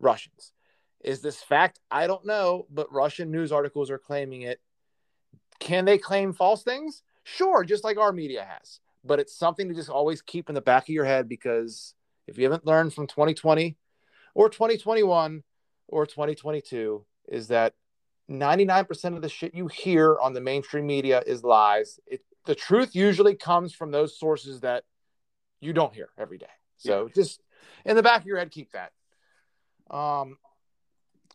Russians. 0.00 0.52
Is 1.06 1.20
this 1.20 1.40
fact? 1.40 1.78
I 1.88 2.08
don't 2.08 2.26
know, 2.26 2.66
but 2.68 2.92
Russian 2.92 3.30
news 3.30 3.52
articles 3.52 3.90
are 3.90 3.98
claiming 3.98 4.42
it. 4.42 4.60
Can 5.60 5.84
they 5.84 5.98
claim 5.98 6.32
false 6.32 6.64
things? 6.64 7.04
Sure, 7.22 7.62
just 7.62 7.84
like 7.84 7.96
our 7.96 8.12
media 8.12 8.44
has. 8.44 8.80
But 9.04 9.20
it's 9.20 9.34
something 9.34 9.68
to 9.68 9.74
just 9.74 9.88
always 9.88 10.20
keep 10.20 10.48
in 10.48 10.56
the 10.56 10.60
back 10.60 10.82
of 10.84 10.88
your 10.88 11.04
head 11.04 11.28
because 11.28 11.94
if 12.26 12.36
you 12.36 12.44
haven't 12.44 12.66
learned 12.66 12.92
from 12.92 13.06
2020 13.06 13.76
or 14.34 14.50
2021 14.50 15.44
or 15.86 16.06
2022, 16.06 17.06
is 17.28 17.48
that 17.48 17.74
99% 18.28 19.14
of 19.14 19.22
the 19.22 19.28
shit 19.28 19.54
you 19.54 19.68
hear 19.68 20.18
on 20.20 20.32
the 20.32 20.40
mainstream 20.40 20.88
media 20.88 21.22
is 21.24 21.44
lies. 21.44 22.00
It, 22.08 22.22
the 22.46 22.56
truth 22.56 22.96
usually 22.96 23.36
comes 23.36 23.72
from 23.72 23.92
those 23.92 24.18
sources 24.18 24.62
that 24.62 24.82
you 25.60 25.72
don't 25.72 25.94
hear 25.94 26.08
every 26.18 26.38
day. 26.38 26.46
So 26.78 27.08
just 27.14 27.40
in 27.84 27.94
the 27.94 28.02
back 28.02 28.22
of 28.22 28.26
your 28.26 28.38
head, 28.38 28.50
keep 28.50 28.72
that. 28.72 28.92
Um, 29.88 30.38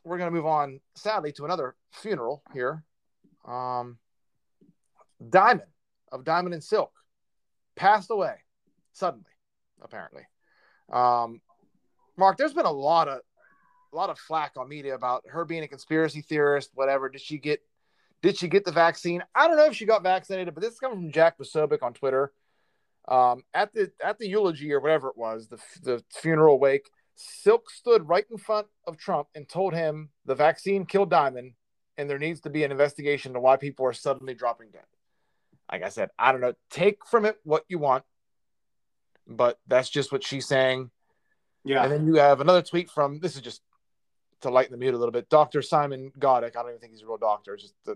we're 0.03 0.17
going 0.17 0.29
to 0.29 0.35
move 0.35 0.45
on, 0.45 0.79
sadly, 0.95 1.31
to 1.33 1.45
another 1.45 1.75
funeral 1.91 2.43
here. 2.53 2.83
Um, 3.45 3.97
Diamond 5.29 5.67
of 6.11 6.23
Diamond 6.23 6.53
and 6.53 6.63
Silk 6.63 6.91
passed 7.75 8.09
away 8.11 8.35
suddenly, 8.93 9.29
apparently. 9.81 10.23
Um, 10.91 11.41
Mark, 12.17 12.37
there's 12.37 12.53
been 12.53 12.65
a 12.65 12.71
lot 12.71 13.07
of 13.07 13.21
a 13.93 13.95
lot 13.95 14.09
of 14.09 14.17
flack 14.17 14.53
on 14.57 14.69
media 14.69 14.95
about 14.95 15.23
her 15.27 15.43
being 15.43 15.63
a 15.63 15.67
conspiracy 15.67 16.21
theorist, 16.21 16.71
whatever. 16.73 17.09
Did 17.09 17.21
she 17.21 17.37
get 17.37 17.61
did 18.21 18.37
she 18.37 18.47
get 18.47 18.65
the 18.65 18.71
vaccine? 18.71 19.23
I 19.33 19.47
don't 19.47 19.57
know 19.57 19.65
if 19.65 19.75
she 19.75 19.85
got 19.85 20.03
vaccinated, 20.03 20.53
but 20.53 20.61
this 20.61 20.73
is 20.73 20.79
coming 20.79 20.97
from 20.97 21.11
Jack 21.11 21.37
Posobiec 21.37 21.81
on 21.81 21.93
Twitter. 21.93 22.31
Um, 23.07 23.43
at 23.53 23.73
the 23.73 23.91
at 24.03 24.19
the 24.19 24.27
eulogy 24.27 24.71
or 24.73 24.79
whatever 24.79 25.09
it 25.09 25.17
was, 25.17 25.47
the 25.47 25.57
the 25.81 26.03
funeral 26.11 26.59
wake, 26.59 26.89
Silk 27.21 27.69
stood 27.69 28.07
right 28.07 28.25
in 28.29 28.37
front 28.37 28.67
of 28.87 28.97
Trump 28.97 29.27
and 29.35 29.47
told 29.47 29.73
him 29.73 30.09
the 30.25 30.35
vaccine 30.35 30.85
killed 30.85 31.09
Diamond, 31.09 31.53
and 31.97 32.09
there 32.09 32.19
needs 32.19 32.41
to 32.41 32.49
be 32.49 32.63
an 32.63 32.71
investigation 32.71 33.33
to 33.33 33.39
why 33.39 33.57
people 33.57 33.85
are 33.85 33.93
suddenly 33.93 34.33
dropping 34.33 34.71
dead. 34.71 34.85
Like 35.71 35.83
I 35.83 35.89
said, 35.89 36.09
I 36.17 36.31
don't 36.31 36.41
know. 36.41 36.53
Take 36.69 37.05
from 37.05 37.25
it 37.25 37.37
what 37.43 37.63
you 37.69 37.79
want, 37.79 38.03
but 39.27 39.59
that's 39.67 39.89
just 39.89 40.11
what 40.11 40.23
she's 40.23 40.47
saying. 40.47 40.89
Yeah. 41.63 41.83
And 41.83 41.91
then 41.91 42.07
you 42.07 42.15
have 42.15 42.41
another 42.41 42.61
tweet 42.61 42.89
from 42.89 43.19
this 43.19 43.35
is 43.35 43.41
just 43.41 43.61
to 44.41 44.49
lighten 44.49 44.71
the 44.71 44.83
mood 44.83 44.93
a 44.93 44.97
little 44.97 45.11
bit. 45.11 45.29
Dr. 45.29 45.61
Simon 45.61 46.11
Goddek. 46.19 46.55
I 46.55 46.61
don't 46.61 46.69
even 46.69 46.79
think 46.79 46.93
he's 46.93 47.03
a 47.03 47.07
real 47.07 47.17
doctor. 47.17 47.53
It's 47.53 47.63
just 47.63 47.75
a 47.87 47.95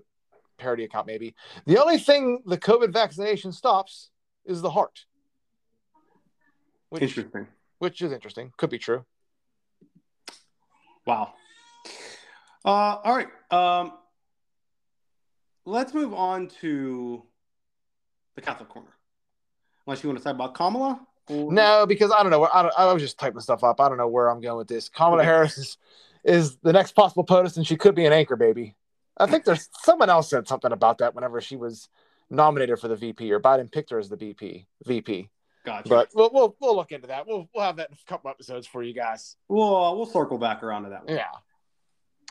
parody 0.58 0.84
account, 0.84 1.08
maybe. 1.08 1.36
The 1.66 1.82
only 1.82 1.98
thing 1.98 2.44
the 2.46 2.58
COVID 2.58 2.94
vaccination 2.94 3.52
stops 3.52 4.12
is 4.46 4.62
the 4.62 4.70
heart. 4.70 5.06
Which, 6.90 7.02
Interesting. 7.02 7.48
which 7.80 8.02
is 8.02 8.12
interesting. 8.12 8.54
Could 8.58 8.70
be 8.70 8.78
true. 8.78 9.06
Wow. 11.06 11.34
Uh, 12.64 12.68
all 13.04 13.16
right. 13.16 13.28
Um, 13.52 13.94
let's 15.66 15.94
move 15.94 16.14
on 16.14 16.48
to 16.62 17.24
the 18.36 18.42
Catholic 18.42 18.70
corner. 18.70 18.90
Unless 19.86 20.04
you 20.04 20.10
want 20.10 20.20
to 20.20 20.24
talk 20.24 20.36
about 20.36 20.56
Kamala. 20.56 21.00
Or... 21.28 21.52
No, 21.52 21.86
because 21.86 22.12
I 22.12 22.22
don't 22.22 22.32
know. 22.32 22.40
where- 22.40 22.56
I, 22.56 22.64
don't, 22.64 22.74
I 22.78 22.92
was 22.92 23.02
just 23.02 23.20
typing 23.20 23.40
stuff 23.40 23.64
up. 23.64 23.80
I 23.80 23.88
don't 23.88 23.98
know 23.98 24.08
where 24.08 24.30
I'm 24.30 24.42
going 24.42 24.58
with 24.58 24.68
this. 24.68 24.90
Kamala 24.90 25.24
Harris 25.24 25.58
is, 25.58 25.78
is 26.24 26.58
the 26.58 26.74
next 26.74 26.94
possible 26.94 27.24
POTUS, 27.24 27.58
and 27.58 27.68
she 27.68 27.78
could 27.78 27.96
be 27.96 28.06
an 28.06 28.14
anchor 28.14 28.36
baby. 28.36 28.76
I 29.18 29.28
think 29.28 29.46
there's 29.46 29.70
someone 29.84 30.10
else 30.10 30.30
said 30.30 30.48
something 30.48 30.72
about 30.72 30.98
that 30.98 31.16
whenever 31.16 31.40
she 31.40 31.56
was 31.56 31.88
nominated 32.30 32.80
for 32.80 32.88
the 32.88 32.96
VP, 32.96 33.32
or 33.32 33.40
Biden 33.40 33.72
picked 33.72 33.92
her 33.92 34.00
as 34.00 34.10
the 34.10 34.18
VP. 34.18 34.68
VP. 34.86 35.30
Gotcha. 35.66 35.90
But 35.90 36.10
we'll, 36.14 36.30
we'll 36.32 36.56
we'll 36.60 36.76
look 36.76 36.92
into 36.92 37.08
that. 37.08 37.26
We'll 37.28 37.50
we'll 37.54 37.64
have 37.64 37.78
that 37.78 37.90
in 37.90 37.96
a 37.96 38.10
couple 38.10 38.30
episodes 38.30 38.68
for 38.68 38.84
you 38.84 38.94
guys. 38.94 39.36
We'll 39.50 39.76
uh, 39.76 39.94
we'll 39.96 40.06
circle 40.06 40.38
back 40.38 40.64
around 40.64 40.84
to 40.84 40.90
that 40.90 41.06
one. 41.06 41.16
Yeah. 41.16 41.26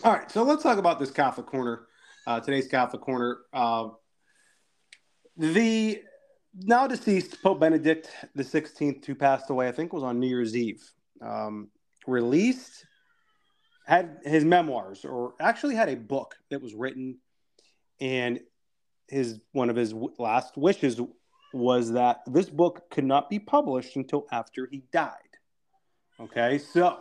All 0.02 0.12
right, 0.12 0.30
so 0.30 0.42
let's 0.42 0.62
talk 0.62 0.78
about 0.78 0.98
this 0.98 1.10
Catholic 1.10 1.46
corner. 1.46 1.86
Uh, 2.26 2.40
today's 2.40 2.66
Catholic 2.66 3.02
corner. 3.02 3.38
Uh, 3.52 3.88
the 5.36 6.02
now 6.56 6.86
deceased 6.86 7.42
Pope 7.42 7.60
Benedict 7.60 8.08
the 8.34 8.44
Sixteenth, 8.44 9.04
who 9.04 9.14
passed 9.14 9.50
away, 9.50 9.68
I 9.68 9.72
think, 9.72 9.92
was 9.92 10.02
on 10.02 10.20
New 10.20 10.28
Year's 10.28 10.56
Eve. 10.56 10.82
Um, 11.20 11.68
released 12.06 12.86
had 13.86 14.18
his 14.24 14.44
memoirs, 14.44 15.04
or 15.04 15.34
actually 15.40 15.74
had 15.74 15.88
a 15.88 15.96
book 15.96 16.36
that 16.50 16.62
was 16.62 16.74
written, 16.74 17.18
and 18.00 18.40
his 19.08 19.40
one 19.52 19.70
of 19.70 19.76
his 19.76 19.90
w- 19.90 20.14
last 20.18 20.56
wishes 20.56 21.00
was 21.54 21.92
that 21.92 22.22
this 22.26 22.50
book 22.50 22.90
could 22.90 23.04
not 23.04 23.30
be 23.30 23.38
published 23.38 23.96
until 23.96 24.26
after 24.32 24.66
he 24.66 24.82
died. 24.92 25.12
Okay, 26.20 26.58
so 26.58 26.98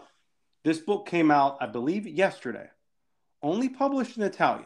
this 0.64 0.80
book 0.80 1.08
came 1.08 1.32
out, 1.32 1.58
I 1.60 1.68
believe, 1.68 2.08
yesterday, 2.08 2.70
only 3.42 3.70
published 3.70 4.18
in 4.18 4.24
Italian. 4.24 4.66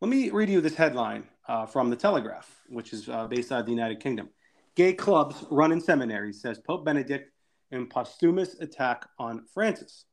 Let 0.00 0.08
me 0.08 0.30
read 0.30 0.48
you 0.48 0.60
this 0.60 0.76
headline 0.76 1.24
uh, 1.48 1.66
from 1.66 1.90
the 1.90 1.96
Telegraph, 1.96 2.48
which 2.68 2.92
is 2.92 3.08
uh, 3.08 3.26
based 3.26 3.50
out 3.50 3.60
of 3.60 3.66
the 3.66 3.72
United 3.72 4.00
Kingdom. 4.00 4.28
Gay 4.76 4.92
clubs 4.92 5.44
run 5.50 5.72
in 5.72 5.80
seminaries, 5.80 6.40
says 6.40 6.58
Pope 6.58 6.84
Benedict 6.84 7.32
in 7.70 7.86
posthumous 7.86 8.60
attack 8.60 9.06
on 9.18 9.44
Francis. 9.52 10.04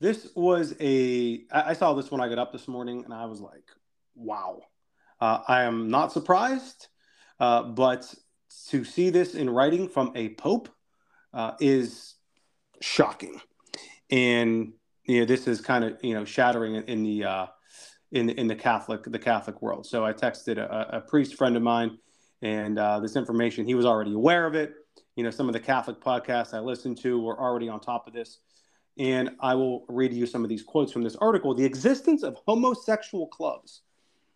This 0.00 0.28
was 0.34 0.74
a, 0.80 1.44
I 1.52 1.74
saw 1.74 1.94
this 1.94 2.10
when 2.10 2.20
I 2.20 2.28
got 2.28 2.38
up 2.38 2.52
this 2.52 2.66
morning 2.66 3.04
and 3.04 3.12
I 3.14 3.26
was 3.26 3.40
like, 3.40 3.68
wow. 4.14 4.62
Uh, 5.20 5.40
I 5.46 5.62
am 5.62 5.88
not 5.88 6.10
surprised, 6.10 6.88
uh, 7.42 7.64
but 7.64 8.14
to 8.68 8.84
see 8.84 9.10
this 9.10 9.34
in 9.34 9.50
writing 9.50 9.88
from 9.88 10.12
a 10.14 10.28
pope 10.34 10.68
uh, 11.34 11.54
is 11.58 12.14
shocking, 12.80 13.40
and 14.12 14.72
you 15.06 15.18
know 15.18 15.26
this 15.26 15.48
is 15.48 15.60
kind 15.60 15.82
of 15.84 15.98
you 16.04 16.14
know 16.14 16.24
shattering 16.24 16.76
in, 16.76 17.02
the 17.02 17.24
uh, 17.24 17.46
in 18.12 18.30
in 18.30 18.46
the 18.46 18.54
Catholic 18.54 19.02
the 19.02 19.18
Catholic 19.18 19.60
world. 19.60 19.86
So 19.86 20.04
I 20.04 20.12
texted 20.12 20.56
a, 20.56 20.98
a 20.98 21.00
priest 21.00 21.34
friend 21.34 21.56
of 21.56 21.64
mine, 21.64 21.98
and 22.42 22.78
uh, 22.78 23.00
this 23.00 23.16
information 23.16 23.66
he 23.66 23.74
was 23.74 23.86
already 23.86 24.12
aware 24.12 24.46
of 24.46 24.54
it. 24.54 24.74
You 25.16 25.24
know, 25.24 25.30
some 25.30 25.48
of 25.48 25.52
the 25.52 25.60
Catholic 25.60 26.00
podcasts 26.00 26.54
I 26.54 26.60
listened 26.60 26.98
to 26.98 27.20
were 27.20 27.40
already 27.40 27.68
on 27.68 27.80
top 27.80 28.06
of 28.06 28.12
this. 28.12 28.38
And 28.98 29.30
I 29.40 29.54
will 29.54 29.84
read 29.88 30.12
you 30.12 30.26
some 30.26 30.44
of 30.44 30.48
these 30.48 30.62
quotes 30.62 30.92
from 30.92 31.02
this 31.02 31.16
article. 31.16 31.54
The 31.54 31.64
existence 31.64 32.22
of 32.22 32.36
homosexual 32.46 33.26
clubs 33.26 33.80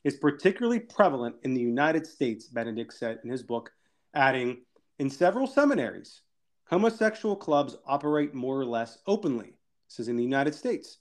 is 0.06 0.14
particularly 0.14 0.78
prevalent 0.78 1.34
in 1.42 1.52
the 1.52 1.60
United 1.60 2.06
States, 2.06 2.46
Benedict 2.46 2.92
said 2.92 3.18
in 3.24 3.28
his 3.28 3.42
book, 3.42 3.72
adding, 4.14 4.58
in 5.00 5.10
several 5.10 5.48
seminaries, 5.48 6.20
homosexual 6.66 7.34
clubs 7.34 7.76
operate 7.84 8.32
more 8.32 8.56
or 8.56 8.64
less 8.64 8.98
openly. 9.08 9.54
This 9.88 9.98
is 9.98 10.06
in 10.06 10.16
the 10.16 10.22
United 10.22 10.54
States. 10.54 10.98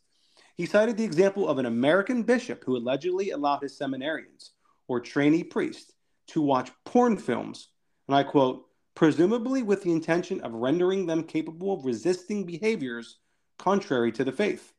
He 0.55 0.65
cited 0.65 0.97
the 0.97 1.03
example 1.03 1.47
of 1.47 1.59
an 1.59 1.67
American 1.67 2.23
bishop 2.23 2.63
who 2.63 2.75
allegedly 2.75 3.29
allowed 3.29 3.61
his 3.61 3.77
seminarians 3.77 4.49
or 4.87 4.99
trainee 4.99 5.43
priests 5.43 5.93
to 6.29 6.41
watch 6.41 6.71
porn 6.83 7.15
films, 7.15 7.67
and 8.07 8.15
I 8.15 8.23
quote, 8.23 8.65
presumably 8.95 9.61
with 9.61 9.83
the 9.83 9.91
intention 9.91 10.41
of 10.41 10.51
rendering 10.51 11.05
them 11.05 11.25
capable 11.25 11.75
of 11.75 11.85
resisting 11.85 12.43
behaviors 12.43 13.19
contrary 13.59 14.11
to 14.13 14.23
the 14.23 14.31
faith. 14.31 14.73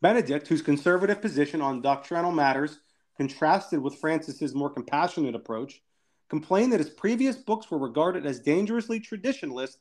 Benedict, 0.00 0.48
whose 0.48 0.62
conservative 0.62 1.20
position 1.20 1.60
on 1.60 1.82
doctrinal 1.82 2.32
matters 2.32 2.78
contrasted 3.16 3.80
with 3.80 3.96
Francis's 3.96 4.54
more 4.54 4.70
compassionate 4.70 5.34
approach, 5.34 5.82
complained 6.28 6.72
that 6.72 6.80
his 6.80 6.90
previous 6.90 7.36
books 7.36 7.70
were 7.70 7.78
regarded 7.78 8.26
as 8.26 8.40
dangerously 8.40 9.00
traditionalist 9.00 9.76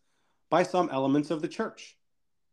by 0.50 0.64
some 0.64 0.90
elements 0.92 1.32
of 1.32 1.42
the 1.42 1.48
church. 1.48 1.98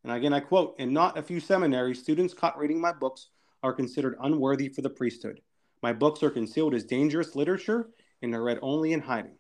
And 0.05 0.12
again, 0.12 0.33
I 0.33 0.41
quote 0.41 0.74
In 0.78 0.93
not 0.93 1.18
a 1.18 1.22
few 1.22 1.41
seminaries, 1.41 2.01
students 2.01 2.35
caught 2.35 2.59
reading 2.59 2.80
my 2.80 2.93
books 2.93 3.28
are 3.62 3.72
considered 3.72 4.16
unworthy 4.20 4.68
for 4.68 4.83
the 4.83 4.91
priesthood. 4.91 5.41
My 5.83 5.93
books 5.93 6.22
are 6.22 6.30
concealed 6.30 6.74
as 6.74 6.85
dangerous 6.85 7.37
literature 7.37 7.91
and 8.20 8.35
are 8.35 8.43
read 8.43 8.59
only 8.62 8.93
in 8.93 9.01
hiding. 9.01 9.37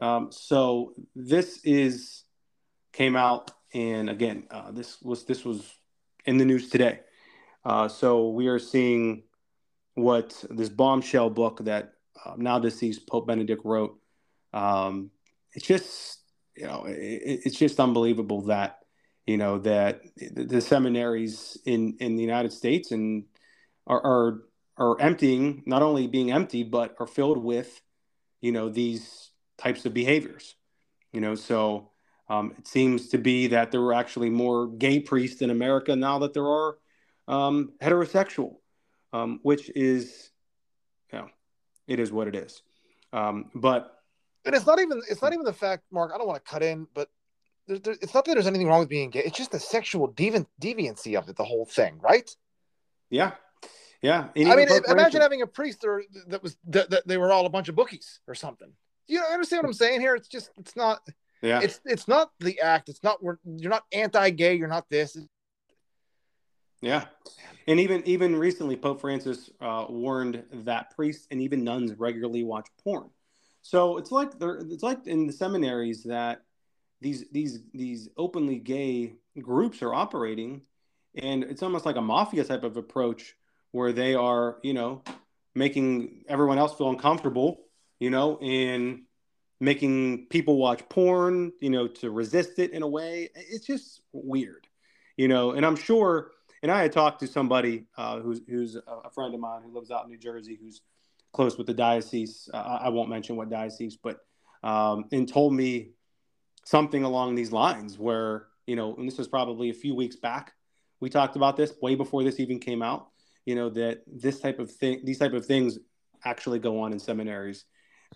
Um, 0.00 0.28
so 0.30 0.94
this 1.14 1.60
is 1.64 2.24
came 2.92 3.16
out, 3.16 3.50
and 3.72 4.10
again, 4.10 4.44
uh, 4.50 4.72
this 4.72 5.00
was 5.02 5.24
this 5.24 5.44
was 5.44 5.70
in 6.24 6.38
the 6.38 6.44
news 6.44 6.70
today. 6.70 7.00
Uh, 7.64 7.88
so 7.88 8.30
we 8.30 8.48
are 8.48 8.58
seeing 8.58 9.22
what 10.02 10.44
this 10.50 10.68
bombshell 10.68 11.30
book 11.30 11.64
that 11.64 11.92
uh, 12.24 12.34
now 12.36 12.58
deceased 12.58 13.06
Pope 13.08 13.26
Benedict 13.26 13.62
wrote. 13.64 13.98
Um, 14.52 15.10
it's 15.52 15.66
just 15.66 16.20
you 16.56 16.66
know 16.66 16.84
it, 16.86 17.40
it's 17.44 17.58
just 17.58 17.80
unbelievable 17.80 18.42
that 18.42 18.78
you 19.26 19.36
know 19.36 19.58
that 19.58 20.02
the, 20.16 20.44
the 20.44 20.60
seminaries 20.60 21.58
in 21.64 21.96
in 22.00 22.16
the 22.16 22.22
United 22.22 22.52
States 22.52 22.90
and 22.90 23.24
are, 23.86 24.04
are 24.04 24.42
are 24.76 25.00
emptying 25.00 25.62
not 25.66 25.82
only 25.82 26.06
being 26.06 26.32
empty 26.32 26.62
but 26.62 26.96
are 26.98 27.06
filled 27.06 27.38
with 27.38 27.80
you 28.40 28.52
know 28.52 28.68
these 28.68 29.30
types 29.58 29.84
of 29.84 29.92
behaviors 29.92 30.54
you 31.12 31.20
know 31.20 31.34
so 31.34 31.90
um, 32.30 32.54
it 32.56 32.66
seems 32.68 33.08
to 33.08 33.18
be 33.18 33.48
that 33.48 33.72
there 33.72 33.80
are 33.80 33.92
actually 33.92 34.30
more 34.30 34.68
gay 34.68 35.00
priests 35.00 35.42
in 35.42 35.50
America 35.50 35.96
now 35.96 36.20
that 36.20 36.32
there 36.32 36.46
are 36.46 36.78
um, 37.26 37.72
heterosexual, 37.82 38.56
um, 39.12 39.40
which 39.42 39.70
is, 39.74 40.30
you 41.12 41.18
know, 41.18 41.28
it 41.86 41.98
is 41.98 42.12
what 42.12 42.28
it 42.28 42.34
is. 42.34 42.62
Um, 43.12 43.50
but 43.54 43.96
and 44.44 44.54
it's 44.54 44.66
not 44.66 44.80
even 44.80 45.02
it's 45.10 45.22
not 45.22 45.32
even 45.32 45.44
the 45.44 45.52
fact, 45.52 45.84
Mark. 45.90 46.12
I 46.14 46.18
don't 46.18 46.26
want 46.26 46.44
to 46.44 46.50
cut 46.50 46.62
in, 46.62 46.86
but 46.94 47.08
there, 47.66 47.78
there, 47.78 47.96
it's 48.00 48.14
not 48.14 48.24
that 48.24 48.34
there's 48.34 48.46
anything 48.46 48.68
wrong 48.68 48.80
with 48.80 48.88
being 48.88 49.10
gay. 49.10 49.22
It's 49.24 49.36
just 49.36 49.52
the 49.52 49.60
sexual 49.60 50.12
deviant 50.12 50.46
deviancy 50.60 51.18
of 51.18 51.28
it, 51.28 51.36
the 51.36 51.44
whole 51.44 51.66
thing, 51.66 51.98
right? 52.00 52.30
Yeah, 53.10 53.32
yeah. 54.02 54.28
I 54.36 54.56
mean, 54.56 54.68
imagine 54.88 55.20
having 55.20 55.42
a 55.42 55.46
priest 55.46 55.84
or 55.84 56.04
that 56.28 56.42
was 56.42 56.56
that, 56.68 56.90
that 56.90 57.06
they 57.06 57.18
were 57.18 57.32
all 57.32 57.46
a 57.46 57.50
bunch 57.50 57.68
of 57.68 57.74
bookies 57.74 58.20
or 58.26 58.34
something. 58.34 58.72
Do 59.08 59.14
you 59.14 59.20
understand 59.20 59.62
what 59.62 59.68
I'm 59.68 59.74
saying 59.74 60.00
here? 60.00 60.14
It's 60.14 60.28
just 60.28 60.50
it's 60.58 60.76
not. 60.76 61.00
Yeah. 61.42 61.60
It's 61.62 61.80
it's 61.86 62.06
not 62.06 62.30
the 62.38 62.60
act. 62.60 62.88
It's 62.88 63.02
not 63.02 63.18
you're 63.22 63.38
not 63.44 63.84
anti-gay. 63.92 64.54
You're 64.54 64.68
not 64.68 64.88
this. 64.90 65.16
Yeah, 66.80 67.04
and 67.66 67.78
even 67.78 68.02
even 68.06 68.36
recently, 68.36 68.76
Pope 68.76 69.00
Francis 69.00 69.50
uh, 69.60 69.86
warned 69.88 70.44
that 70.64 70.94
priests 70.96 71.26
and 71.30 71.40
even 71.42 71.62
nuns 71.64 71.92
regularly 71.98 72.42
watch 72.42 72.68
porn. 72.82 73.10
So 73.62 73.98
it's 73.98 74.10
like 74.10 74.38
there, 74.38 74.56
it's 74.56 74.82
like 74.82 75.06
in 75.06 75.26
the 75.26 75.32
seminaries 75.32 76.04
that 76.04 76.42
these 77.00 77.24
these 77.32 77.60
these 77.74 78.08
openly 78.16 78.58
gay 78.58 79.14
groups 79.40 79.82
are 79.82 79.92
operating, 79.94 80.62
and 81.14 81.44
it's 81.44 81.62
almost 81.62 81.84
like 81.84 81.96
a 81.96 82.02
mafia 82.02 82.44
type 82.44 82.64
of 82.64 82.76
approach 82.76 83.34
where 83.72 83.92
they 83.92 84.14
are, 84.14 84.58
you 84.62 84.72
know, 84.74 85.02
making 85.54 86.24
everyone 86.28 86.58
else 86.58 86.76
feel 86.76 86.90
uncomfortable, 86.90 87.60
you 87.98 88.10
know, 88.10 88.38
and 88.38 89.02
making 89.60 90.26
people 90.28 90.56
watch 90.56 90.88
porn, 90.88 91.52
you 91.60 91.70
know, 91.70 91.86
to 91.86 92.10
resist 92.10 92.58
it 92.58 92.70
in 92.72 92.82
a 92.82 92.88
way. 92.88 93.28
It's 93.34 93.66
just 93.66 94.00
weird, 94.12 94.66
you 95.16 95.28
know. 95.28 95.52
And 95.52 95.64
I'm 95.66 95.76
sure 95.76 96.30
and 96.62 96.70
I 96.70 96.82
had 96.82 96.92
talked 96.92 97.20
to 97.20 97.26
somebody 97.26 97.86
uh, 97.96 98.20
who's 98.20 98.40
who's 98.48 98.76
a 98.76 99.10
friend 99.10 99.34
of 99.34 99.40
mine 99.40 99.62
who 99.64 99.74
lives 99.74 99.90
out 99.90 100.04
in 100.04 100.10
New 100.10 100.18
Jersey, 100.18 100.58
who's 100.60 100.82
close 101.32 101.56
with 101.56 101.66
the 101.66 101.74
diocese. 101.74 102.48
Uh, 102.52 102.78
I 102.82 102.88
won't 102.88 103.08
mention 103.08 103.36
what 103.36 103.50
diocese, 103.50 103.96
but 103.96 104.18
um, 104.62 105.04
and 105.12 105.30
told 105.30 105.54
me 105.54 105.90
something 106.64 107.04
along 107.04 107.34
these 107.34 107.52
lines, 107.52 107.98
where 107.98 108.46
you 108.66 108.76
know, 108.76 108.94
and 108.96 109.06
this 109.06 109.18
was 109.18 109.28
probably 109.28 109.70
a 109.70 109.74
few 109.74 109.94
weeks 109.94 110.16
back. 110.16 110.52
We 111.00 111.08
talked 111.08 111.36
about 111.36 111.56
this 111.56 111.72
way 111.80 111.94
before 111.94 112.22
this 112.22 112.38
even 112.40 112.58
came 112.58 112.82
out. 112.82 113.08
You 113.46 113.54
know 113.54 113.70
that 113.70 114.02
this 114.06 114.40
type 114.40 114.58
of 114.58 114.70
thing, 114.70 115.00
these 115.04 115.18
type 115.18 115.32
of 115.32 115.46
things, 115.46 115.78
actually 116.24 116.58
go 116.58 116.80
on 116.80 116.92
in 116.92 116.98
seminaries, 116.98 117.64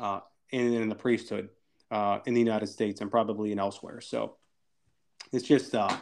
uh, 0.00 0.20
and 0.52 0.74
in 0.74 0.88
the 0.88 0.94
priesthood 0.94 1.48
uh, 1.90 2.18
in 2.26 2.34
the 2.34 2.40
United 2.40 2.66
States 2.66 3.00
and 3.00 3.10
probably 3.10 3.52
in 3.52 3.58
elsewhere. 3.58 4.00
So 4.00 4.36
it's 5.32 5.46
just 5.46 5.74
uh, 5.74 5.96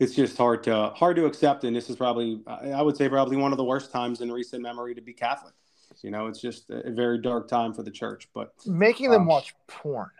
it's 0.00 0.14
just 0.14 0.36
hard 0.36 0.62
to 0.64 0.90
hard 0.90 1.16
to 1.16 1.26
accept. 1.26 1.64
And 1.64 1.74
this 1.74 1.90
is 1.90 1.96
probably, 1.96 2.40
I 2.46 2.82
would 2.82 2.96
say, 2.96 3.08
probably 3.08 3.36
one 3.36 3.52
of 3.52 3.58
the 3.58 3.64
worst 3.64 3.92
times 3.92 4.20
in 4.20 4.30
recent 4.30 4.62
memory 4.62 4.94
to 4.94 5.00
be 5.00 5.12
Catholic. 5.12 5.54
You 6.02 6.10
know, 6.10 6.26
it's 6.26 6.40
just 6.40 6.70
a 6.70 6.90
very 6.90 7.18
dark 7.18 7.48
time 7.48 7.74
for 7.74 7.82
the 7.82 7.90
church. 7.90 8.28
But 8.34 8.52
making 8.66 9.10
them 9.10 9.22
um, 9.22 9.26
watch 9.26 9.54
porn. 9.66 10.10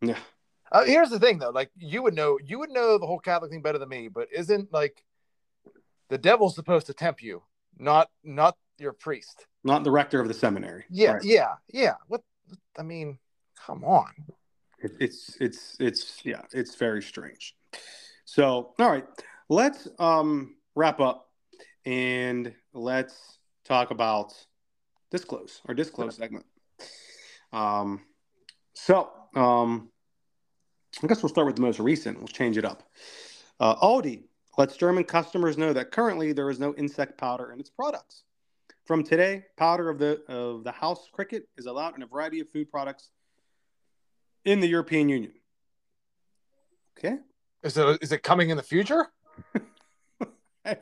Yeah. 0.00 0.18
Uh, 0.72 0.84
here's 0.84 1.10
the 1.10 1.20
thing, 1.20 1.38
though. 1.38 1.50
Like 1.50 1.70
you 1.78 2.02
would 2.02 2.14
know, 2.14 2.38
you 2.44 2.58
would 2.58 2.70
know 2.70 2.98
the 2.98 3.06
whole 3.06 3.20
Catholic 3.20 3.50
thing 3.50 3.62
better 3.62 3.78
than 3.78 3.88
me. 3.88 4.08
But 4.08 4.28
isn't 4.32 4.72
like 4.72 5.04
the 6.08 6.18
devil's 6.18 6.54
supposed 6.54 6.86
to 6.86 6.94
tempt 6.94 7.22
you, 7.22 7.42
not 7.78 8.10
not 8.24 8.56
your 8.78 8.92
priest, 8.92 9.46
not 9.64 9.84
the 9.84 9.90
rector 9.90 10.20
of 10.20 10.28
the 10.28 10.34
seminary. 10.34 10.84
Yeah, 10.90 11.12
right. 11.12 11.24
yeah, 11.24 11.54
yeah. 11.72 11.94
What 12.08 12.22
I 12.78 12.82
mean, 12.82 13.18
come 13.64 13.84
on. 13.84 14.10
It, 14.80 14.92
it's 15.00 15.36
it's 15.40 15.76
it's 15.78 16.24
yeah, 16.24 16.42
it's 16.52 16.74
very 16.74 17.02
strange. 17.02 17.55
So, 18.36 18.74
all 18.78 18.90
right, 18.90 19.06
let's 19.48 19.88
um, 19.98 20.56
wrap 20.74 21.00
up 21.00 21.30
and 21.86 22.52
let's 22.74 23.38
talk 23.64 23.90
about 23.90 24.34
disclose 25.10 25.62
or 25.66 25.74
disclose 25.74 26.16
segment. 26.16 26.44
Um, 27.54 28.02
so, 28.74 29.08
um, 29.34 29.90
I 31.02 31.06
guess 31.06 31.22
we'll 31.22 31.30
start 31.30 31.46
with 31.46 31.56
the 31.56 31.62
most 31.62 31.80
recent. 31.80 32.18
We'll 32.18 32.28
change 32.28 32.58
it 32.58 32.66
up. 32.66 32.82
Uh, 33.58 33.76
Aldi 33.76 34.24
lets 34.58 34.76
German 34.76 35.04
customers 35.04 35.56
know 35.56 35.72
that 35.72 35.90
currently 35.90 36.34
there 36.34 36.50
is 36.50 36.60
no 36.60 36.74
insect 36.74 37.16
powder 37.16 37.52
in 37.52 37.58
its 37.58 37.70
products. 37.70 38.24
From 38.84 39.02
today, 39.02 39.44
powder 39.56 39.88
of 39.88 39.98
the 39.98 40.20
of 40.28 40.62
the 40.62 40.72
house 40.72 41.08
cricket 41.10 41.48
is 41.56 41.64
allowed 41.64 41.96
in 41.96 42.02
a 42.02 42.06
variety 42.06 42.40
of 42.40 42.50
food 42.50 42.70
products 42.70 43.08
in 44.44 44.60
the 44.60 44.68
European 44.68 45.08
Union. 45.08 45.32
Okay, 46.98 47.16
is 47.66 47.76
it 47.76 48.02
is 48.02 48.12
it 48.12 48.22
coming 48.22 48.50
in 48.50 48.56
the 48.56 48.62
future? 48.62 49.06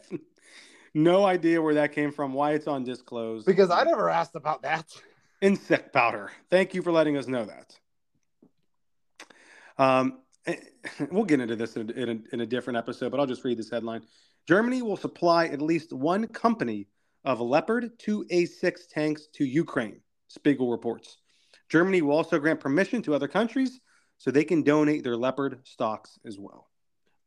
No 0.94 1.24
idea 1.24 1.60
where 1.60 1.74
that 1.74 1.92
came 1.92 2.12
from. 2.12 2.32
Why 2.32 2.52
it's 2.52 2.68
on 2.68 2.84
disclosed? 2.84 3.46
Because 3.46 3.68
I 3.70 3.82
never 3.82 4.08
asked 4.08 4.36
about 4.36 4.62
that. 4.62 4.86
Insect 5.40 5.92
powder. 5.92 6.30
Thank 6.50 6.72
you 6.72 6.82
for 6.82 6.92
letting 6.92 7.16
us 7.16 7.26
know 7.26 7.44
that. 7.46 7.76
Um, 9.76 10.20
eh, 10.46 10.54
we'll 11.10 11.24
get 11.24 11.40
into 11.40 11.56
this 11.56 11.76
in 11.76 11.90
a, 11.90 11.92
in, 11.94 12.08
a, 12.08 12.34
in 12.34 12.40
a 12.42 12.46
different 12.46 12.76
episode, 12.76 13.10
but 13.10 13.18
I'll 13.18 13.26
just 13.26 13.44
read 13.44 13.58
this 13.58 13.70
headline. 13.70 14.02
Germany 14.46 14.82
will 14.82 14.96
supply 14.96 15.46
at 15.46 15.60
least 15.60 15.92
one 15.92 16.28
company 16.28 16.86
of 17.24 17.40
Leopard 17.40 17.98
2A6 17.98 18.86
tanks 18.88 19.26
to 19.34 19.44
Ukraine, 19.44 20.00
Spiegel 20.28 20.70
reports. 20.70 21.16
Germany 21.68 22.02
will 22.02 22.14
also 22.14 22.38
grant 22.38 22.60
permission 22.60 23.02
to 23.02 23.14
other 23.14 23.26
countries 23.26 23.80
so 24.18 24.30
they 24.30 24.44
can 24.44 24.62
donate 24.62 25.02
their 25.02 25.16
Leopard 25.16 25.58
stocks 25.64 26.20
as 26.24 26.38
well. 26.38 26.68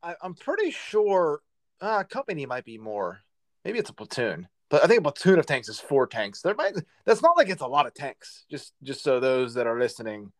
I, 0.07 0.15
am 0.25 0.35
pretty 0.35 0.71
sure 0.71 1.41
uh, 1.81 2.03
company 2.03 2.45
might 2.45 2.63
be 2.63 2.77
more. 2.77 3.19
Maybe 3.65 3.77
it's 3.79 3.89
a 3.89 3.93
platoon, 3.93 4.47
but 4.69 4.83
I 4.83 4.87
think 4.87 4.99
a 4.99 5.03
platoon 5.03 5.39
of 5.39 5.45
tanks 5.45 5.67
is 5.67 5.79
four 5.79 6.07
tanks. 6.07 6.41
There 6.41 6.55
might 6.55 6.75
that's 7.05 7.21
not 7.21 7.35
like 7.35 7.49
it's 7.49 7.61
a 7.61 7.67
lot 7.67 7.85
of 7.85 7.93
tanks. 7.93 8.45
Just 8.49 8.73
just 8.83 9.03
so 9.03 9.19
those 9.19 9.55
that 9.55 9.67
are 9.67 9.77
listening 9.77 10.31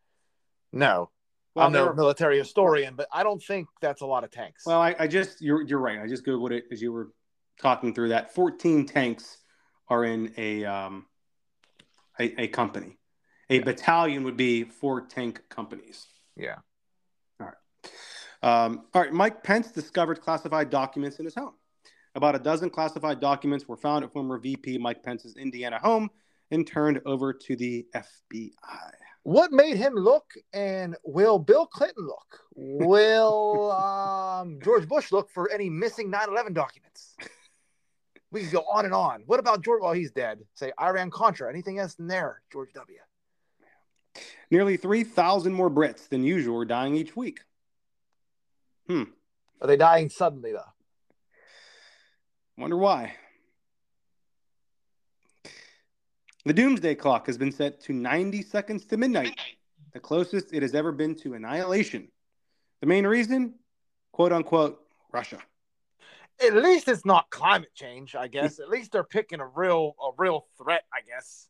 know. 0.72 1.10
Well, 1.54 1.66
I'm 1.66 1.72
no 1.72 1.92
military 1.92 2.38
historian, 2.38 2.94
but 2.94 3.08
I 3.12 3.22
don't 3.22 3.42
think 3.42 3.68
that's 3.82 4.00
a 4.00 4.06
lot 4.06 4.24
of 4.24 4.30
tanks. 4.30 4.64
Well, 4.64 4.80
I, 4.80 4.94
I 4.98 5.06
just 5.06 5.42
you're 5.42 5.62
you're 5.62 5.80
right. 5.80 5.98
I 6.00 6.06
just 6.06 6.24
googled 6.24 6.52
it 6.52 6.64
as 6.72 6.80
you 6.80 6.92
were 6.92 7.10
talking 7.60 7.92
through 7.92 8.10
that. 8.10 8.34
14 8.34 8.86
tanks 8.86 9.38
are 9.88 10.04
in 10.04 10.32
a 10.38 10.64
um 10.64 11.04
a, 12.18 12.42
a 12.42 12.48
company. 12.48 12.98
A 13.50 13.58
battalion 13.58 14.24
would 14.24 14.36
be 14.36 14.64
four 14.64 15.02
tank 15.02 15.42
companies. 15.50 16.06
Yeah. 16.36 16.56
Um, 18.42 18.84
all 18.94 19.02
right, 19.02 19.12
Mike 19.12 19.42
Pence 19.42 19.72
discovered 19.72 20.20
classified 20.20 20.70
documents 20.70 21.18
in 21.18 21.24
his 21.24 21.34
home. 21.34 21.54
About 22.14 22.34
a 22.34 22.38
dozen 22.38 22.70
classified 22.70 23.20
documents 23.20 23.68
were 23.68 23.76
found 23.76 24.04
at 24.04 24.12
former 24.12 24.38
VP 24.38 24.78
Mike 24.78 25.02
Pence's 25.02 25.36
Indiana 25.36 25.78
home 25.78 26.10
and 26.50 26.66
turned 26.66 27.00
over 27.04 27.32
to 27.32 27.56
the 27.56 27.86
FBI. 27.94 28.52
What 29.24 29.52
made 29.52 29.76
him 29.76 29.94
look, 29.94 30.32
and 30.52 30.96
will 31.04 31.38
Bill 31.38 31.66
Clinton 31.66 32.06
look? 32.06 32.40
Will 32.54 33.70
um, 34.40 34.58
George 34.62 34.88
Bush 34.88 35.12
look 35.12 35.30
for 35.30 35.50
any 35.50 35.68
missing 35.68 36.10
9 36.10 36.28
11 36.28 36.54
documents? 36.54 37.14
We 38.30 38.42
could 38.42 38.52
go 38.52 38.64
on 38.70 38.84
and 38.84 38.94
on. 38.94 39.22
What 39.26 39.40
about 39.40 39.62
George? 39.62 39.80
Well, 39.82 39.92
he's 39.92 40.10
dead. 40.10 40.40
Say 40.54 40.72
Iran 40.80 41.10
Contra. 41.10 41.50
Anything 41.50 41.78
else 41.78 41.94
in 41.98 42.06
there, 42.06 42.42
George 42.52 42.72
W? 42.74 42.98
Nearly 44.50 44.76
3,000 44.76 45.52
more 45.52 45.70
Brits 45.70 46.08
than 46.08 46.24
usual 46.24 46.60
are 46.60 46.64
dying 46.64 46.94
each 46.96 47.16
week. 47.16 47.40
Hmm. 48.88 49.04
Are 49.60 49.66
they 49.66 49.76
dying 49.76 50.08
suddenly 50.08 50.52
though? 50.52 50.72
Wonder 52.56 52.76
why. 52.76 53.14
The 56.44 56.54
doomsday 56.54 56.94
clock 56.94 57.26
has 57.26 57.36
been 57.36 57.52
set 57.52 57.80
to 57.82 57.92
90 57.92 58.42
seconds 58.42 58.86
to 58.86 58.96
midnight, 58.96 59.38
the 59.92 60.00
closest 60.00 60.52
it 60.52 60.62
has 60.62 60.74
ever 60.74 60.92
been 60.92 61.14
to 61.16 61.34
annihilation. 61.34 62.08
The 62.80 62.86
main 62.86 63.06
reason, 63.06 63.54
quote 64.12 64.32
unquote, 64.32 64.80
Russia. 65.12 65.38
At 66.40 66.54
least 66.54 66.88
it's 66.88 67.04
not 67.04 67.30
climate 67.30 67.74
change, 67.74 68.14
I 68.14 68.28
guess. 68.28 68.60
At 68.60 68.68
least 68.68 68.92
they're 68.92 69.04
picking 69.04 69.40
a 69.40 69.46
real 69.46 69.94
a 70.02 70.10
real 70.16 70.46
threat, 70.56 70.84
I 70.92 71.00
guess. 71.06 71.48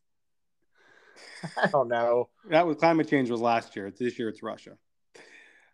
I 1.63 1.67
don't 1.67 1.87
know. 1.87 2.29
That 2.49 2.65
was 2.65 2.77
climate 2.77 3.07
change 3.07 3.29
was 3.29 3.41
last 3.41 3.75
year. 3.75 3.91
This 3.91 4.17
year 4.19 4.29
it's 4.29 4.43
Russia. 4.43 4.77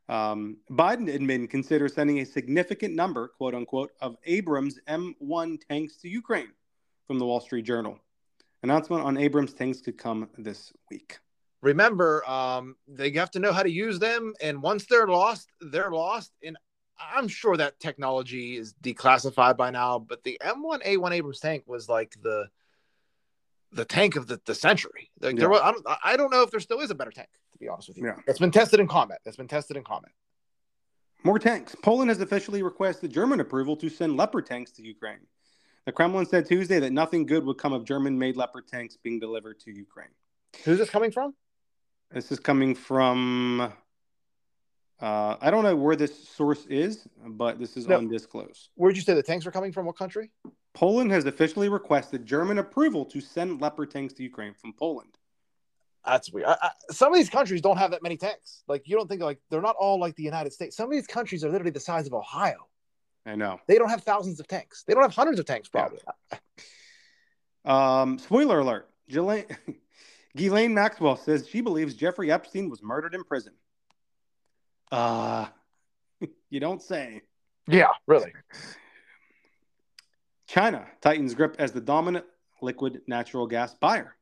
Um, 0.08 0.58
Biden 0.70 1.10
admin 1.10 1.50
considers 1.50 1.94
sending 1.94 2.20
a 2.20 2.26
significant 2.26 2.94
number, 2.94 3.30
quote 3.30 3.56
unquote, 3.56 3.92
of 4.02 4.18
Abrams 4.26 4.80
M1 4.88 5.60
tanks 5.68 5.98
to 5.98 6.10
Ukraine 6.10 6.52
from 7.08 7.20
the 7.20 7.26
Wall 7.26 7.40
Street 7.40 7.66
Journal. 7.66 8.00
Announcement 8.64 9.04
on 9.04 9.18
Abrams 9.18 9.54
tanks 9.54 9.82
could 9.82 9.98
come 9.98 10.30
this 10.38 10.72
week. 10.92 11.20
Remember, 11.62 12.28
um, 12.30 12.76
they 12.88 13.12
have 13.14 13.32
to 13.32 13.40
know 13.40 13.52
how 13.52 13.64
to 13.64 13.72
use 13.72 13.98
them, 13.98 14.34
and 14.42 14.62
once 14.62 14.86
they're 14.86 15.08
lost, 15.08 15.50
they're 15.62 15.92
lost. 15.92 16.32
And 16.44 16.58
I'm 17.00 17.28
sure 17.28 17.58
that 17.58 17.80
technology 17.80 18.56
is 18.58 18.74
declassified 18.84 19.58
by 19.58 19.72
now, 19.72 19.98
but 20.00 20.24
the 20.24 20.40
M1A1 20.44 21.12
Abrams 21.12 21.40
tank 21.40 21.64
was 21.66 21.90
like 21.90 22.16
the 22.22 22.48
the 23.72 23.86
tank 23.86 24.16
of 24.16 24.28
the, 24.28 24.40
the 24.46 24.56
century. 24.56 25.12
Like, 25.20 25.36
there 25.36 25.50
was, 25.50 25.60
I, 25.62 25.72
don't, 25.72 25.86
I 26.04 26.18
don't 26.18 26.32
know 26.32 26.44
if 26.44 26.52
there 26.52 26.60
still 26.62 26.80
is 26.80 26.92
a 26.92 26.96
better 26.96 27.12
tank, 27.12 27.28
to 27.56 27.60
be 27.60 27.70
honest 27.70 27.88
with 27.88 27.98
you. 27.98 28.06
Yeah. 28.06 28.16
That's 28.28 28.40
been 28.40 28.52
tested 28.52 28.80
in 28.80 28.88
combat. 28.88 29.20
That's 29.24 29.38
been 29.38 29.48
tested 29.48 29.78
in 29.78 29.84
combat. 29.84 30.12
More 31.24 31.40
tanks. 31.40 31.76
Poland 31.82 32.10
has 32.10 32.20
officially 32.22 32.62
requested 32.62 33.12
German 33.12 33.40
approval 33.40 33.76
to 33.78 33.90
send 33.90 34.18
Leopard 34.18 34.46
tanks 34.46 34.72
to 34.74 34.84
Ukraine. 34.84 35.26
The 35.86 35.92
Kremlin 35.92 36.26
said 36.26 36.46
Tuesday 36.48 36.80
that 36.80 36.92
nothing 36.92 37.26
good 37.26 37.46
would 37.46 37.58
come 37.58 37.74
of 37.74 37.86
German 37.86 38.18
made 38.20 38.36
Leopard 38.36 38.68
tanks 38.68 38.98
being 39.02 39.20
delivered 39.20 39.60
to 39.62 39.72
Ukraine. 39.72 40.10
Who's 40.64 40.78
this 40.78 40.90
coming 40.90 41.12
from? 41.12 41.34
This 42.12 42.32
is 42.32 42.40
coming 42.40 42.76
from, 42.76 43.74
uh, 45.00 45.36
I 45.42 45.50
don't 45.52 45.64
know 45.64 45.76
where 45.76 45.96
this 45.96 46.28
source 46.28 46.66
is, 46.68 47.08
but 47.26 47.60
this 47.60 47.78
is 47.78 47.88
No. 47.88 47.98
undisclosed. 47.98 48.70
Where'd 48.76 48.96
you 48.96 49.02
say 49.02 49.14
the 49.14 49.24
tanks 49.24 49.46
are 49.46 49.52
coming 49.52 49.72
from? 49.72 49.86
What 49.86 49.98
country? 49.98 50.32
Poland 50.74 51.12
has 51.12 51.26
officially 51.26 51.70
requested 51.70 52.26
German 52.26 52.58
approval 52.58 53.06
to 53.06 53.22
send 53.22 53.62
Leopard 53.62 53.92
tanks 53.92 54.14
to 54.16 54.24
Ukraine 54.24 54.54
from 54.54 54.74
Poland. 54.74 55.18
That's 56.06 56.32
weird. 56.32 56.48
I, 56.48 56.58
I, 56.62 56.70
some 56.92 57.12
of 57.12 57.18
these 57.18 57.30
countries 57.30 57.62
don't 57.62 57.78
have 57.78 57.92
that 57.92 58.04
many 58.04 58.18
tanks. 58.18 58.64
Like 58.68 58.88
you 58.88 58.96
don't 58.96 59.08
think 59.08 59.22
like 59.22 59.40
they're 59.50 59.62
not 59.62 59.76
all 59.78 60.00
like 60.00 60.16
the 60.16 60.24
United 60.24 60.54
States. 60.54 60.76
Some 60.76 60.86
of 60.86 60.92
these 60.92 61.08
countries 61.08 61.44
are 61.44 61.50
literally 61.50 61.72
the 61.72 61.80
size 61.80 62.08
of 62.08 62.14
Ohio. 62.14 62.68
I 63.26 63.36
know. 63.36 63.60
They 63.68 63.78
don't 63.78 63.90
have 63.90 64.04
thousands 64.04 64.40
of 64.40 64.48
tanks. 64.48 64.84
They 64.84 64.94
don't 64.94 65.02
have 65.02 65.16
hundreds 65.16 65.40
of 65.40 65.46
tanks, 65.46 65.68
probably. 65.68 66.00
Um, 67.66 68.20
spoiler 68.20 68.60
alert: 68.60 68.90
Ghislaine, 69.10 69.46
Ghislaine 70.36 70.74
Maxwell 70.74 71.16
says 71.16 71.48
she 71.48 71.62
believes 71.62 71.96
Jeffrey 71.96 72.32
Epstein 72.32 72.70
was 72.70 72.84
murdered 72.84 73.16
in 73.16 73.24
prison. 73.24 73.54
Uh, 74.92 75.48
you 76.50 76.60
don't 76.60 76.82
say. 76.82 77.22
Yeah, 77.68 77.90
really. 78.06 78.32
China 80.48 80.86
tightens 81.02 81.34
grip 81.34 81.56
as 81.58 81.72
the 81.72 81.82
dominant 81.82 82.26
liquid 82.62 83.02
natural 83.08 83.48
gas 83.48 83.74
buyer, 83.74 84.16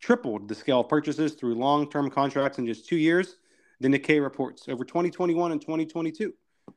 tripled 0.00 0.48
the 0.48 0.54
scale 0.54 0.80
of 0.80 0.88
purchases 0.88 1.34
through 1.34 1.54
long-term 1.54 2.10
contracts 2.10 2.58
in 2.58 2.66
just 2.66 2.88
two 2.88 2.96
years. 2.96 3.36
The 3.80 3.88
Nikkei 3.88 4.22
reports 4.22 4.68
over 4.68 4.84
2021 4.84 5.52
and 5.52 5.60
2022, 5.60 6.32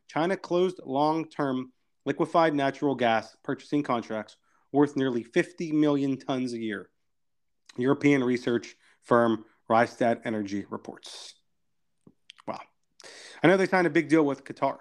China 0.08 0.36
closed 0.36 0.80
long-term 0.86 1.72
liquefied 2.06 2.54
natural 2.54 2.96
gas 2.96 3.36
purchasing 3.44 3.84
contracts 3.84 4.38
worth 4.72 4.96
nearly 4.96 5.24
50 5.24 5.72
million 5.72 6.18
tons 6.18 6.54
a 6.54 6.60
year. 6.60 6.90
European 7.78 8.24
research 8.24 8.76
firm 9.04 9.46
Rystad 9.70 10.22
Energy 10.26 10.66
reports. 10.70 11.36
Wow. 12.48 12.60
I 13.44 13.48
know 13.48 13.58
they 13.58 13.68
signed 13.68 13.88
a 13.88 13.92
big 13.92 14.10
deal 14.10 14.26
with 14.26 14.44
Qatar. 14.44 14.78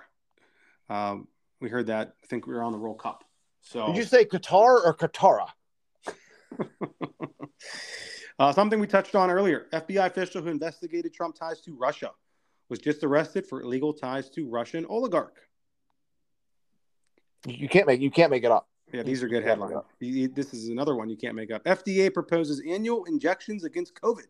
Um, 0.89 1.29
we 1.61 1.69
heard 1.69 1.89
that. 1.89 2.15
I 2.23 2.27
think 2.27 2.47
we 2.47 2.55
were 2.55 2.63
on 2.63 2.73
the 2.73 2.79
World 2.79 2.99
Cup. 2.99 3.25
So 3.61 3.87
Did 3.89 3.97
you 3.97 4.05
say 4.05 4.25
Qatar 4.25 4.85
or 4.85 4.97
Qatara? 4.97 5.49
uh, 8.39 8.53
something 8.53 8.79
we 8.79 8.87
touched 8.87 9.15
on 9.15 9.31
earlier. 9.31 9.67
FBI 9.73 10.07
official 10.07 10.43
who 10.43 10.49
investigated 10.49 11.13
Trump 11.13 11.35
ties 11.35 11.61
to 11.63 11.77
Russia 11.77 12.13
was 12.69 12.79
just 12.79 13.03
arrested 13.03 13.47
for 13.47 13.63
illegal 13.63 13.93
ties 13.93 14.29
to 14.31 14.49
Russian 14.49 14.87
oligarch. 14.87 15.37
You 17.47 17.69
can't 17.69 17.87
make 17.87 18.01
you 18.01 18.11
can't 18.11 18.31
make 18.31 18.45
it 18.45 18.51
up. 18.51 18.69
Yeah, 18.93 19.03
these 19.03 19.23
are 19.23 19.29
good 19.29 19.45
headlines. 19.45 19.75
This 20.01 20.55
is 20.55 20.69
another 20.69 20.95
one 20.95 21.09
you 21.09 21.17
can't 21.17 21.35
make 21.35 21.51
up. 21.51 21.63
FDA 21.65 22.13
proposes 22.13 22.63
annual 22.67 23.05
injections 23.05 23.65
against 23.65 23.95
COVID. 23.95 24.27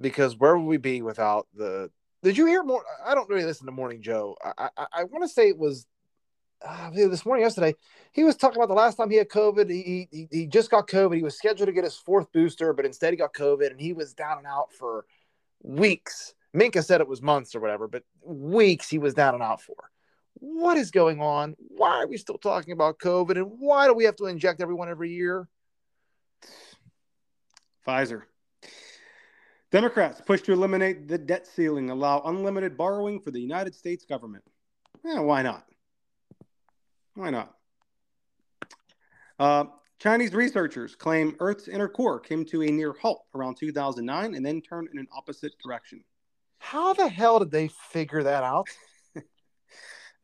Because 0.00 0.36
where 0.36 0.56
would 0.56 0.66
we 0.66 0.76
be 0.76 1.02
without 1.02 1.46
the? 1.54 1.90
Did 2.22 2.36
you 2.36 2.46
hear 2.46 2.62
more? 2.62 2.84
I 3.04 3.14
don't 3.14 3.28
really 3.28 3.44
listen 3.44 3.66
to 3.66 3.72
Morning 3.72 4.00
Joe. 4.00 4.36
I 4.44 4.68
I, 4.76 4.86
I 4.92 5.04
want 5.04 5.24
to 5.24 5.28
say 5.28 5.48
it 5.48 5.58
was 5.58 5.86
uh, 6.66 6.90
this 6.90 7.24
morning, 7.24 7.44
yesterday. 7.44 7.74
He 8.12 8.24
was 8.24 8.36
talking 8.36 8.56
about 8.56 8.68
the 8.68 8.74
last 8.74 8.96
time 8.96 9.10
he 9.10 9.16
had 9.16 9.28
COVID. 9.28 9.70
He, 9.70 10.08
he 10.10 10.28
he 10.30 10.46
just 10.46 10.70
got 10.70 10.88
COVID. 10.88 11.16
He 11.16 11.22
was 11.22 11.36
scheduled 11.36 11.66
to 11.66 11.72
get 11.72 11.84
his 11.84 11.96
fourth 11.96 12.30
booster, 12.32 12.72
but 12.72 12.86
instead 12.86 13.12
he 13.12 13.16
got 13.16 13.34
COVID, 13.34 13.70
and 13.70 13.80
he 13.80 13.92
was 13.92 14.14
down 14.14 14.38
and 14.38 14.46
out 14.46 14.72
for 14.72 15.04
weeks. 15.62 16.34
Mika 16.52 16.82
said 16.82 17.00
it 17.00 17.08
was 17.08 17.22
months 17.22 17.54
or 17.54 17.60
whatever, 17.60 17.88
but 17.88 18.02
weeks 18.22 18.88
he 18.88 18.98
was 18.98 19.14
down 19.14 19.34
and 19.34 19.42
out 19.42 19.62
for. 19.62 19.76
What 20.34 20.76
is 20.76 20.90
going 20.90 21.20
on? 21.20 21.54
Why 21.58 22.02
are 22.02 22.06
we 22.06 22.16
still 22.16 22.38
talking 22.38 22.72
about 22.72 22.98
COVID? 22.98 23.36
And 23.36 23.52
why 23.58 23.86
do 23.86 23.94
we 23.94 24.04
have 24.04 24.16
to 24.16 24.26
inject 24.26 24.60
everyone 24.60 24.88
every 24.88 25.12
year? 25.12 25.48
Pfizer. 27.86 28.22
Democrats 29.70 30.20
push 30.20 30.42
to 30.42 30.52
eliminate 30.52 31.08
the 31.08 31.16
debt 31.16 31.46
ceiling, 31.46 31.88
allow 31.88 32.20
unlimited 32.26 32.76
borrowing 32.76 33.20
for 33.20 33.30
the 33.30 33.40
United 33.40 33.74
States 33.74 34.04
government. 34.04 34.44
Yeah, 35.04 35.20
why 35.20 35.42
not? 35.42 35.64
Why 37.14 37.30
not? 37.30 37.54
Uh, 39.38 39.64
Chinese 39.98 40.32
researchers 40.32 40.96
claim 40.96 41.36
Earth's 41.40 41.68
inner 41.68 41.88
core 41.88 42.20
came 42.20 42.44
to 42.46 42.62
a 42.62 42.66
near 42.70 42.92
halt 42.92 43.24
around 43.34 43.56
2009 43.56 44.34
and 44.34 44.44
then 44.44 44.60
turned 44.60 44.88
in 44.92 44.98
an 44.98 45.08
opposite 45.16 45.52
direction. 45.62 46.02
How 46.58 46.92
the 46.92 47.08
hell 47.08 47.38
did 47.38 47.50
they 47.50 47.68
figure 47.68 48.22
that 48.22 48.44
out? 48.44 48.68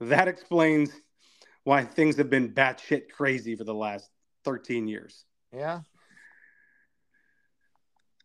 That 0.00 0.28
explains 0.28 0.92
why 1.64 1.84
things 1.84 2.16
have 2.16 2.30
been 2.30 2.52
batshit 2.52 3.10
crazy 3.10 3.56
for 3.56 3.64
the 3.64 3.74
last 3.74 4.08
13 4.44 4.86
years. 4.86 5.24
Yeah. 5.52 5.80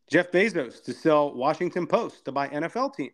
Jeff 0.09 0.31
Bezos 0.31 0.83
to 0.83 0.93
sell 0.93 1.33
Washington 1.33 1.87
Post 1.87 2.25
to 2.25 2.31
buy 2.31 2.47
NFL 2.47 2.95
team. 2.95 3.11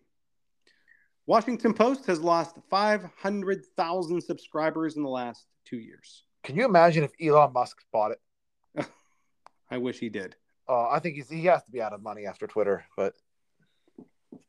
Washington 1.29 1.75
Post 1.75 2.07
has 2.07 2.19
lost 2.21 2.55
500,000 2.71 4.19
subscribers 4.19 4.97
in 4.97 5.03
the 5.03 5.09
last 5.09 5.45
two 5.63 5.77
years. 5.77 6.23
Can 6.43 6.55
you 6.55 6.65
imagine 6.65 7.03
if 7.03 7.11
Elon 7.21 7.53
Musk 7.53 7.77
bought 7.93 8.13
it? 8.13 8.85
I 9.69 9.77
wish 9.77 9.99
he 9.99 10.09
did. 10.09 10.35
Uh, 10.67 10.89
I 10.89 10.97
think 10.97 11.17
he's, 11.17 11.29
he 11.29 11.45
has 11.45 11.63
to 11.65 11.71
be 11.71 11.83
out 11.83 11.93
of 11.93 12.01
money 12.01 12.25
after 12.25 12.47
Twitter, 12.47 12.83
but 12.97 13.13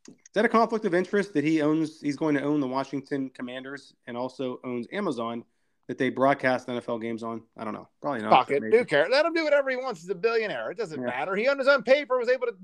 Is 0.09 0.15
that 0.33 0.47
a 0.47 0.49
conflict 0.49 0.87
of 0.87 0.95
interest 0.95 1.35
that 1.35 1.45
he 1.45 1.61
owns? 1.61 2.01
He's 2.01 2.17
going 2.17 2.35
to 2.37 2.43
own 2.43 2.61
the 2.61 2.67
Washington 2.67 3.29
Commanders 3.29 3.93
and 4.07 4.17
also 4.17 4.59
owns 4.65 4.87
Amazon 4.91 5.45
that 5.87 5.99
they 5.99 6.09
broadcast 6.09 6.67
NFL 6.67 7.03
games 7.03 7.23
on. 7.23 7.43
I 7.59 7.65
don't 7.65 7.75
know. 7.75 7.89
Probably 8.01 8.23
not. 8.23 8.31
fuck 8.31 8.47
but 8.49 8.57
it. 8.57 8.63
maybe. 8.63 8.79
Who 8.79 8.85
cares? 8.87 9.09
Let 9.11 9.27
him 9.27 9.35
do 9.35 9.45
whatever 9.45 9.69
he 9.69 9.77
wants. 9.77 10.01
He's 10.01 10.09
a 10.09 10.15
billionaire. 10.15 10.71
It 10.71 10.79
doesn't 10.79 10.99
Yeah. 10.99 11.09
matter. 11.09 11.37
He 11.37 11.47
on 11.47 11.59
his 11.59 11.69
own 11.69 11.83
paper 11.83 12.17
was 12.17 12.31
able 12.31 12.47
to 12.47 12.55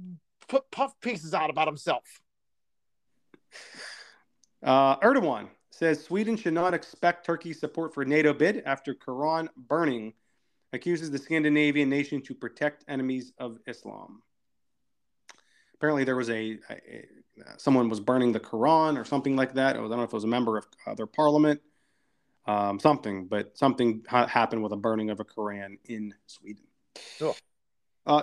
put 0.48 0.70
puff 0.70 0.98
pieces 1.02 1.34
out 1.34 1.50
about 1.50 1.68
himself. 1.68 2.22
Uh, 4.62 4.96
Erdogan 5.00 5.48
says 5.70 6.02
Sweden 6.02 6.36
should 6.36 6.54
not 6.54 6.74
expect 6.74 7.26
Turkey's 7.26 7.60
support 7.60 7.92
for 7.92 8.04
NATO 8.04 8.32
bid 8.32 8.62
after 8.64 8.94
Quran 8.94 9.48
burning 9.56 10.14
accuses 10.72 11.10
the 11.10 11.18
Scandinavian 11.18 11.88
nation 11.88 12.20
to 12.22 12.34
protect 12.34 12.84
enemies 12.88 13.32
of 13.38 13.58
Islam. 13.66 14.22
Apparently, 15.74 16.04
there 16.04 16.16
was 16.16 16.30
a, 16.30 16.58
a- 16.70 16.74
a- 16.74 17.08
someone 17.58 17.88
was 17.88 18.00
burning 18.00 18.32
the 18.32 18.40
Quran 18.40 18.98
or 18.98 19.04
something 19.04 19.36
like 19.36 19.54
that. 19.54 19.76
I 19.76 19.78
don't 19.78 19.90
know 19.90 20.02
if 20.02 20.10
it 20.10 20.12
was 20.14 20.24
a 20.24 20.28
member 20.28 20.56
of 20.56 20.66
uh, 20.86 20.94
their 20.94 21.06
parliament, 21.06 21.60
um, 22.46 22.78
something, 22.78 23.26
but 23.26 23.56
something 23.58 24.02
ha- 24.08 24.26
happened 24.26 24.62
with 24.62 24.72
a 24.72 24.76
burning 24.76 25.10
of 25.10 25.20
a 25.20 25.24
Quran 25.24 25.78
in 25.84 26.14
Sweden. 26.26 26.64
Cool. 27.18 27.36
Uh, 28.06 28.22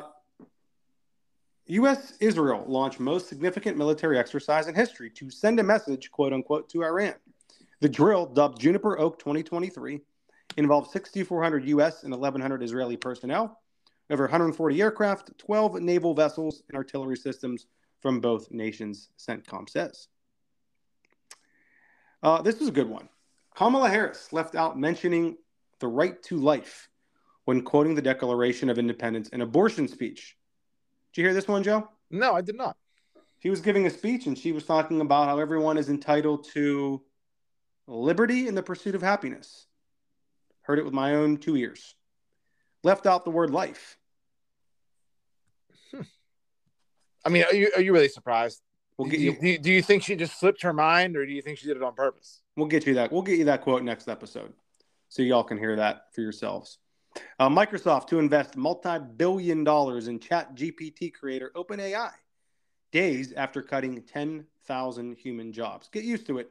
U.S. 1.68 2.14
Israel 2.20 2.66
launched 2.68 3.00
most 3.00 3.30
significant 3.30 3.78
military 3.78 4.20
exercise 4.20 4.68
in 4.68 4.76
history 4.76 5.10
to 5.12 5.30
send 5.30 5.60
a 5.60 5.64
message, 5.64 6.12
quote 6.12 6.34
unquote, 6.34 6.70
to 6.70 6.84
Iran. 6.84 7.16
The 7.80 7.90
drill, 7.90 8.26
dubbed 8.26 8.60
Juniper 8.60 9.00
Oak 9.00 9.18
2023, 9.20 10.02
involved 10.58 10.92
6,400 10.92 11.66
U.S. 11.70 12.04
and 12.04 12.12
1,100 12.12 12.64
Israeli 12.64 12.98
personnel, 12.98 13.62
over 14.10 14.24
140 14.24 14.82
aircraft, 14.82 15.38
12 15.38 15.82
naval 15.82 16.14
vessels, 16.14 16.64
and 16.68 16.76
artillery 16.76 17.18
systems 17.18 17.66
from 18.02 18.20
both 18.20 18.52
nations, 18.52 19.10
CENTCOM 19.18 19.70
says. 19.70 20.08
Uh, 22.22 22.42
this 22.42 22.60
was 22.60 22.70
a 22.70 22.74
good 22.74 22.90
one. 22.90 23.08
Kamala 23.56 23.90
Harris 23.90 24.34
left 24.34 24.56
out 24.56 24.78
mentioning 24.78 25.38
the 25.80 25.88
right 25.88 26.22
to 26.24 26.38
life 26.38 26.90
when 27.46 27.62
quoting 27.62 27.96
the 27.96 28.02
Declaration 28.02 28.70
of 28.70 28.78
Independence 28.78 29.30
and 29.32 29.42
abortion 29.42 29.88
speech. 29.88 30.36
Did 31.14 31.22
you 31.22 31.28
hear 31.28 31.34
this 31.34 31.48
one, 31.48 31.64
Joe? 31.64 31.90
No, 32.10 32.34
I 32.34 32.42
did 32.42 32.56
not. 32.56 32.76
She 33.40 33.50
was 33.50 33.62
giving 33.62 33.86
a 33.86 33.90
speech 33.90 34.26
and 34.26 34.38
she 34.38 34.52
was 34.52 34.66
talking 34.66 35.02
about 35.02 35.28
how 35.28 35.38
everyone 35.38 35.78
is 35.78 35.90
entitled 35.90 36.48
to 36.54 37.02
liberty 37.88 38.48
in 38.48 38.56
the 38.56 38.64
pursuit 38.64 38.96
of 38.96 39.02
happiness. 39.02 39.68
Heard 40.62 40.80
it 40.80 40.86
with 40.86 40.94
my 40.94 41.16
own 41.16 41.38
two 41.38 41.56
ears. 41.56 41.96
Left 42.84 43.06
out 43.06 43.26
the 43.26 43.32
word 43.32 43.50
life. 43.50 43.98
Hmm. 45.92 46.02
I 47.26 47.30
mean, 47.30 47.44
are 47.44 47.54
you 47.54 47.72
are 47.76 47.82
you 47.82 47.94
really 47.94 48.08
surprised? 48.08 48.62
We'll 48.98 49.10
get 49.10 49.20
you. 49.20 49.38
do 49.40 49.48
you 49.48 49.58
do 49.60 49.72
you 49.72 49.82
think 49.82 50.04
she 50.04 50.16
just 50.16 50.40
slipped 50.40 50.62
her 50.62 50.74
mind, 50.74 51.18
or 51.18 51.26
do 51.26 51.32
you 51.32 51.42
think 51.42 51.58
she 51.58 51.68
did 51.68 51.78
it 51.78 51.84
on 51.84 51.94
purpose? 51.94 52.42
We'll 52.56 52.68
get 52.68 52.86
you 52.86 52.94
that. 52.96 53.12
We'll 53.12 53.22
get 53.22 53.38
you 53.38 53.46
that 53.46 53.62
quote 53.62 53.84
next 53.84 54.08
episode, 54.08 54.54
so 55.10 55.22
y'all 55.22 55.44
can 55.44 55.58
hear 55.58 55.76
that 55.76 56.14
for 56.14 56.22
yourselves. 56.22 56.80
Uh, 57.40 57.50
Microsoft 57.50 58.08
to 58.08 58.20
invest 58.20 58.56
multi-billion 58.56 59.64
dollars 59.64 60.08
in 60.08 60.20
Chat 60.20 60.56
GPT 60.56 61.14
creator 61.14 61.52
OpenAI, 61.56 62.12
days 62.92 63.34
after 63.34 63.62
cutting 63.62 64.02
10,000 64.02 65.18
human 65.18 65.52
jobs. 65.52 65.90
Get 65.90 66.04
used 66.04 66.28
to 66.28 66.40
it, 66.40 66.50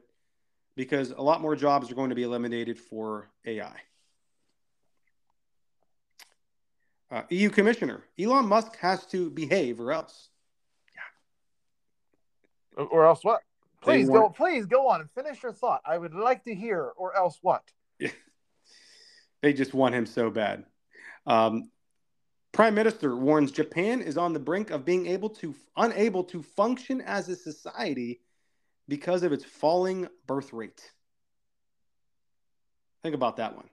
because 0.75 1.11
a 1.11 1.21
lot 1.21 1.41
more 1.41 1.55
jobs 1.55 1.91
are 1.91 1.95
going 1.95 2.09
to 2.09 2.15
be 2.15 2.23
eliminated 2.23 2.77
for 2.79 3.29
AI. 3.45 3.75
Uh, 7.11 7.21
EU 7.29 7.49
Commissioner 7.49 8.03
Elon 8.19 8.47
Musk 8.47 8.75
has 8.77 9.05
to 9.07 9.29
behave, 9.29 9.79
or 9.79 9.91
else. 9.91 10.29
Yeah. 12.77 12.85
Or 12.85 13.05
else 13.05 13.23
what? 13.23 13.41
Please 13.81 14.09
go. 14.09 14.29
Please 14.29 14.65
go 14.65 14.87
on 14.89 15.01
and 15.01 15.11
finish 15.11 15.43
your 15.43 15.53
thought. 15.53 15.81
I 15.85 15.97
would 15.97 16.15
like 16.15 16.43
to 16.45 16.55
hear. 16.55 16.91
Or 16.95 17.15
else 17.15 17.37
what? 17.41 17.63
They 19.43 19.51
just 19.51 19.73
want 19.73 19.93
him 19.93 20.05
so 20.05 20.31
bad. 20.31 20.63
Um, 21.27 21.69
Prime 22.53 22.73
Minister 22.73 23.13
warns 23.13 23.51
Japan 23.51 24.01
is 24.01 24.17
on 24.17 24.31
the 24.31 24.39
brink 24.39 24.71
of 24.71 24.85
being 24.85 25.05
able 25.05 25.29
to 25.31 25.53
unable 25.75 26.23
to 26.25 26.41
function 26.41 27.01
as 27.01 27.27
a 27.27 27.35
society 27.35 28.21
because 28.87 29.21
of 29.21 29.33
its 29.33 29.43
falling 29.43 30.07
birth 30.27 30.53
rate. 30.53 30.81
Think 33.03 33.15
about 33.15 33.35
that 33.37 33.55
one. 33.55 33.69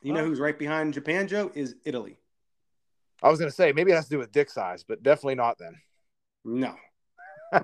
You 0.00 0.14
know 0.14 0.24
who's 0.24 0.40
right 0.40 0.58
behind 0.58 0.94
Japan, 0.94 1.28
Joe? 1.28 1.52
Is 1.54 1.76
Italy. 1.84 2.16
I 3.22 3.28
was 3.28 3.38
going 3.38 3.50
to 3.50 3.54
say 3.54 3.72
maybe 3.72 3.92
it 3.92 3.96
has 3.96 4.04
to 4.04 4.10
do 4.10 4.18
with 4.18 4.32
dick 4.32 4.50
size, 4.50 4.82
but 4.82 5.02
definitely 5.02 5.34
not 5.34 5.58
then. 5.58 5.76
No. 6.44 6.74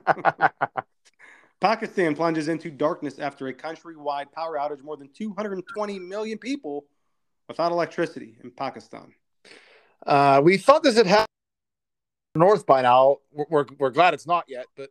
Pakistan 1.61 2.15
plunges 2.15 2.49
into 2.49 2.71
darkness 2.71 3.19
after 3.19 3.49
a 3.49 3.55
countrywide 3.55 4.33
power 4.33 4.57
outage. 4.57 4.83
More 4.83 4.97
than 4.97 5.09
220 5.13 5.99
million 5.99 6.39
people 6.39 6.87
without 7.49 7.73
electricity 7.73 8.37
in 8.43 8.51
Pakistan. 8.51 9.13
Uh, 10.07 10.41
we 10.45 10.57
thought 10.57 10.83
this 10.83 10.97
had 10.97 11.07
happened 11.07 11.29
north 12.35 12.67
by 12.67 12.83
now. 12.83 13.17
We're, 13.33 13.47
we're, 13.51 13.67
we're 13.79 13.91
glad 13.91 14.15
it's 14.15 14.27
not 14.27 14.45
yet, 14.49 14.67
but 14.77 14.91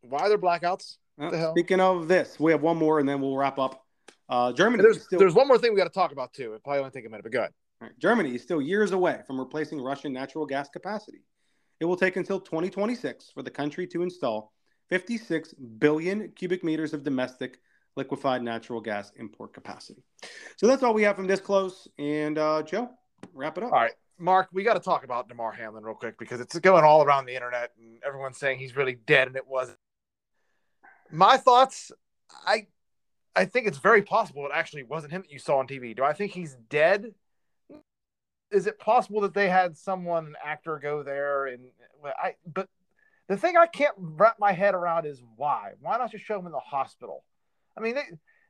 why 0.00 0.20
are 0.20 0.28
there 0.28 0.38
blackouts? 0.38 0.96
Uh, 1.20 1.30
the 1.30 1.38
hell? 1.38 1.52
Speaking 1.52 1.80
of 1.80 2.08
this, 2.08 2.38
we 2.40 2.52
have 2.52 2.62
one 2.62 2.78
more 2.78 3.00
and 3.00 3.08
then 3.08 3.20
we'll 3.20 3.36
wrap 3.36 3.58
up. 3.58 3.84
Uh, 4.28 4.52
Germany, 4.52 4.82
There's 4.82 5.04
still, 5.04 5.18
there's 5.18 5.34
one 5.34 5.48
more 5.48 5.58
thing 5.58 5.72
we 5.72 5.78
got 5.78 5.84
to 5.84 5.90
talk 5.90 6.12
about 6.12 6.32
too. 6.32 6.54
It 6.54 6.62
probably 6.62 6.80
only 6.80 6.90
take 6.90 7.06
a 7.06 7.08
minute, 7.08 7.22
but 7.22 7.32
go 7.32 7.40
ahead. 7.40 7.52
Right, 7.80 7.92
Germany 7.98 8.34
is 8.34 8.42
still 8.42 8.60
years 8.60 8.92
away 8.92 9.20
from 9.26 9.38
replacing 9.38 9.80
Russian 9.80 10.12
natural 10.12 10.46
gas 10.46 10.68
capacity. 10.68 11.22
It 11.80 11.84
will 11.84 11.96
take 11.96 12.16
until 12.16 12.40
2026 12.40 13.30
for 13.32 13.42
the 13.42 13.50
country 13.50 13.86
to 13.88 14.02
install 14.02 14.52
56 14.88 15.54
billion 15.54 16.30
cubic 16.32 16.64
meters 16.64 16.94
of 16.94 17.02
domestic 17.02 17.60
liquefied 17.96 18.42
natural 18.42 18.80
gas 18.80 19.12
import 19.16 19.52
capacity. 19.52 20.02
So 20.56 20.66
that's 20.66 20.82
all 20.82 20.94
we 20.94 21.02
have 21.02 21.16
from 21.16 21.26
this 21.26 21.40
close. 21.40 21.88
And 21.98 22.38
uh, 22.38 22.62
Joe, 22.62 22.90
wrap 23.34 23.58
it 23.58 23.64
up. 23.64 23.72
All 23.72 23.80
right, 23.80 23.92
Mark, 24.18 24.48
we 24.52 24.62
got 24.62 24.74
to 24.74 24.80
talk 24.80 25.04
about 25.04 25.28
Damar 25.28 25.52
Hamlin 25.52 25.84
real 25.84 25.94
quick 25.94 26.18
because 26.18 26.40
it's 26.40 26.58
going 26.58 26.84
all 26.84 27.02
around 27.02 27.26
the 27.26 27.34
internet 27.34 27.72
and 27.78 28.02
everyone's 28.06 28.38
saying 28.38 28.58
he's 28.58 28.76
really 28.76 28.98
dead 29.06 29.28
and 29.28 29.36
it 29.36 29.46
wasn't. 29.46 29.78
My 31.10 31.36
thoughts, 31.36 31.92
I 32.46 32.66
I 33.34 33.44
think 33.44 33.66
it's 33.66 33.78
very 33.78 34.02
possible 34.02 34.44
it 34.46 34.52
actually 34.52 34.82
wasn't 34.82 35.12
him 35.12 35.22
that 35.22 35.30
you 35.30 35.38
saw 35.38 35.58
on 35.58 35.66
TV. 35.68 35.96
Do 35.96 36.04
I 36.04 36.12
think 36.12 36.32
he's 36.32 36.56
dead? 36.68 37.14
Is 38.50 38.66
it 38.66 38.78
possible 38.78 39.20
that 39.20 39.34
they 39.34 39.48
had 39.48 39.76
someone, 39.76 40.26
an 40.26 40.34
actor, 40.44 40.78
go 40.82 41.02
there 41.02 41.46
and 41.46 41.70
I? 42.04 42.34
But 42.46 42.68
the 43.28 43.36
thing 43.36 43.56
I 43.56 43.66
can't 43.66 43.94
wrap 43.96 44.36
my 44.38 44.52
head 44.52 44.74
around 44.74 45.06
is 45.06 45.22
why? 45.36 45.72
Why 45.80 45.98
not 45.98 46.10
just 46.10 46.24
show 46.24 46.38
him 46.38 46.46
in 46.46 46.52
the 46.52 46.58
hospital? 46.58 47.24
I 47.76 47.80
mean, 47.80 47.94
they 47.94 48.02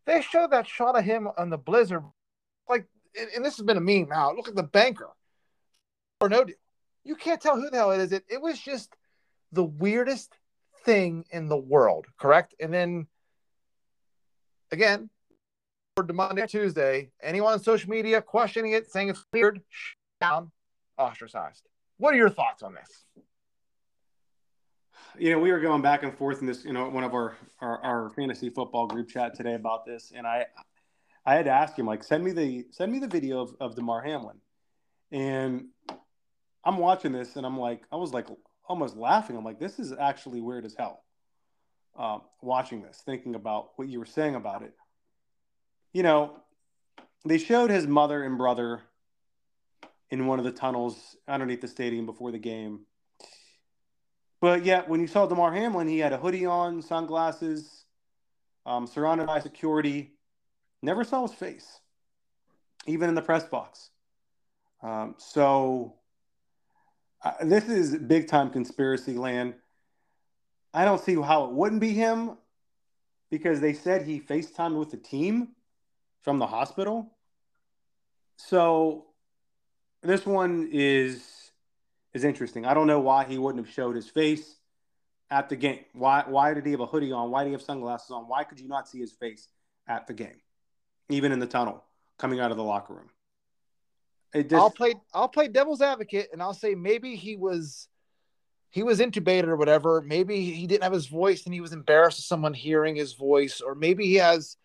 they 0.06 0.22
showed 0.22 0.52
that 0.52 0.66
shot 0.66 0.96
of 0.96 1.04
him 1.04 1.28
on 1.36 1.50
the 1.50 1.58
blizzard, 1.58 2.02
like, 2.68 2.86
and, 3.18 3.28
and 3.36 3.44
this 3.44 3.56
has 3.56 3.66
been 3.66 3.76
a 3.76 3.80
meme 3.80 4.08
now. 4.08 4.32
Look 4.32 4.48
at 4.48 4.54
the 4.54 4.62
banker 4.62 5.10
or 6.20 6.28
no 6.28 6.44
deal. 6.44 6.56
You 7.04 7.16
can't 7.16 7.40
tell 7.40 7.56
who 7.56 7.70
the 7.70 7.76
hell 7.76 7.90
it 7.90 8.00
is. 8.00 8.12
It 8.12 8.24
it 8.28 8.40
was 8.40 8.58
just 8.58 8.94
the 9.52 9.64
weirdest 9.64 10.32
thing 10.84 11.24
in 11.30 11.48
the 11.48 11.56
world, 11.56 12.06
correct? 12.18 12.54
And 12.60 12.72
then 12.72 13.06
again, 14.70 15.10
for 15.96 16.04
Monday, 16.12 16.46
Tuesday, 16.46 17.10
anyone 17.22 17.54
on 17.54 17.60
social 17.60 17.90
media 17.90 18.22
questioning 18.22 18.72
it, 18.72 18.90
saying 18.90 19.08
it's 19.08 19.24
weird, 19.32 19.60
down, 20.20 20.52
ostracized. 20.96 21.66
What 21.96 22.14
are 22.14 22.16
your 22.16 22.30
thoughts 22.30 22.62
on 22.62 22.74
this? 22.74 23.04
You 25.18 25.30
know, 25.30 25.38
we 25.38 25.50
were 25.50 25.60
going 25.60 25.82
back 25.82 26.02
and 26.02 26.16
forth 26.16 26.40
in 26.40 26.46
this, 26.46 26.64
you 26.64 26.72
know, 26.72 26.88
one 26.88 27.04
of 27.04 27.14
our, 27.14 27.36
our, 27.60 27.82
our 27.84 28.10
fantasy 28.10 28.50
football 28.50 28.86
group 28.86 29.08
chat 29.08 29.34
today 29.34 29.54
about 29.54 29.84
this. 29.84 30.12
And 30.14 30.26
I, 30.26 30.46
I 31.26 31.34
had 31.34 31.46
to 31.46 31.50
ask 31.50 31.78
him, 31.78 31.86
like, 31.86 32.04
send 32.04 32.24
me 32.24 32.32
the, 32.32 32.66
send 32.70 32.92
me 32.92 32.98
the 32.98 33.08
video 33.08 33.40
of, 33.40 33.54
of 33.60 33.74
Damar 33.74 34.02
Hamlin. 34.02 34.40
And 35.10 35.66
I'm 36.64 36.76
watching 36.78 37.12
this 37.12 37.36
and 37.36 37.46
I'm 37.46 37.58
like, 37.58 37.82
I 37.90 37.96
was 37.96 38.12
like 38.12 38.26
almost 38.68 38.96
laughing. 38.96 39.36
I'm 39.36 39.44
like, 39.44 39.58
this 39.58 39.78
is 39.78 39.92
actually 39.92 40.40
weird 40.40 40.64
as 40.64 40.74
hell. 40.78 41.02
Um, 41.98 42.22
watching 42.42 42.82
this, 42.82 43.02
thinking 43.04 43.34
about 43.34 43.70
what 43.76 43.88
you 43.88 43.98
were 43.98 44.06
saying 44.06 44.36
about 44.36 44.62
it. 44.62 44.74
You 45.92 46.02
know, 46.02 46.36
they 47.24 47.38
showed 47.38 47.70
his 47.70 47.86
mother 47.86 48.22
and 48.22 48.38
brother 48.38 48.82
in 50.10 50.26
one 50.26 50.38
of 50.38 50.44
the 50.44 50.52
tunnels 50.52 51.16
underneath 51.26 51.60
the 51.60 51.68
stadium 51.68 52.06
before 52.06 52.30
the 52.30 52.38
game. 52.38 52.80
But 54.40 54.64
yet, 54.64 54.88
when 54.88 55.00
you 55.00 55.06
saw 55.06 55.26
Damar 55.26 55.52
Hamlin, 55.52 55.88
he 55.88 55.98
had 55.98 56.12
a 56.12 56.16
hoodie 56.16 56.46
on, 56.46 56.80
sunglasses, 56.82 57.84
um, 58.64 58.86
surrounded 58.86 59.26
by 59.26 59.40
security. 59.40 60.12
Never 60.82 61.02
saw 61.02 61.26
his 61.26 61.34
face, 61.34 61.80
even 62.86 63.08
in 63.08 63.14
the 63.14 63.22
press 63.22 63.44
box. 63.44 63.90
Um, 64.80 65.16
so 65.18 65.94
uh, 67.24 67.32
this 67.42 67.68
is 67.68 67.96
big 67.96 68.28
time 68.28 68.50
conspiracy 68.50 69.14
land. 69.14 69.54
I 70.72 70.84
don't 70.84 71.00
see 71.00 71.20
how 71.20 71.46
it 71.46 71.50
wouldn't 71.52 71.80
be 71.80 71.94
him 71.94 72.36
because 73.30 73.60
they 73.60 73.72
said 73.72 74.02
he 74.02 74.20
FaceTimed 74.20 74.78
with 74.78 74.90
the 74.90 74.96
team 74.96 75.48
from 76.22 76.38
the 76.38 76.46
hospital. 76.46 77.10
So 78.36 79.06
this 80.02 80.24
one 80.24 80.68
is 80.70 81.37
is 82.14 82.24
interesting. 82.24 82.64
I 82.64 82.74
don't 82.74 82.86
know 82.86 83.00
why 83.00 83.24
he 83.24 83.38
wouldn't 83.38 83.64
have 83.64 83.72
showed 83.72 83.96
his 83.96 84.08
face 84.08 84.56
at 85.30 85.48
the 85.48 85.56
game. 85.56 85.80
Why 85.92 86.24
why 86.26 86.54
did 86.54 86.64
he 86.64 86.72
have 86.72 86.80
a 86.80 86.86
hoodie 86.86 87.12
on? 87.12 87.30
Why 87.30 87.44
did 87.44 87.50
he 87.50 87.52
have 87.52 87.62
sunglasses 87.62 88.10
on? 88.10 88.24
Why 88.24 88.44
could 88.44 88.60
you 88.60 88.68
not 88.68 88.88
see 88.88 88.98
his 88.98 89.12
face 89.12 89.48
at 89.86 90.06
the 90.06 90.14
game? 90.14 90.40
Even 91.08 91.32
in 91.32 91.38
the 91.38 91.46
tunnel 91.46 91.84
coming 92.18 92.40
out 92.40 92.50
of 92.50 92.56
the 92.56 92.64
locker 92.64 92.94
room. 92.94 93.10
Just, 94.34 94.54
I'll 94.54 94.70
play 94.70 94.94
I'll 95.14 95.28
play 95.28 95.48
devil's 95.48 95.80
advocate 95.80 96.28
and 96.32 96.42
I'll 96.42 96.54
say 96.54 96.74
maybe 96.74 97.16
he 97.16 97.36
was 97.36 97.88
he 98.70 98.82
was 98.82 99.00
intubated 99.00 99.48
or 99.48 99.56
whatever. 99.56 100.02
Maybe 100.02 100.44
he 100.44 100.66
didn't 100.66 100.82
have 100.82 100.92
his 100.92 101.06
voice 101.06 101.44
and 101.44 101.54
he 101.54 101.60
was 101.60 101.72
embarrassed 101.72 102.18
of 102.18 102.24
someone 102.24 102.52
hearing 102.52 102.96
his 102.96 103.14
voice, 103.14 103.60
or 103.60 103.74
maybe 103.74 104.04
he 104.04 104.16
has 104.16 104.56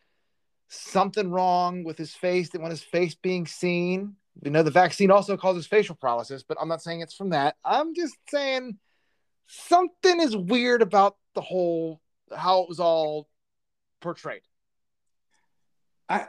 something 0.67 1.31
wrong 1.31 1.83
with 1.83 1.97
his 1.97 2.13
face. 2.13 2.49
They 2.49 2.59
want 2.59 2.71
his 2.71 2.83
face 2.83 3.15
being 3.15 3.47
seen. 3.47 4.15
We 4.41 4.49
know 4.49 4.63
the 4.63 4.71
vaccine 4.71 5.11
also 5.11 5.37
causes 5.37 5.67
facial 5.67 5.95
paralysis, 5.95 6.43
but 6.43 6.57
I'm 6.59 6.67
not 6.67 6.81
saying 6.81 7.01
it's 7.01 7.13
from 7.15 7.29
that. 7.29 7.55
I'm 7.63 7.93
just 7.93 8.15
saying 8.29 8.77
something 9.47 10.19
is 10.21 10.35
weird 10.35 10.81
about 10.81 11.17
the 11.35 11.41
whole 11.41 12.01
how 12.35 12.63
it 12.63 12.69
was 12.69 12.79
all 12.79 13.27
portrayed. 14.01 14.41
I 16.09 16.27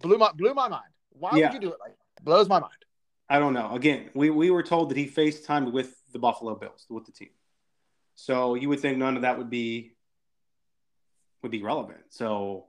blew 0.00 0.18
my 0.18 0.32
blew 0.32 0.54
my 0.54 0.68
mind. 0.68 0.90
Why 1.10 1.36
Yeah. 1.36 1.46
would 1.48 1.54
you 1.54 1.60
do 1.60 1.72
it 1.74 1.78
like 1.80 1.92
that? 1.92 2.24
Blows 2.24 2.48
my 2.48 2.60
mind. 2.60 2.72
I 3.28 3.38
don't 3.38 3.52
know. 3.52 3.74
Again, 3.74 4.10
we, 4.14 4.30
we 4.30 4.50
were 4.50 4.62
told 4.62 4.90
that 4.90 4.96
he 4.96 5.06
FaceTimed 5.06 5.70
with 5.70 5.94
the 6.12 6.18
Buffalo 6.18 6.56
Bills, 6.56 6.86
with 6.90 7.06
the 7.06 7.12
team. 7.12 7.30
So 8.16 8.54
you 8.56 8.68
would 8.68 8.80
think 8.80 8.98
none 8.98 9.14
of 9.16 9.22
that 9.22 9.38
would 9.38 9.50
be 9.50 9.92
would 11.42 11.52
be 11.52 11.62
relevant. 11.62 12.00
So 12.10 12.66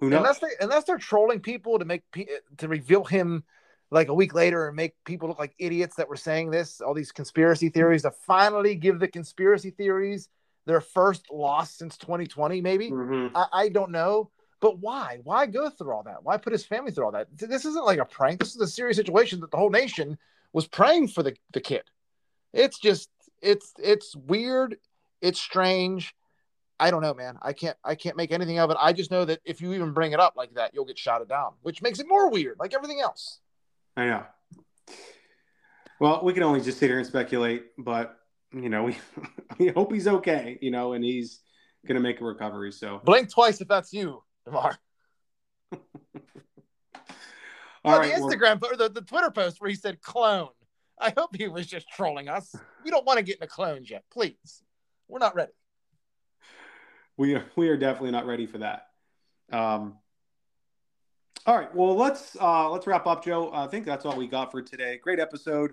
who 0.00 0.10
knows? 0.10 0.18
Unless 0.18 0.38
they 0.40 0.48
unless 0.60 0.84
they're 0.84 0.98
trolling 0.98 1.40
people 1.40 1.78
to 1.78 1.84
make 1.84 2.02
to 2.58 2.68
reveal 2.68 3.04
him 3.04 3.44
like 3.90 4.08
a 4.08 4.14
week 4.14 4.34
later 4.34 4.66
and 4.66 4.76
make 4.76 4.94
people 5.04 5.28
look 5.28 5.38
like 5.38 5.54
idiots 5.58 5.96
that 5.96 6.08
were 6.08 6.16
saying 6.16 6.50
this, 6.50 6.80
all 6.80 6.92
these 6.94 7.12
conspiracy 7.12 7.68
theories 7.68 8.02
to 8.02 8.10
finally 8.10 8.74
give 8.74 8.98
the 8.98 9.08
conspiracy 9.08 9.70
theories 9.70 10.28
their 10.66 10.80
first 10.80 11.30
loss 11.30 11.70
since 11.72 11.96
2020, 11.96 12.60
maybe. 12.60 12.90
Mhm. 12.90 13.30
I, 13.34 13.46
I 13.52 13.68
don't 13.68 13.92
know. 13.92 14.30
But 14.60 14.80
why? 14.80 15.20
Why 15.22 15.46
go 15.46 15.70
through 15.70 15.92
all 15.92 16.02
that? 16.04 16.24
Why 16.24 16.38
put 16.38 16.52
his 16.52 16.64
family 16.66 16.90
through 16.90 17.04
all 17.04 17.12
that? 17.12 17.28
This 17.36 17.64
isn't 17.64 17.84
like 17.84 17.98
a 18.00 18.04
prank. 18.04 18.40
This 18.40 18.54
is 18.56 18.60
a 18.60 18.66
serious 18.66 18.96
situation 18.96 19.38
that 19.40 19.50
the 19.50 19.56
whole 19.56 19.70
nation 19.70 20.18
was 20.52 20.66
praying 20.66 21.08
for 21.08 21.22
the, 21.22 21.36
the 21.52 21.60
kid. 21.60 21.82
It's 22.52 22.78
just 22.78 23.10
it's 23.42 23.72
it's 23.78 24.16
weird. 24.16 24.78
It's 25.20 25.40
strange. 25.40 26.14
I 26.78 26.90
don't 26.90 27.02
know, 27.02 27.14
man. 27.14 27.38
I 27.40 27.52
can't 27.52 27.76
I 27.84 27.94
can't 27.94 28.16
make 28.16 28.32
anything 28.32 28.58
of 28.58 28.70
it. 28.70 28.76
I 28.78 28.92
just 28.92 29.10
know 29.10 29.24
that 29.24 29.40
if 29.44 29.60
you 29.60 29.72
even 29.72 29.92
bring 29.92 30.12
it 30.12 30.20
up 30.20 30.34
like 30.36 30.54
that, 30.54 30.74
you'll 30.74 30.84
get 30.84 30.98
shouted 30.98 31.28
down, 31.28 31.52
which 31.62 31.82
makes 31.82 32.00
it 32.00 32.08
more 32.08 32.30
weird, 32.30 32.58
like 32.58 32.74
everything 32.74 33.00
else. 33.00 33.40
I 33.96 34.06
know. 34.06 34.24
Well, 35.98 36.20
we 36.22 36.34
can 36.34 36.42
only 36.42 36.60
just 36.60 36.78
sit 36.78 36.90
here 36.90 36.98
and 36.98 37.06
speculate, 37.06 37.64
but 37.78 38.18
you 38.52 38.68
know, 38.68 38.82
we 38.84 38.96
we 39.58 39.68
hope 39.68 39.92
he's 39.92 40.06
okay, 40.06 40.58
you 40.60 40.70
know, 40.70 40.92
and 40.92 41.02
he's 41.02 41.40
gonna 41.86 42.00
make 42.00 42.20
a 42.20 42.24
recovery. 42.24 42.72
So 42.72 43.00
blink 43.04 43.32
twice 43.32 43.60
if 43.60 43.68
that's 43.68 43.92
you, 43.92 44.22
Damar. 44.44 44.76
All 47.84 47.92
no, 47.92 47.98
right, 47.98 48.14
the 48.14 48.20
Instagram 48.20 48.60
well, 48.60 48.72
or 48.72 48.76
the, 48.76 48.88
the 48.88 49.00
Twitter 49.00 49.30
post 49.30 49.60
where 49.60 49.70
he 49.70 49.76
said 49.76 50.02
clone. 50.02 50.48
I 50.98 51.12
hope 51.16 51.36
he 51.36 51.46
was 51.46 51.66
just 51.66 51.88
trolling 51.88 52.28
us. 52.28 52.54
We 52.84 52.90
don't 52.90 53.06
want 53.06 53.18
to 53.18 53.22
get 53.22 53.36
into 53.36 53.46
clones 53.46 53.90
yet, 53.90 54.02
please. 54.10 54.62
We're 55.08 55.18
not 55.18 55.34
ready. 55.34 55.52
We 57.16 57.34
are 57.34 57.44
we 57.56 57.68
are 57.68 57.76
definitely 57.76 58.10
not 58.10 58.26
ready 58.26 58.46
for 58.46 58.58
that. 58.58 58.88
Um, 59.52 59.98
all 61.46 61.56
right, 61.56 61.74
well 61.74 61.96
let's 61.96 62.36
uh, 62.40 62.70
let's 62.70 62.86
wrap 62.86 63.06
up, 63.06 63.24
Joe. 63.24 63.50
I 63.52 63.66
think 63.68 63.86
that's 63.86 64.04
all 64.04 64.16
we 64.16 64.26
got 64.26 64.50
for 64.50 64.60
today. 64.60 64.98
Great 65.02 65.20
episode. 65.20 65.72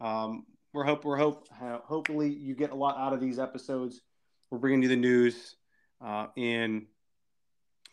Um, 0.00 0.46
we're 0.72 0.84
hope 0.84 1.04
we're 1.04 1.16
hope 1.16 1.48
hopefully 1.84 2.30
you 2.30 2.54
get 2.54 2.70
a 2.70 2.74
lot 2.74 2.96
out 2.96 3.12
of 3.12 3.20
these 3.20 3.38
episodes. 3.38 4.00
We're 4.50 4.58
bringing 4.58 4.82
you 4.82 4.88
the 4.88 4.96
news, 4.96 5.56
uh, 6.00 6.28
and 6.36 6.86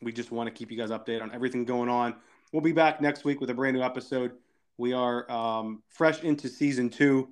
we 0.02 0.12
just 0.12 0.32
want 0.32 0.48
to 0.48 0.54
keep 0.54 0.72
you 0.72 0.78
guys 0.78 0.90
updated 0.90 1.22
on 1.22 1.34
everything 1.34 1.66
going 1.66 1.90
on. 1.90 2.16
We'll 2.54 2.62
be 2.62 2.72
back 2.72 3.02
next 3.02 3.26
week 3.26 3.42
with 3.42 3.50
a 3.50 3.54
brand 3.54 3.76
new 3.76 3.84
episode. 3.84 4.32
We 4.78 4.94
are 4.94 5.30
um, 5.30 5.84
fresh 5.90 6.24
into 6.24 6.48
season 6.48 6.90
two, 6.90 7.30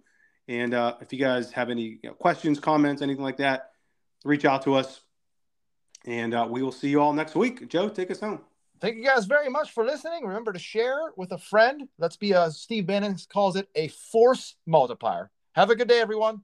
and 0.48 0.74
uh, 0.74 0.96
if 1.00 1.14
you 1.14 1.20
guys 1.20 1.52
have 1.52 1.70
any 1.70 2.00
you 2.04 2.10
know, 2.10 2.14
questions, 2.14 2.60
comments, 2.60 3.02
anything 3.02 3.24
like 3.24 3.38
that, 3.38 3.72
reach 4.24 4.46
out 4.46 4.64
to 4.64 4.74
us, 4.74 5.02
and 6.06 6.34
uh, 6.34 6.48
we 6.50 6.62
will 6.62 6.72
see 6.72 6.90
you 6.90 7.02
all 7.02 7.14
next 7.14 7.36
week. 7.36 7.68
Joe, 7.68 7.90
take 7.90 8.12
us 8.12 8.20
home. 8.20 8.42
Thank 8.82 8.98
you 8.98 9.04
guys 9.04 9.26
very 9.26 9.50
much 9.50 9.72
for 9.72 9.86
listening. 9.86 10.26
Remember 10.26 10.52
to 10.54 10.60
share 10.60 11.00
with 11.16 11.32
a 11.32 11.38
friend. 11.38 11.88
Let's 11.98 12.18
be, 12.18 12.34
uh, 12.34 12.50
Steve 12.50 12.86
Bannon 12.86 13.16
calls 13.32 13.56
it, 13.56 13.70
a 13.76 13.88
force 13.88 14.56
multiplier. 14.66 15.32
Have 15.54 15.70
a 15.70 15.76
good 15.76 15.88
day, 15.88 16.00
everyone. 16.00 16.42